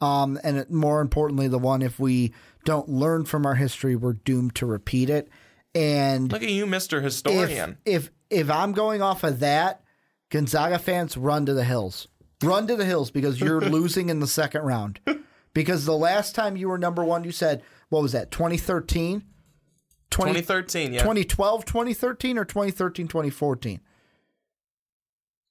Um, 0.00 0.38
and 0.42 0.58
it, 0.58 0.70
more 0.70 1.00
importantly 1.00 1.48
the 1.48 1.58
one 1.58 1.82
if 1.82 1.98
we 1.98 2.32
don't 2.64 2.88
learn 2.88 3.24
from 3.24 3.46
our 3.46 3.54
history 3.54 3.96
we're 3.96 4.14
doomed 4.14 4.54
to 4.56 4.66
repeat 4.66 5.10
it. 5.10 5.28
And 5.74 6.30
Look 6.30 6.42
at 6.42 6.50
you, 6.50 6.66
Mister 6.66 6.98
if, 6.98 7.04
Historian. 7.04 7.78
if 7.84 8.10
if 8.30 8.50
I'm 8.50 8.72
going 8.72 9.02
off 9.02 9.24
of 9.24 9.40
that, 9.40 9.82
Gonzaga 10.30 10.78
fans 10.78 11.16
run 11.16 11.46
to 11.46 11.54
the 11.54 11.64
hills. 11.64 12.08
Run 12.42 12.66
to 12.66 12.76
the 12.76 12.84
hills 12.84 13.10
because 13.10 13.40
you're 13.40 13.60
losing 13.70 14.08
in 14.08 14.20
the 14.20 14.26
second 14.26 14.62
round. 14.62 15.00
Because 15.54 15.84
the 15.84 15.96
last 15.96 16.34
time 16.34 16.56
you 16.56 16.68
were 16.68 16.78
number 16.78 17.04
one, 17.04 17.24
you 17.24 17.32
said, 17.32 17.62
what 17.88 18.02
was 18.02 18.12
that, 18.12 18.30
2013? 18.30 19.24
20, 20.10 20.32
2013, 20.32 20.92
yeah. 20.92 20.98
2012, 21.00 21.64
2013, 21.64 22.38
or 22.38 22.44
2013, 22.44 23.08
2014? 23.08 23.80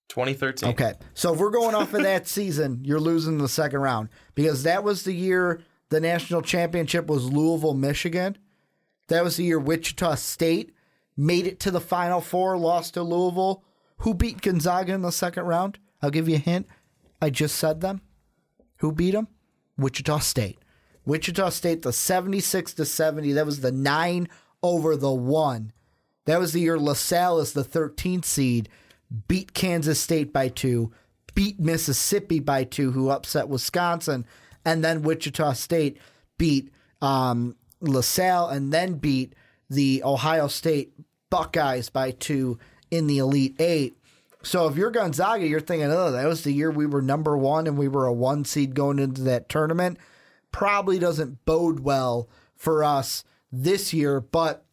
2013. 0.10 0.70
Okay. 0.70 0.93
So 1.14 1.34
if 1.34 1.39
we're 1.39 1.49
going 1.49 1.74
off 1.74 1.93
of 1.93 2.04
that 2.04 2.28
season, 2.28 2.82
you're 2.84 2.99
losing 2.99 3.39
the 3.39 3.47
second 3.49 3.80
round 3.80 4.10
because 4.36 4.64
that 4.64 4.84
was 4.84 5.04
the 5.04 5.14
year 5.14 5.62
the 5.89 5.99
national 5.99 6.41
championship 6.41 7.08
was 7.08 7.26
Louisville, 7.26 7.74
Michigan. 7.74 8.38
That 9.08 9.24
was 9.24 9.38
the 9.38 9.43
year 9.43 9.60
Wichita 9.60 10.16
State 10.16 10.74
made 11.18 11.47
it 11.47 11.60
to 11.62 11.72
the 11.72 11.82
Final 11.82 12.22
Four, 12.22 12.58
lost 12.58 12.93
to 12.95 13.04
Louisville. 13.04 13.64
Who 13.97 14.14
beat 14.14 14.41
Gonzaga 14.41 14.93
in 14.93 15.01
the 15.01 15.12
second 15.12 15.45
round? 15.45 15.80
I'll 16.01 16.10
give 16.10 16.28
you 16.28 16.36
a 16.36 16.39
hint. 16.39 16.68
I 17.22 17.30
just 17.30 17.56
said 17.56 17.82
them. 17.82 18.01
Who 18.80 18.91
beat 18.91 19.12
them? 19.12 19.28
Wichita 19.78 20.20
State. 20.20 20.60
Wichita 21.06 21.50
State, 21.50 21.82
the 21.82 21.94
76 21.94 22.74
to 22.74 22.86
70. 22.86 23.34
That 23.34 23.46
was 23.46 23.62
the 23.62 23.72
nine 23.72 24.30
over 24.62 24.96
the 24.96 25.12
one. 25.12 25.74
That 26.26 26.40
was 26.40 26.54
the 26.54 26.62
year 26.62 26.80
LaSalle 26.80 27.40
is 27.40 27.54
the 27.54 27.64
13th 27.66 28.26
seed, 28.26 28.70
beat 29.28 29.54
Kansas 29.54 30.00
State 30.00 30.32
by 30.32 30.48
two, 30.48 30.92
beat 31.36 31.60
Mississippi 31.60 32.40
by 32.40 32.64
two, 32.64 32.92
who 32.92 33.10
upset 33.10 33.50
Wisconsin, 33.50 34.26
and 34.64 34.84
then 34.84 35.02
Wichita 35.02 35.54
State 35.54 35.98
beat 36.38 36.72
um, 37.02 37.56
LaSalle 37.82 38.48
and 38.48 38.72
then 38.72 38.96
beat 38.96 39.36
the 39.70 40.02
Ohio 40.06 40.48
State 40.48 40.94
Buckeyes 41.30 41.90
by 41.90 42.12
two 42.12 42.58
in 42.90 43.08
the 43.08 43.18
Elite 43.18 43.56
Eight. 43.60 43.98
So 44.44 44.68
if 44.68 44.76
you're 44.76 44.91
Gonzaga, 44.91 45.48
you're 45.48 45.62
thinking, 45.62 45.89
oh, 45.89 46.12
that 46.12 46.28
was 46.28 46.44
the 46.44 46.52
year 46.52 46.70
we 46.70 46.86
were 46.86 47.02
number 47.02 47.38
one 47.38 47.66
and 47.66 47.78
we 47.78 47.88
were 47.88 48.06
a 48.06 48.14
one 48.14 48.44
seed 48.44 48.76
going 48.76 49.00
into 49.00 49.22
that 49.22 49.48
tournament. 49.48 49.98
Probably 50.52 51.00
doesn't 51.00 51.46
bode 51.46 51.80
well 51.80 52.30
for 52.56 52.84
us 52.84 53.24
this 53.52 53.94
year, 53.94 54.20
but 54.20 54.66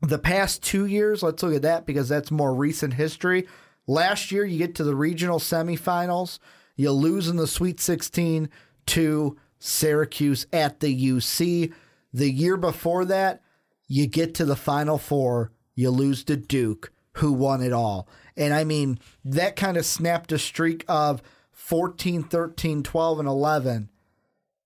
the 0.00 0.18
past 0.18 0.62
two 0.62 0.86
years, 0.86 1.22
let's 1.22 1.42
look 1.42 1.54
at 1.54 1.62
that 1.62 1.86
because 1.86 2.08
that's 2.08 2.30
more 2.30 2.54
recent 2.54 2.94
history. 2.94 3.46
Last 3.86 4.32
year, 4.32 4.44
you 4.44 4.58
get 4.58 4.74
to 4.76 4.84
the 4.84 4.96
regional 4.96 5.38
semifinals, 5.38 6.38
you 6.76 6.90
lose 6.90 7.28
in 7.28 7.36
the 7.36 7.46
Sweet 7.46 7.80
16 7.80 8.48
to 8.86 9.36
Syracuse 9.58 10.46
at 10.52 10.80
the 10.80 11.10
UC. 11.10 11.72
The 12.12 12.30
year 12.30 12.56
before 12.56 13.04
that, 13.04 13.42
you 13.86 14.06
get 14.06 14.34
to 14.36 14.44
the 14.44 14.56
Final 14.56 14.98
Four, 14.98 15.52
you 15.74 15.90
lose 15.90 16.24
to 16.24 16.36
Duke, 16.36 16.92
who 17.14 17.32
won 17.32 17.62
it 17.62 17.72
all. 17.72 18.08
And 18.36 18.52
I 18.52 18.64
mean, 18.64 18.98
that 19.24 19.56
kind 19.56 19.76
of 19.76 19.86
snapped 19.86 20.32
a 20.32 20.38
streak 20.38 20.84
of 20.88 21.22
14, 21.52 22.24
13, 22.24 22.82
12, 22.82 23.18
and 23.20 23.28
11 23.28 23.90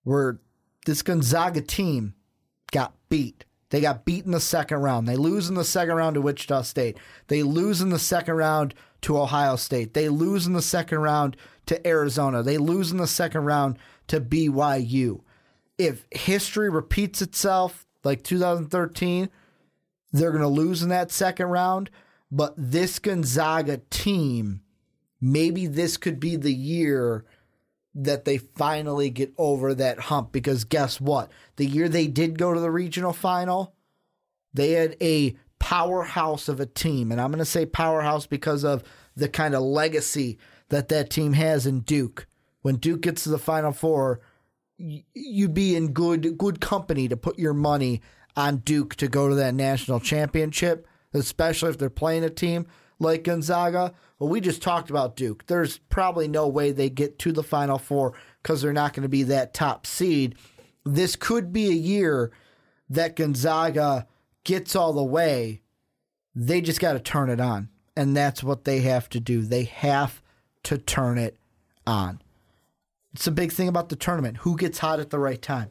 where 0.05 0.39
this 0.87 1.03
Gonzaga 1.03 1.61
team 1.61 2.15
got 2.73 2.95
beat. 3.09 3.45
They 3.71 3.83
got 3.83 4.07
beat 4.07 4.25
in 4.25 4.31
the 4.31 4.41
second 4.41 4.79
round. 4.79 5.07
They 5.07 5.17
lose 5.17 5.49
in 5.49 5.55
the 5.55 5.65
second 5.65 5.97
round 5.97 6.15
to 6.15 6.23
Wichita 6.23 6.63
State. 6.63 6.97
They 7.27 7.43
lose 7.43 7.83
in 7.83 7.91
the 7.91 7.99
second 7.99 8.37
round 8.37 8.75
to 9.03 9.19
Ohio 9.19 9.57
State. 9.57 9.93
They 9.93 10.09
lose 10.09 10.47
in 10.47 10.55
the 10.55 10.63
second 10.63 11.01
round 11.01 11.37
to 11.67 11.87
Arizona. 11.87 12.43
They 12.43 12.57
lose 12.57 12.91
in 12.91 12.97
the 12.97 13.07
second 13.07 13.45
round 13.45 13.79
to 14.07 14.21
BYU. 14.21 15.21
If 15.77 16.07
history 16.11 16.71
repeats 16.71 17.21
itself 17.21 17.87
like 18.03 18.25
2013, 18.25 19.29
they're 20.13 20.31
going 20.31 20.43
to 20.43 20.49
lose 20.49 20.83
in 20.83 20.89
that 20.89 21.11
second 21.11 21.47
round. 21.47 21.91
But 22.31 22.55
this 22.57 22.99
Gonzaga 22.99 23.81
team, 23.91 24.63
maybe 25.21 25.67
this 25.67 25.97
could 25.97 26.21
be 26.21 26.37
the 26.37 26.53
year 26.53 27.25
that 27.95 28.25
they 28.25 28.39
finally 28.39 29.11
get 29.11 29.33
over 29.39 29.75
that 29.75 29.99
hump 29.99 30.31
because 30.31 30.65
guess 30.65 31.01
what? 31.01 31.31
The 31.57 31.67
year 31.67 31.89
they 31.89 32.07
did 32.07 32.39
go 32.39 32.55
to 32.55 32.61
the 32.61 32.71
regional 32.71 33.13
final, 33.13 33.75
they 34.53 34.73
had 34.73 34.97
a 35.01 35.37
powerhouse 35.59 36.49
of 36.49 36.61
a 36.61 36.67
team. 36.67 37.11
And 37.11 37.21
I'm 37.21 37.31
going 37.31 37.39
to 37.39 37.45
say 37.45 37.67
powerhouse 37.67 38.27
because 38.27 38.65
of 38.65 38.85
the 39.17 39.29
kind 39.29 39.55
of 39.55 39.63
legacy 39.63 40.39
that 40.69 40.89
that 40.89 41.11
team 41.11 41.33
has 41.33 41.67
in 41.67 41.81
Duke. 41.81 42.27
When 42.63 42.77
Duke 42.77 43.01
gets 43.01 43.25
to 43.25 43.31
the 43.31 43.39
final 43.39 43.73
four, 43.73 44.21
you'd 44.77 45.55
be 45.55 45.75
in 45.75 45.93
good 45.93 46.39
good 46.39 46.61
company 46.61 47.09
to 47.09 47.17
put 47.17 47.39
your 47.39 47.55
money 47.55 48.01
on 48.37 48.59
Duke 48.59 48.95
to 48.97 49.09
go 49.09 49.29
to 49.29 49.35
that 49.35 49.55
national 49.55 50.01
championship, 50.01 50.87
especially 51.13 51.71
if 51.71 51.79
they're 51.79 51.91
playing 51.91 52.25
a 52.25 52.31
team 52.31 52.67
like 52.99 53.25
Gonzaga. 53.25 53.95
Well, 54.19 54.29
we 54.29 54.41
just 54.41 54.63
talked 54.63 54.91
about 54.91 55.17
Duke. 55.17 55.47
There's 55.47 55.79
probably 55.79 56.29
no 56.29 56.49
way 56.49 56.73
they 56.73 56.91
get 56.91 57.19
to 57.21 57.33
the 57.33 57.43
Final 57.43 57.79
Four 57.79 58.15
because 58.43 58.63
they're 58.63 58.73
not 58.73 58.93
going 58.93 59.05
to 59.05 59.09
be 59.09 59.23
that 59.25 59.55
top 59.55 59.87
seed. 59.87 60.35
This 60.85 61.17
could 61.17 61.53
be 61.53 61.69
a 61.69 61.73
year 61.73 62.33
that 62.91 63.17
Gonzaga 63.17 64.07
gets 64.45 64.75
all 64.75 64.93
the 64.93 65.05
way. 65.05 65.63
They 66.35 66.61
just 66.61 66.81
got 66.81 66.95
to 66.95 67.01
turn 67.01 67.31
it 67.31 67.41
on. 67.41 67.69
And 67.97 68.17
that's 68.17 68.45
what 68.45 68.65
they 68.65 68.81
have 68.81 69.09
to 69.11 69.21
do. 69.21 69.43
They 69.43 69.65
have 69.65 70.23
to 70.65 70.79
turn 70.79 71.19
it 71.19 71.37
on. 71.87 72.23
It's 73.13 73.27
a 73.27 73.33
big 73.33 73.53
thing 73.53 73.69
about 73.69 73.89
the 73.89 73.97
tournament. 73.97 74.39
Who 74.39 74.57
gets 74.57 74.79
hot 74.79 75.01
at 75.01 75.11
the 75.11 75.19
right 75.19 75.43
time? 75.43 75.71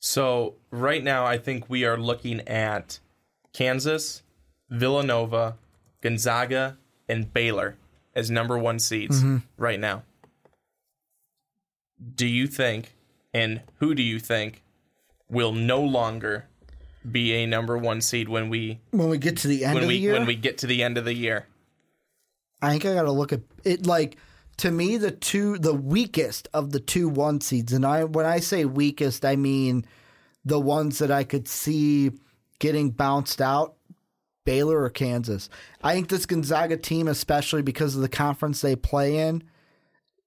So 0.00 0.56
right 0.70 1.04
now, 1.04 1.24
I 1.26 1.38
think 1.38 1.68
we 1.68 1.84
are 1.84 1.96
looking 1.96 2.40
at 2.48 2.98
Kansas, 3.52 4.22
Villanova, 4.70 5.56
Gonzaga, 6.00 6.78
and 7.08 7.32
Baylor 7.32 7.76
as 8.14 8.30
number 8.30 8.58
one 8.58 8.78
seeds 8.78 9.20
mm-hmm. 9.20 9.38
right 9.56 9.80
now. 9.80 10.02
Do 12.14 12.26
you 12.26 12.46
think, 12.46 12.94
and 13.32 13.60
who 13.76 13.94
do 13.94 14.02
you 14.02 14.18
think, 14.18 14.62
will 15.28 15.52
no 15.52 15.80
longer 15.80 16.46
be 17.10 17.32
a 17.34 17.46
number 17.46 17.76
one 17.76 18.00
seed 18.00 18.28
when 18.28 18.48
we 18.48 18.80
When 18.90 19.08
we 19.08 19.18
get 19.18 19.36
to 19.38 19.48
the 19.48 19.64
end 19.64 19.74
when 19.74 19.84
of 19.84 19.88
we 19.88 19.94
the 19.94 20.00
year, 20.00 20.12
when 20.12 20.26
we 20.26 20.36
get 20.36 20.58
to 20.58 20.66
the 20.66 20.82
end 20.82 20.98
of 20.98 21.04
the 21.04 21.14
year? 21.14 21.46
I 22.60 22.70
think 22.70 22.86
I 22.86 22.94
got 22.94 23.02
to 23.02 23.12
look 23.12 23.32
at 23.32 23.40
it 23.64 23.86
like 23.86 24.18
to 24.58 24.70
me 24.70 24.96
the 24.96 25.10
two 25.10 25.58
the 25.58 25.74
weakest 25.74 26.48
of 26.54 26.70
the 26.70 26.80
two 26.80 27.08
one 27.08 27.40
seeds 27.40 27.72
and 27.72 27.84
I 27.84 28.04
when 28.04 28.26
I 28.26 28.38
say 28.38 28.64
weakest 28.64 29.24
I 29.24 29.36
mean 29.36 29.84
the 30.44 30.60
ones 30.60 30.98
that 30.98 31.10
I 31.10 31.24
could 31.24 31.48
see 31.48 32.12
getting 32.62 32.90
bounced 32.90 33.40
out 33.42 33.74
Baylor 34.44 34.82
or 34.82 34.88
Kansas. 34.88 35.48
I 35.82 35.94
think 35.94 36.08
this 36.08 36.26
Gonzaga 36.26 36.76
team 36.76 37.08
especially 37.08 37.62
because 37.62 37.96
of 37.96 38.02
the 38.02 38.08
conference 38.08 38.60
they 38.60 38.76
play 38.76 39.18
in 39.18 39.42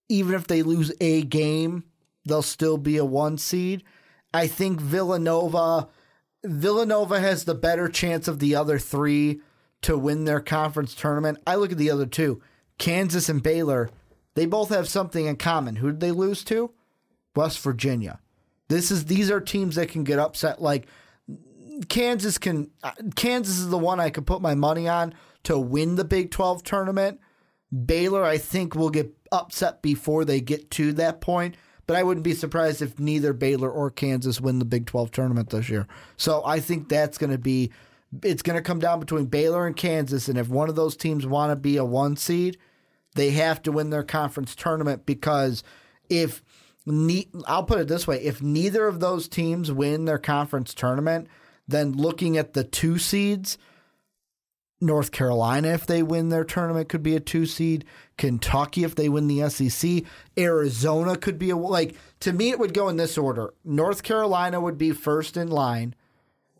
even 0.10 0.36
if 0.36 0.46
they 0.46 0.62
lose 0.62 0.92
a 1.00 1.24
game 1.24 1.86
they'll 2.26 2.42
still 2.42 2.78
be 2.78 2.98
a 2.98 3.06
one 3.06 3.38
seed. 3.38 3.84
I 4.34 4.48
think 4.48 4.82
Villanova 4.82 5.88
Villanova 6.44 7.22
has 7.22 7.46
the 7.46 7.56
better 7.56 7.88
chance 7.88 8.28
of 8.28 8.40
the 8.40 8.54
other 8.54 8.80
3 8.80 9.40
to 9.84 9.98
win 9.98 10.26
their 10.26 10.42
conference 10.42 10.94
tournament. 10.94 11.38
I 11.48 11.56
look 11.56 11.72
at 11.72 11.78
the 11.78 11.90
other 11.90 12.06
two, 12.06 12.42
Kansas 12.78 13.30
and 13.30 13.42
Baylor. 13.42 13.90
They 14.34 14.46
both 14.46 14.70
have 14.70 14.90
something 14.90 15.26
in 15.26 15.38
common. 15.38 15.78
Who 15.78 15.92
did 15.92 16.02
they 16.02 16.12
lose 16.12 16.44
to? 16.46 16.72
West 17.34 17.62
Virginia. 17.62 18.20
This 18.68 18.92
is 18.92 19.06
these 19.06 19.32
are 19.32 19.40
teams 19.40 19.76
that 19.76 19.88
can 19.88 20.04
get 20.04 20.20
upset. 20.20 20.62
Like 20.62 20.86
Kansas 21.90 22.38
can. 22.38 22.70
uh, 22.84 22.92
Kansas 23.16 23.58
is 23.60 23.70
the 23.70 23.78
one 23.78 24.00
I 24.00 24.10
could 24.10 24.26
put 24.26 24.42
my 24.42 24.56
money 24.56 24.88
on 24.88 25.14
to 25.44 25.58
win 25.58 25.96
the 25.96 26.06
Big 26.06 26.32
Twelve 26.32 26.64
tournament. 26.64 27.20
Baylor, 27.86 28.24
I 28.24 28.38
think, 28.38 28.76
will 28.76 28.90
get 28.90 29.16
upset 29.32 29.82
before 29.82 30.24
they 30.26 30.40
get 30.40 30.72
to 30.72 30.94
that 30.94 31.22
point. 31.22 31.56
But 31.88 31.98
I 31.98 32.04
wouldn't 32.04 32.24
be 32.24 32.34
surprised 32.34 32.82
if 32.82 33.00
neither 33.00 33.34
Baylor 33.34 33.70
or 33.70 33.92
Kansas 33.92 34.42
win 34.42 34.60
the 34.60 34.66
Big 34.66 34.88
12 34.88 35.12
tournament 35.12 35.50
this 35.50 35.70
year. 35.70 35.88
So 36.18 36.44
I 36.46 36.60
think 36.60 36.90
that's 36.90 37.18
going 37.18 37.32
to 37.32 37.38
be, 37.38 37.72
it's 38.24 38.42
going 38.42 38.58
to 38.58 38.64
come 38.64 38.80
down 38.80 39.00
between 39.00 39.26
Baylor 39.26 39.68
and 39.68 39.76
Kansas. 39.76 40.28
And 40.28 40.38
if 40.38 40.50
one 40.50 40.70
of 40.70 40.76
those 40.76 40.96
teams 40.96 41.28
want 41.28 41.52
to 41.52 41.56
be 41.56 41.78
a 41.78 41.86
one 41.86 42.18
seed, 42.18 42.58
they 43.14 43.32
have 43.32 43.62
to 43.64 43.72
win 43.72 43.92
their 43.92 44.04
conference 44.04 44.56
tournament 44.56 45.06
because 45.06 45.64
if, 46.10 46.42
I'll 47.46 47.64
put 47.64 47.80
it 47.80 47.88
this 47.88 48.08
way 48.08 48.22
if 48.22 48.42
neither 48.42 48.88
of 48.88 49.00
those 49.00 49.28
teams 49.28 49.72
win 49.72 50.06
their 50.06 50.20
conference 50.20 50.74
tournament, 50.74 51.28
then 51.68 51.94
looking 51.94 52.38
at 52.38 52.54
the 52.54 52.64
two 52.64 52.98
seeds, 52.98 53.58
North 54.82 55.12
Carolina, 55.12 55.70
if 55.70 55.88
they 55.88 56.04
win 56.04 56.30
their 56.30 56.44
tournament, 56.44 56.90
could 56.90 57.02
be 57.02 57.16
a 57.16 57.20
two 57.20 57.46
seed. 57.46 57.86
Kentucky, 58.18 58.84
if 58.84 58.96
they 58.96 59.10
win 59.10 59.28
the 59.28 59.50
SEC. 59.50 60.04
Arizona 60.38 61.16
could 61.16 61.40
be 61.40 61.50
a 61.50 61.58
like. 61.58 61.96
To 62.22 62.34
me, 62.34 62.50
it 62.50 62.60
would 62.60 62.74
go 62.74 62.90
in 62.90 62.98
this 62.98 63.18
order: 63.18 63.54
North 63.64 64.04
Carolina 64.04 64.60
would 64.60 64.78
be 64.78 64.92
first 64.92 65.38
in 65.38 65.48
line. 65.50 65.96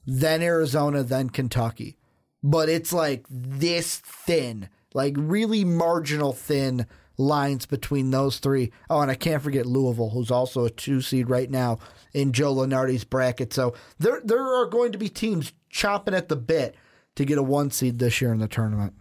then 0.06 0.42
Arizona, 0.42 1.04
then 1.04 1.30
Kentucky. 1.30 1.98
But 2.44 2.70
it's 2.70 2.94
like 2.94 3.26
this 3.30 3.98
thin, 3.98 4.70
like 4.94 5.16
really 5.18 5.66
marginal 5.66 6.32
thin 6.32 6.86
lines 7.18 7.66
between 7.66 8.12
those 8.12 8.38
three. 8.40 8.72
Oh, 8.90 9.02
and 9.02 9.10
I 9.10 9.16
can't 9.16 9.42
forget 9.42 9.66
Louisville, 9.66 10.12
who's 10.12 10.32
also 10.32 10.66
a 10.66 10.70
two 10.70 11.02
seed 11.02 11.30
right 11.30 11.50
now 11.50 11.80
in 12.16 12.32
Joe 12.32 12.56
Lunardi's 12.56 13.04
bracket. 13.04 13.54
So 13.54 13.76
there 14.00 14.22
there 14.24 14.42
are 14.42 14.66
going 14.66 14.94
to 14.94 14.98
be 14.98 15.10
teams 15.10 15.52
chopping 15.70 16.14
at 16.14 16.30
the 16.30 16.36
bit 16.36 16.76
to 17.16 17.26
get 17.26 17.38
a 17.38 17.44
one 17.44 17.70
seed 17.70 18.00
this 18.00 18.22
year 18.22 18.34
in 18.34 18.40
the 18.40 18.48
tournament. 18.48 18.94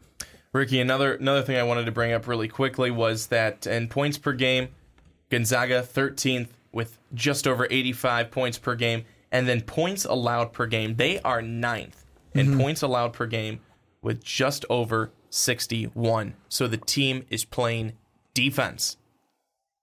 Ricky, 0.52 0.80
another 0.80 1.14
another 1.14 1.42
thing 1.42 1.56
I 1.56 1.62
wanted 1.62 1.86
to 1.86 1.92
bring 1.92 2.12
up 2.12 2.26
really 2.26 2.48
quickly 2.48 2.90
was 2.90 3.28
that 3.28 3.66
in 3.66 3.88
points 3.88 4.18
per 4.18 4.32
game, 4.32 4.68
Gonzaga 5.30 5.82
13th 5.82 6.48
with 6.72 6.98
just 7.14 7.46
over 7.46 7.68
85 7.70 8.32
points 8.32 8.58
per 8.58 8.74
game, 8.74 9.04
and 9.30 9.46
then 9.48 9.60
points 9.60 10.04
allowed 10.04 10.52
per 10.52 10.66
game, 10.66 10.96
they 10.96 11.20
are 11.20 11.40
ninth 11.40 12.04
in 12.34 12.48
mm-hmm. 12.48 12.60
points 12.60 12.82
allowed 12.82 13.12
per 13.12 13.26
game 13.26 13.60
with 14.02 14.22
just 14.24 14.64
over 14.68 15.12
61. 15.30 16.34
So 16.48 16.66
the 16.66 16.76
team 16.76 17.24
is 17.30 17.44
playing 17.44 17.92
defense. 18.34 18.96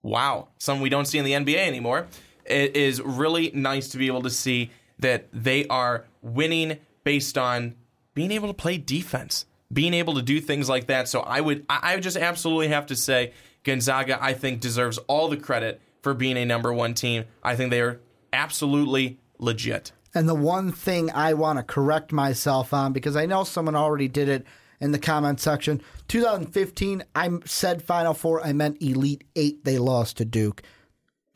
Wow, 0.03 0.49
something 0.57 0.82
we 0.82 0.89
don't 0.89 1.05
see 1.05 1.17
in 1.17 1.25
the 1.25 1.32
NBA 1.32 1.65
anymore. 1.65 2.07
It 2.51 2.75
is 2.75 3.01
really 3.01 3.51
nice 3.53 3.89
to 3.89 3.97
be 3.97 4.07
able 4.07 4.23
to 4.23 4.29
see 4.29 4.71
that 4.99 5.27
they 5.33 5.65
are 5.67 6.05
winning 6.21 6.77
based 7.03 7.37
on 7.37 7.75
being 8.13 8.31
able 8.31 8.47
to 8.47 8.53
play 8.53 8.77
defense, 8.77 9.45
being 9.71 9.93
able 9.93 10.13
to 10.15 10.21
do 10.21 10.39
things 10.39 10.69
like 10.69 10.87
that. 10.87 11.07
So 11.07 11.21
I 11.21 11.41
would, 11.41 11.65
I 11.69 11.95
would 11.95 12.03
just 12.03 12.17
absolutely 12.17 12.67
have 12.69 12.85
to 12.87 12.95
say 12.95 13.33
Gonzaga. 13.63 14.21
I 14.21 14.33
think 14.33 14.59
deserves 14.59 14.97
all 15.07 15.27
the 15.27 15.37
credit 15.37 15.81
for 16.01 16.13
being 16.13 16.37
a 16.37 16.45
number 16.45 16.73
one 16.73 16.93
team. 16.93 17.25
I 17.43 17.55
think 17.55 17.71
they 17.71 17.81
are 17.81 17.99
absolutely 18.33 19.19
legit. 19.39 19.91
And 20.13 20.27
the 20.27 20.35
one 20.35 20.71
thing 20.71 21.09
I 21.11 21.33
want 21.33 21.57
to 21.59 21.63
correct 21.63 22.11
myself 22.11 22.73
on, 22.73 22.91
because 22.91 23.15
I 23.15 23.25
know 23.25 23.43
someone 23.43 23.75
already 23.75 24.07
did 24.07 24.27
it 24.27 24.45
in 24.81 24.91
the 24.91 24.99
comment 24.99 25.39
section, 25.39 25.81
2015, 26.09 27.03
I 27.15 27.29
said 27.45 27.81
Final 27.81 28.13
Four, 28.13 28.45
I 28.45 28.51
meant 28.51 28.81
Elite 28.81 29.23
Eight. 29.35 29.63
They 29.63 29.77
lost 29.77 30.17
to 30.17 30.25
Duke. 30.25 30.63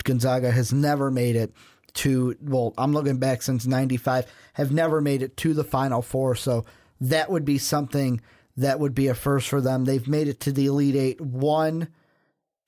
Gonzaga 0.05 0.51
has 0.51 0.71
never 0.71 1.11
made 1.11 1.35
it 1.35 1.53
to, 1.95 2.35
well, 2.41 2.73
I'm 2.77 2.93
looking 2.93 3.17
back 3.17 3.41
since 3.41 3.65
95, 3.65 4.25
have 4.53 4.71
never 4.71 5.01
made 5.01 5.21
it 5.21 5.37
to 5.37 5.53
the 5.53 5.63
Final 5.63 6.01
Four. 6.01 6.35
So 6.35 6.65
that 7.01 7.29
would 7.29 7.45
be 7.45 7.57
something 7.57 8.21
that 8.57 8.79
would 8.79 8.95
be 8.95 9.07
a 9.07 9.13
first 9.15 9.49
for 9.49 9.61
them. 9.61 9.85
They've 9.85 10.07
made 10.07 10.27
it 10.27 10.39
to 10.41 10.51
the 10.51 10.67
Elite 10.67 10.95
Eight 10.95 11.21
one, 11.21 11.89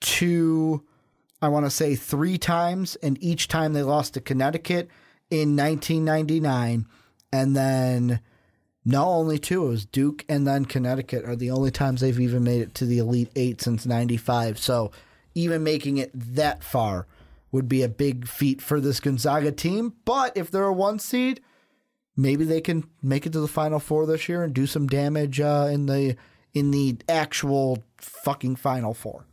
two, 0.02 0.84
I 1.42 1.50
want 1.50 1.66
to 1.66 1.70
say 1.70 1.96
three 1.96 2.38
times, 2.38 2.96
and 2.98 3.22
each 3.24 3.48
time 3.48 3.74
they 3.74 3.84
lost 3.84 4.16
to 4.16 4.22
Connecticut 4.22 4.90
in 5.30 5.56
1999, 5.56 6.86
and 7.32 7.56
then 7.56 8.22
no, 8.90 9.04
only 9.04 9.38
two. 9.38 9.66
It 9.66 9.70
was 9.70 9.86
Duke 9.86 10.24
and 10.30 10.48
then 10.48 10.64
Connecticut 10.64 11.26
are 11.26 11.36
the 11.36 11.52
only 11.52 11.72
times 11.72 12.00
they've 12.00 12.20
even 12.20 12.46
made 12.46 12.62
it 12.62 12.74
to 12.76 12.86
the 12.86 13.00
Elite 13.00 13.32
Eight 13.36 13.62
since 13.62 13.86
'95. 13.86 14.58
So 14.58 14.92
even 15.36 15.62
making 15.62 15.98
it 15.98 16.10
that 16.14 16.64
far 16.64 17.06
would 17.52 17.68
be 17.68 17.84
a 17.84 17.90
big 17.90 18.28
feat 18.28 18.62
for 18.62 18.80
this 18.80 19.00
Gonzaga 19.00 19.52
team. 19.52 19.94
But 20.06 20.36
if 20.36 20.52
they're 20.52 20.66
a 20.66 20.74
one 20.74 21.00
seed, 21.00 21.42
maybe 22.16 22.44
they 22.44 22.62
can 22.62 22.86
make 23.02 23.26
it 23.26 23.34
to 23.34 23.40
the 23.40 23.48
Final 23.48 23.80
Four 23.80 24.06
this 24.06 24.28
year 24.28 24.44
and 24.44 24.54
do 24.54 24.66
some 24.66 24.88
damage 24.88 25.40
uh, 25.40 25.68
in 25.72 25.86
the 25.86 26.16
in 26.54 26.72
the 26.72 26.98
actual 27.08 27.84
fucking 27.98 28.56
Final 28.56 28.94
Four. 28.94 29.26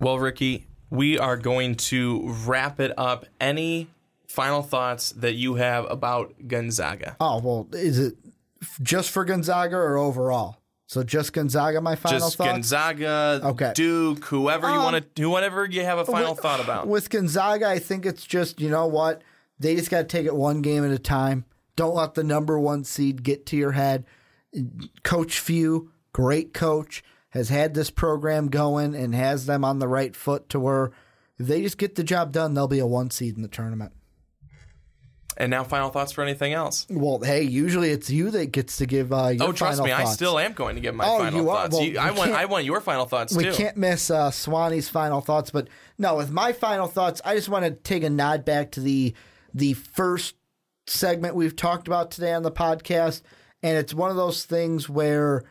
Well, 0.00 0.18
Ricky, 0.18 0.66
we 0.90 1.18
are 1.18 1.36
going 1.36 1.76
to 1.76 2.28
wrap 2.46 2.78
it 2.80 2.92
up. 2.96 3.26
Any 3.40 3.88
final 4.28 4.62
thoughts 4.62 5.10
that 5.12 5.34
you 5.34 5.54
have 5.54 5.90
about 5.90 6.34
Gonzaga? 6.46 7.16
Oh 7.20 7.40
well, 7.40 7.68
is 7.72 7.98
it 7.98 8.16
just 8.82 9.10
for 9.10 9.24
Gonzaga 9.24 9.76
or 9.76 9.96
overall? 9.96 10.58
So 10.86 11.02
just 11.02 11.32
Gonzaga, 11.32 11.80
my 11.80 11.94
final 11.96 12.18
Just 12.20 12.36
thoughts. 12.36 12.50
Gegonzaga, 12.70 13.42
Okay. 13.42 13.72
Duke, 13.74 14.24
whoever 14.26 14.68
you 14.68 14.74
Um, 14.74 14.84
want 14.84 14.96
to, 14.96 15.00
do 15.14 15.30
whatever 15.30 15.64
you 15.64 15.82
have 15.82 15.98
a 15.98 16.04
final 16.04 16.32
with, 16.34 16.40
thought 16.40 16.60
about. 16.60 16.86
With 16.88 17.08
Gonzaga, 17.08 17.66
I 17.68 17.78
think 17.78 18.04
it's 18.04 18.26
just, 18.26 18.60
you 18.60 18.68
know 18.68 18.86
what? 18.86 19.22
They 19.58 19.76
just 19.76 19.90
got 19.90 19.98
to 19.98 20.04
take 20.04 20.26
it 20.26 20.34
one 20.36 20.60
game 20.60 20.84
at 20.84 20.90
a 20.90 20.98
time. 20.98 21.46
Don't 21.76 21.94
let 21.94 22.14
the 22.14 22.22
number 22.24 22.58
one 22.58 22.84
seed 22.84 23.22
get 23.22 23.46
to 23.46 23.56
your 23.56 23.72
head. 23.72 24.04
Coach 25.02 25.40
Few, 25.40 25.90
great 26.12 26.52
coach, 26.52 27.02
has 27.30 27.48
had 27.48 27.74
this 27.74 27.90
program 27.90 28.48
going 28.48 28.94
and 28.94 29.14
has 29.14 29.46
them 29.46 29.64
on 29.64 29.78
the 29.78 29.88
right 29.88 30.14
foot 30.14 30.48
to 30.50 30.60
where 30.60 30.92
if 31.38 31.46
they 31.46 31.62
just 31.62 31.78
get 31.78 31.94
the 31.96 32.04
job 32.04 32.30
done, 32.30 32.54
they'll 32.54 32.68
be 32.68 32.78
a 32.78 32.86
one 32.86 33.10
seed 33.10 33.36
in 33.36 33.42
the 33.42 33.48
tournament. 33.48 33.92
And 35.36 35.50
now, 35.50 35.64
final 35.64 35.90
thoughts 35.90 36.12
for 36.12 36.22
anything 36.22 36.52
else? 36.52 36.86
Well, 36.88 37.18
hey, 37.20 37.42
usually 37.42 37.90
it's 37.90 38.08
you 38.08 38.30
that 38.30 38.52
gets 38.52 38.76
to 38.76 38.86
give 38.86 39.12
uh, 39.12 39.28
your 39.28 39.48
Oh, 39.48 39.52
trust 39.52 39.82
me, 39.82 39.90
I 39.92 40.04
still 40.04 40.38
am 40.38 40.52
going 40.52 40.76
to 40.76 40.80
give 40.80 40.94
my 40.94 41.04
Oh, 41.06 41.18
final 41.18 41.40
you 41.42 41.50
are? 41.50 41.56
thoughts. 41.62 41.74
Well, 41.74 41.84
You- 41.84 41.98
I 41.98 42.10
want, 42.12 42.30
I 42.32 42.44
want 42.44 42.64
your 42.64 42.80
final 42.80 43.04
thoughts 43.06 43.34
we 43.36 43.44
too. 43.44 43.52
can't 43.52 43.76
miss 43.76 44.10
uh, 44.10 44.30
Swanee's 44.30 44.88
final 44.88 45.20
thoughts, 45.20 45.50
but 45.50 45.68
no, 45.98 46.14
with 46.16 46.30
my 46.30 46.52
final 46.52 46.86
thoughts, 46.86 47.20
I 47.24 47.34
just 47.34 47.48
want 47.48 47.64
to 47.64 47.72
take 47.72 48.02
a 48.04 48.10
nod 48.10 48.44
back 48.44 48.70
to 48.72 48.80
the 48.80 49.14
the 49.52 49.72
first 49.74 50.34
segment 50.86 51.34
we've 51.34 51.56
talked 51.56 51.86
about 51.88 52.10
today 52.10 52.32
on 52.32 52.42
the 52.42 52.52
podcast, 52.52 53.22
and 53.62 53.76
it's 53.78 53.94
one 53.94 54.10
of 54.10 54.16
those 54.16 54.44
things 54.44 54.88
where 54.88 55.42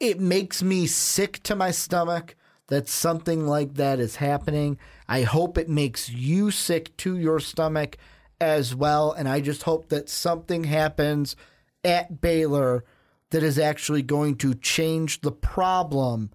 it 0.00 0.20
makes 0.20 0.62
me 0.62 0.86
sick 0.86 1.42
to 1.44 1.56
my 1.56 1.70
stomach 1.70 2.36
that 2.68 2.88
something 2.88 3.46
like 3.46 3.74
that 3.74 4.00
is 4.00 4.16
happening. 4.16 4.78
I 5.08 5.22
hope 5.22 5.56
it 5.56 5.68
makes 5.68 6.08
you 6.10 6.50
sick 6.50 6.96
to 6.98 7.16
your 7.16 7.38
stomach 7.40 7.96
as 8.40 8.74
well, 8.74 9.12
and 9.12 9.28
I 9.28 9.40
just 9.40 9.62
hope 9.62 9.88
that 9.88 10.08
something 10.08 10.64
happens 10.64 11.36
at 11.84 12.20
Baylor 12.20 12.84
that 13.30 13.42
is 13.42 13.58
actually 13.58 14.02
going 14.02 14.36
to 14.36 14.54
change 14.54 15.20
the 15.20 15.32
problem 15.32 16.30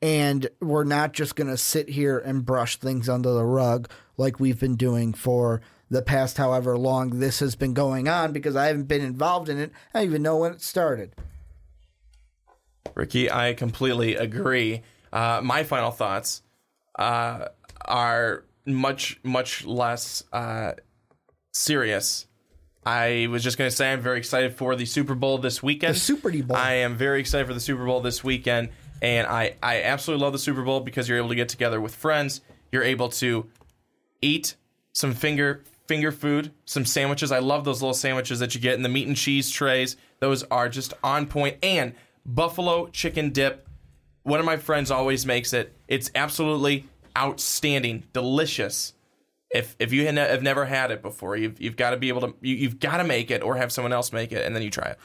and 0.00 0.48
we're 0.60 0.84
not 0.84 1.12
just 1.12 1.34
going 1.34 1.48
to 1.48 1.56
sit 1.56 1.88
here 1.88 2.18
and 2.18 2.44
brush 2.44 2.76
things 2.76 3.08
under 3.08 3.32
the 3.32 3.44
rug 3.44 3.90
like 4.16 4.38
we've 4.38 4.60
been 4.60 4.76
doing 4.76 5.12
for 5.12 5.60
the 5.90 6.02
past 6.02 6.36
however 6.36 6.76
long 6.76 7.18
this 7.18 7.40
has 7.40 7.56
been 7.56 7.74
going 7.74 8.08
on 8.08 8.32
because 8.32 8.54
I 8.54 8.66
haven't 8.66 8.84
been 8.84 9.00
involved 9.00 9.48
in 9.48 9.58
it. 9.58 9.72
I 9.92 10.00
don't 10.00 10.08
even 10.08 10.22
know 10.22 10.36
when 10.36 10.52
it 10.52 10.60
started. 10.60 11.14
Ricky, 12.94 13.30
I 13.30 13.54
completely 13.54 14.16
agree. 14.16 14.82
Uh, 15.12 15.40
my 15.42 15.64
final 15.64 15.90
thoughts 15.90 16.42
uh, 16.98 17.48
are 17.84 18.44
much, 18.66 19.18
much 19.22 19.64
less 19.64 20.24
uh, 20.32 20.72
serious. 21.58 22.26
I 22.86 23.26
was 23.30 23.42
just 23.42 23.58
going 23.58 23.70
to 23.70 23.76
say 23.76 23.92
I'm 23.92 24.00
very 24.00 24.18
excited 24.18 24.54
for 24.54 24.74
the 24.76 24.86
Super 24.86 25.14
Bowl 25.14 25.38
this 25.38 25.62
weekend. 25.62 25.94
The 25.94 26.00
Super 26.00 26.30
Bowl. 26.42 26.56
I 26.56 26.74
am 26.74 26.96
very 26.96 27.20
excited 27.20 27.46
for 27.46 27.54
the 27.54 27.60
Super 27.60 27.84
Bowl 27.84 28.00
this 28.00 28.24
weekend, 28.24 28.70
and 29.02 29.26
I, 29.26 29.56
I 29.62 29.82
absolutely 29.82 30.24
love 30.24 30.32
the 30.32 30.38
Super 30.38 30.62
Bowl 30.62 30.80
because 30.80 31.08
you're 31.08 31.18
able 31.18 31.28
to 31.28 31.34
get 31.34 31.48
together 31.48 31.80
with 31.80 31.94
friends. 31.94 32.40
You're 32.72 32.84
able 32.84 33.08
to 33.10 33.46
eat 34.22 34.56
some 34.92 35.12
finger 35.12 35.64
finger 35.86 36.12
food, 36.12 36.52
some 36.66 36.84
sandwiches. 36.84 37.32
I 37.32 37.38
love 37.38 37.64
those 37.64 37.80
little 37.80 37.94
sandwiches 37.94 38.38
that 38.40 38.54
you 38.54 38.60
get 38.60 38.74
in 38.74 38.82
the 38.82 38.90
meat 38.90 39.08
and 39.08 39.16
cheese 39.16 39.50
trays. 39.50 39.96
Those 40.20 40.42
are 40.44 40.68
just 40.68 40.92
on 41.02 41.26
point. 41.26 41.56
And 41.62 41.94
buffalo 42.26 42.88
chicken 42.88 43.30
dip. 43.30 43.66
One 44.22 44.38
of 44.38 44.44
my 44.44 44.58
friends 44.58 44.90
always 44.90 45.24
makes 45.24 45.54
it. 45.54 45.74
It's 45.88 46.10
absolutely 46.14 46.86
outstanding, 47.16 48.04
delicious. 48.12 48.92
If 49.50 49.76
if 49.78 49.92
you 49.92 50.06
have 50.06 50.42
never 50.42 50.66
had 50.66 50.90
it 50.90 51.02
before, 51.02 51.36
you've 51.36 51.60
you've 51.60 51.76
got 51.76 51.90
to 51.90 51.96
be 51.96 52.08
able 52.08 52.20
to 52.20 52.34
you, 52.40 52.54
you've 52.54 52.80
got 52.80 52.98
to 52.98 53.04
make 53.04 53.30
it 53.30 53.42
or 53.42 53.56
have 53.56 53.72
someone 53.72 53.92
else 53.92 54.12
make 54.12 54.32
it, 54.32 54.44
and 54.44 54.54
then 54.54 54.62
you 54.62 54.70
try 54.70 54.88
it. 54.88 54.98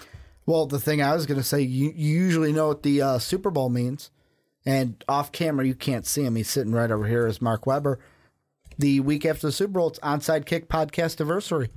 Well, 0.45 0.65
the 0.65 0.79
thing 0.79 1.01
I 1.01 1.13
was 1.13 1.25
going 1.25 1.39
to 1.39 1.43
say, 1.43 1.61
you, 1.61 1.93
you 1.95 2.19
usually 2.19 2.51
know 2.51 2.67
what 2.67 2.83
the 2.83 3.01
uh, 3.01 3.19
Super 3.19 3.49
Bowl 3.49 3.69
means. 3.69 4.11
And 4.65 5.03
off 5.07 5.31
camera, 5.31 5.65
you 5.65 5.75
can't 5.75 6.05
see 6.05 6.23
him. 6.23 6.35
He's 6.35 6.49
sitting 6.49 6.73
right 6.73 6.91
over 6.91 7.07
here 7.07 7.25
as 7.27 7.41
Mark 7.41 7.65
Weber. 7.65 7.99
The 8.77 8.99
week 9.01 9.25
after 9.25 9.47
the 9.47 9.53
Super 9.53 9.73
Bowl, 9.73 9.87
it's 9.89 9.99
Onside 9.99 10.45
Kick 10.45 10.67
podcast 10.67 11.19
anniversary. 11.19 11.69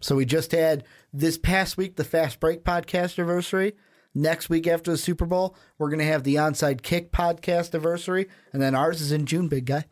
So 0.00 0.16
we 0.16 0.24
just 0.24 0.52
had 0.52 0.84
this 1.12 1.38
past 1.38 1.76
week 1.76 1.96
the 1.96 2.04
Fast 2.04 2.40
Break 2.40 2.64
podcast 2.64 3.18
anniversary. 3.18 3.74
Next 4.14 4.48
week 4.48 4.66
after 4.66 4.90
the 4.90 4.96
Super 4.96 5.26
Bowl, 5.26 5.56
we're 5.78 5.88
going 5.90 5.98
to 5.98 6.06
have 6.06 6.24
the 6.24 6.36
Onside 6.36 6.82
Kick 6.82 7.12
podcast 7.12 7.74
anniversary. 7.74 8.28
And 8.52 8.62
then 8.62 8.74
ours 8.74 9.00
is 9.00 9.12
in 9.12 9.26
June, 9.26 9.48
big 9.48 9.66
guy. 9.66 9.84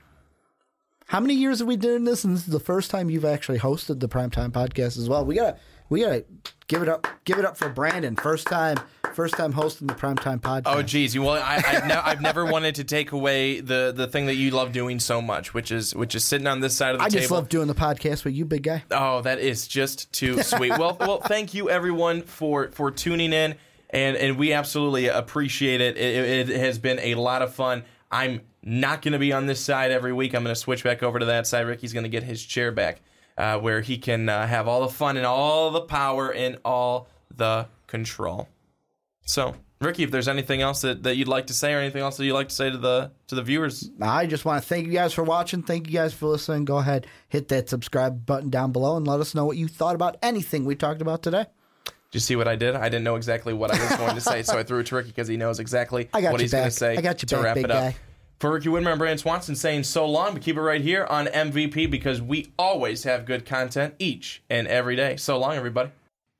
How 1.06 1.20
many 1.20 1.34
years 1.34 1.58
have 1.58 1.68
we 1.68 1.76
doing 1.76 2.04
this? 2.04 2.24
And 2.24 2.34
this 2.34 2.46
is 2.46 2.52
the 2.52 2.60
first 2.60 2.90
time 2.90 3.10
you've 3.10 3.24
actually 3.24 3.58
hosted 3.58 4.00
the 4.00 4.08
Primetime 4.08 4.50
podcast 4.50 4.98
as 4.98 5.08
well. 5.08 5.24
We 5.24 5.34
gotta 5.34 5.58
we 5.90 6.00
gotta 6.00 6.24
give 6.66 6.82
it 6.82 6.88
up 6.88 7.06
give 7.24 7.38
it 7.38 7.44
up 7.44 7.56
for 7.56 7.68
Brandon. 7.68 8.16
First 8.16 8.46
time 8.46 8.78
first 9.12 9.34
time 9.34 9.52
hosting 9.52 9.86
the 9.86 9.94
Primetime 9.94 10.40
podcast. 10.40 10.62
Oh, 10.66 10.82
geez. 10.82 11.14
You 11.14 11.22
well, 11.22 11.34
I, 11.42 11.62
I've, 11.66 11.86
ne- 11.86 11.94
I've 11.94 12.20
never 12.20 12.44
wanted 12.44 12.76
to 12.76 12.84
take 12.84 13.12
away 13.12 13.60
the 13.60 13.92
the 13.94 14.06
thing 14.06 14.26
that 14.26 14.36
you 14.36 14.50
love 14.50 14.72
doing 14.72 14.98
so 14.98 15.20
much, 15.20 15.52
which 15.52 15.70
is 15.70 15.94
which 15.94 16.14
is 16.14 16.24
sitting 16.24 16.46
on 16.46 16.60
this 16.60 16.74
side 16.74 16.94
of 16.94 16.98
the 16.98 17.04
I 17.04 17.08
table. 17.08 17.18
I 17.18 17.20
just 17.20 17.30
love 17.30 17.48
doing 17.50 17.68
the 17.68 17.74
podcast 17.74 18.24
with 18.24 18.34
you, 18.34 18.46
big 18.46 18.62
guy. 18.62 18.82
Oh, 18.90 19.20
that 19.22 19.38
is 19.38 19.68
just 19.68 20.10
too 20.12 20.42
sweet. 20.42 20.70
well, 20.70 20.96
well, 20.98 21.20
thank 21.20 21.52
you 21.52 21.68
everyone 21.68 22.22
for 22.22 22.70
for 22.72 22.90
tuning 22.90 23.32
in, 23.34 23.56
and 23.90 24.16
and 24.16 24.38
we 24.38 24.54
absolutely 24.54 25.08
appreciate 25.08 25.82
it. 25.82 25.98
It, 25.98 26.50
it 26.50 26.60
has 26.60 26.78
been 26.78 26.98
a 27.00 27.14
lot 27.16 27.42
of 27.42 27.54
fun. 27.54 27.84
I'm 28.10 28.40
not 28.64 29.02
going 29.02 29.12
to 29.12 29.18
be 29.18 29.32
on 29.32 29.46
this 29.46 29.60
side 29.60 29.90
every 29.90 30.12
week. 30.12 30.34
I'm 30.34 30.42
going 30.42 30.54
to 30.54 30.60
switch 30.60 30.82
back 30.84 31.02
over 31.02 31.18
to 31.18 31.26
that 31.26 31.46
side. 31.46 31.66
Ricky's 31.66 31.92
going 31.92 32.04
to 32.04 32.08
get 32.08 32.22
his 32.22 32.42
chair 32.44 32.72
back. 32.72 33.00
uh, 33.36 33.58
where 33.58 33.80
he 33.80 33.98
can 33.98 34.28
uh, 34.28 34.46
have 34.46 34.66
all 34.68 34.80
the 34.82 34.88
fun 34.88 35.16
and 35.16 35.26
all 35.26 35.70
the 35.70 35.80
power 35.80 36.32
and 36.32 36.56
all 36.64 37.08
the 37.36 37.66
control. 37.88 38.48
So, 39.26 39.56
Ricky, 39.80 40.02
if 40.04 40.10
there's 40.12 40.28
anything 40.28 40.62
else 40.62 40.82
that, 40.82 41.02
that 41.02 41.16
you'd 41.16 41.26
like 41.28 41.48
to 41.48 41.52
say 41.52 41.74
or 41.74 41.78
anything 41.80 42.00
else 42.00 42.16
that 42.16 42.24
you'd 42.24 42.32
like 42.34 42.48
to 42.50 42.54
say 42.54 42.70
to 42.70 42.78
the 42.78 43.10
to 43.26 43.34
the 43.34 43.42
viewers, 43.42 43.90
I 44.00 44.26
just 44.26 44.44
want 44.44 44.62
to 44.62 44.68
thank 44.68 44.86
you 44.86 44.92
guys 44.92 45.12
for 45.12 45.24
watching. 45.24 45.62
Thank 45.62 45.88
you 45.88 45.92
guys 45.94 46.14
for 46.14 46.26
listening. 46.26 46.64
Go 46.64 46.76
ahead, 46.78 47.06
hit 47.28 47.48
that 47.48 47.68
subscribe 47.68 48.24
button 48.24 48.50
down 48.50 48.70
below 48.70 48.96
and 48.96 49.06
let 49.06 49.18
us 49.20 49.34
know 49.34 49.44
what 49.44 49.56
you 49.56 49.66
thought 49.68 49.94
about 49.96 50.16
anything 50.22 50.64
we 50.64 50.74
talked 50.76 51.02
about 51.02 51.22
today. 51.22 51.46
did 51.84 51.92
you 52.14 52.20
see 52.20 52.36
what 52.36 52.46
I 52.46 52.54
did? 52.56 52.76
I 52.76 52.84
didn't 52.88 53.04
know 53.04 53.16
exactly 53.16 53.52
what 53.52 53.72
I 53.74 53.82
was 53.82 53.96
going 53.98 54.14
to 54.14 54.20
say, 54.20 54.42
so 54.44 54.56
I 54.58 54.62
threw 54.62 54.78
it 54.78 54.86
to 54.86 54.94
Ricky 54.94 55.08
because 55.08 55.26
he 55.28 55.36
knows 55.36 55.58
exactly 55.58 56.08
I 56.14 56.20
got 56.20 56.32
what 56.32 56.40
he's 56.40 56.52
going 56.52 56.64
to 56.66 56.70
say 56.70 56.96
I 56.96 57.00
got 57.00 57.20
you 57.22 57.26
to 57.26 57.34
back, 57.36 57.44
wrap 57.44 57.54
big 57.56 57.64
it 57.64 57.70
up. 57.72 57.82
guy. 57.82 57.96
For 58.44 58.52
Ricky 58.52 58.68
Widmer 58.68 58.90
and 58.90 58.98
Brandon 58.98 59.16
Swanson 59.16 59.56
saying 59.56 59.84
so 59.84 60.04
long, 60.04 60.34
but 60.34 60.42
keep 60.42 60.58
it 60.58 60.60
right 60.60 60.82
here 60.82 61.06
on 61.06 61.28
MVP 61.28 61.90
because 61.90 62.20
we 62.20 62.52
always 62.58 63.04
have 63.04 63.24
good 63.24 63.46
content 63.46 63.94
each 63.98 64.42
and 64.50 64.66
every 64.68 64.96
day. 64.96 65.16
So 65.16 65.38
long, 65.38 65.56
everybody. 65.56 65.92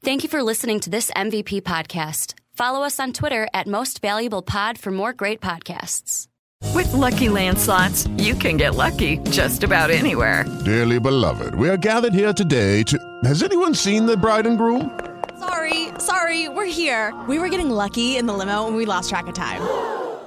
Thank 0.03 0.23
you 0.23 0.29
for 0.29 0.43
listening 0.43 0.81
to 0.81 0.91
this 0.91 1.11
MVP 1.13 1.63
podcast. 1.63 2.35
Follow 2.53 2.83
us 2.83 3.01
on 3.01 3.15
Twitter 3.15 3.49
at 3.55 3.67
Most 3.67 4.03
Valuable 4.03 4.43
Pod 4.43 4.77
for 4.77 4.91
more 4.91 5.15
great 5.15 5.41
podcasts. 5.41 6.27
With 6.75 6.93
Lucky 6.93 7.31
Land 7.31 7.59
slots, 7.59 8.07
you 8.19 8.35
can 8.35 8.59
get 8.59 8.75
lucky 8.75 9.17
just 9.31 9.65
about 9.65 9.91
anywhere. 9.91 10.45
Dearly 10.63 11.01
beloved, 11.01 11.55
we 11.55 11.71
are 11.71 11.79
gathered 11.79 12.13
here 12.13 12.35
today 12.35 12.83
to. 12.83 12.99
Has 13.25 13.43
anyone 13.43 13.75
seen 13.75 14.05
the 14.05 14.15
bride 14.15 14.47
and 14.47 14.59
groom? 14.59 15.01
Sorry, 15.39 15.89
sorry, 15.99 16.51
we're 16.51 16.67
here. 16.67 17.19
We 17.27 17.39
were 17.39 17.49
getting 17.49 17.71
lucky 17.71 18.19
in 18.19 18.27
the 18.27 18.35
limo 18.35 18.67
and 18.67 18.77
we 18.77 18.85
lost 18.85 19.09
track 19.09 19.27
of 19.27 19.35
time. 19.35 19.63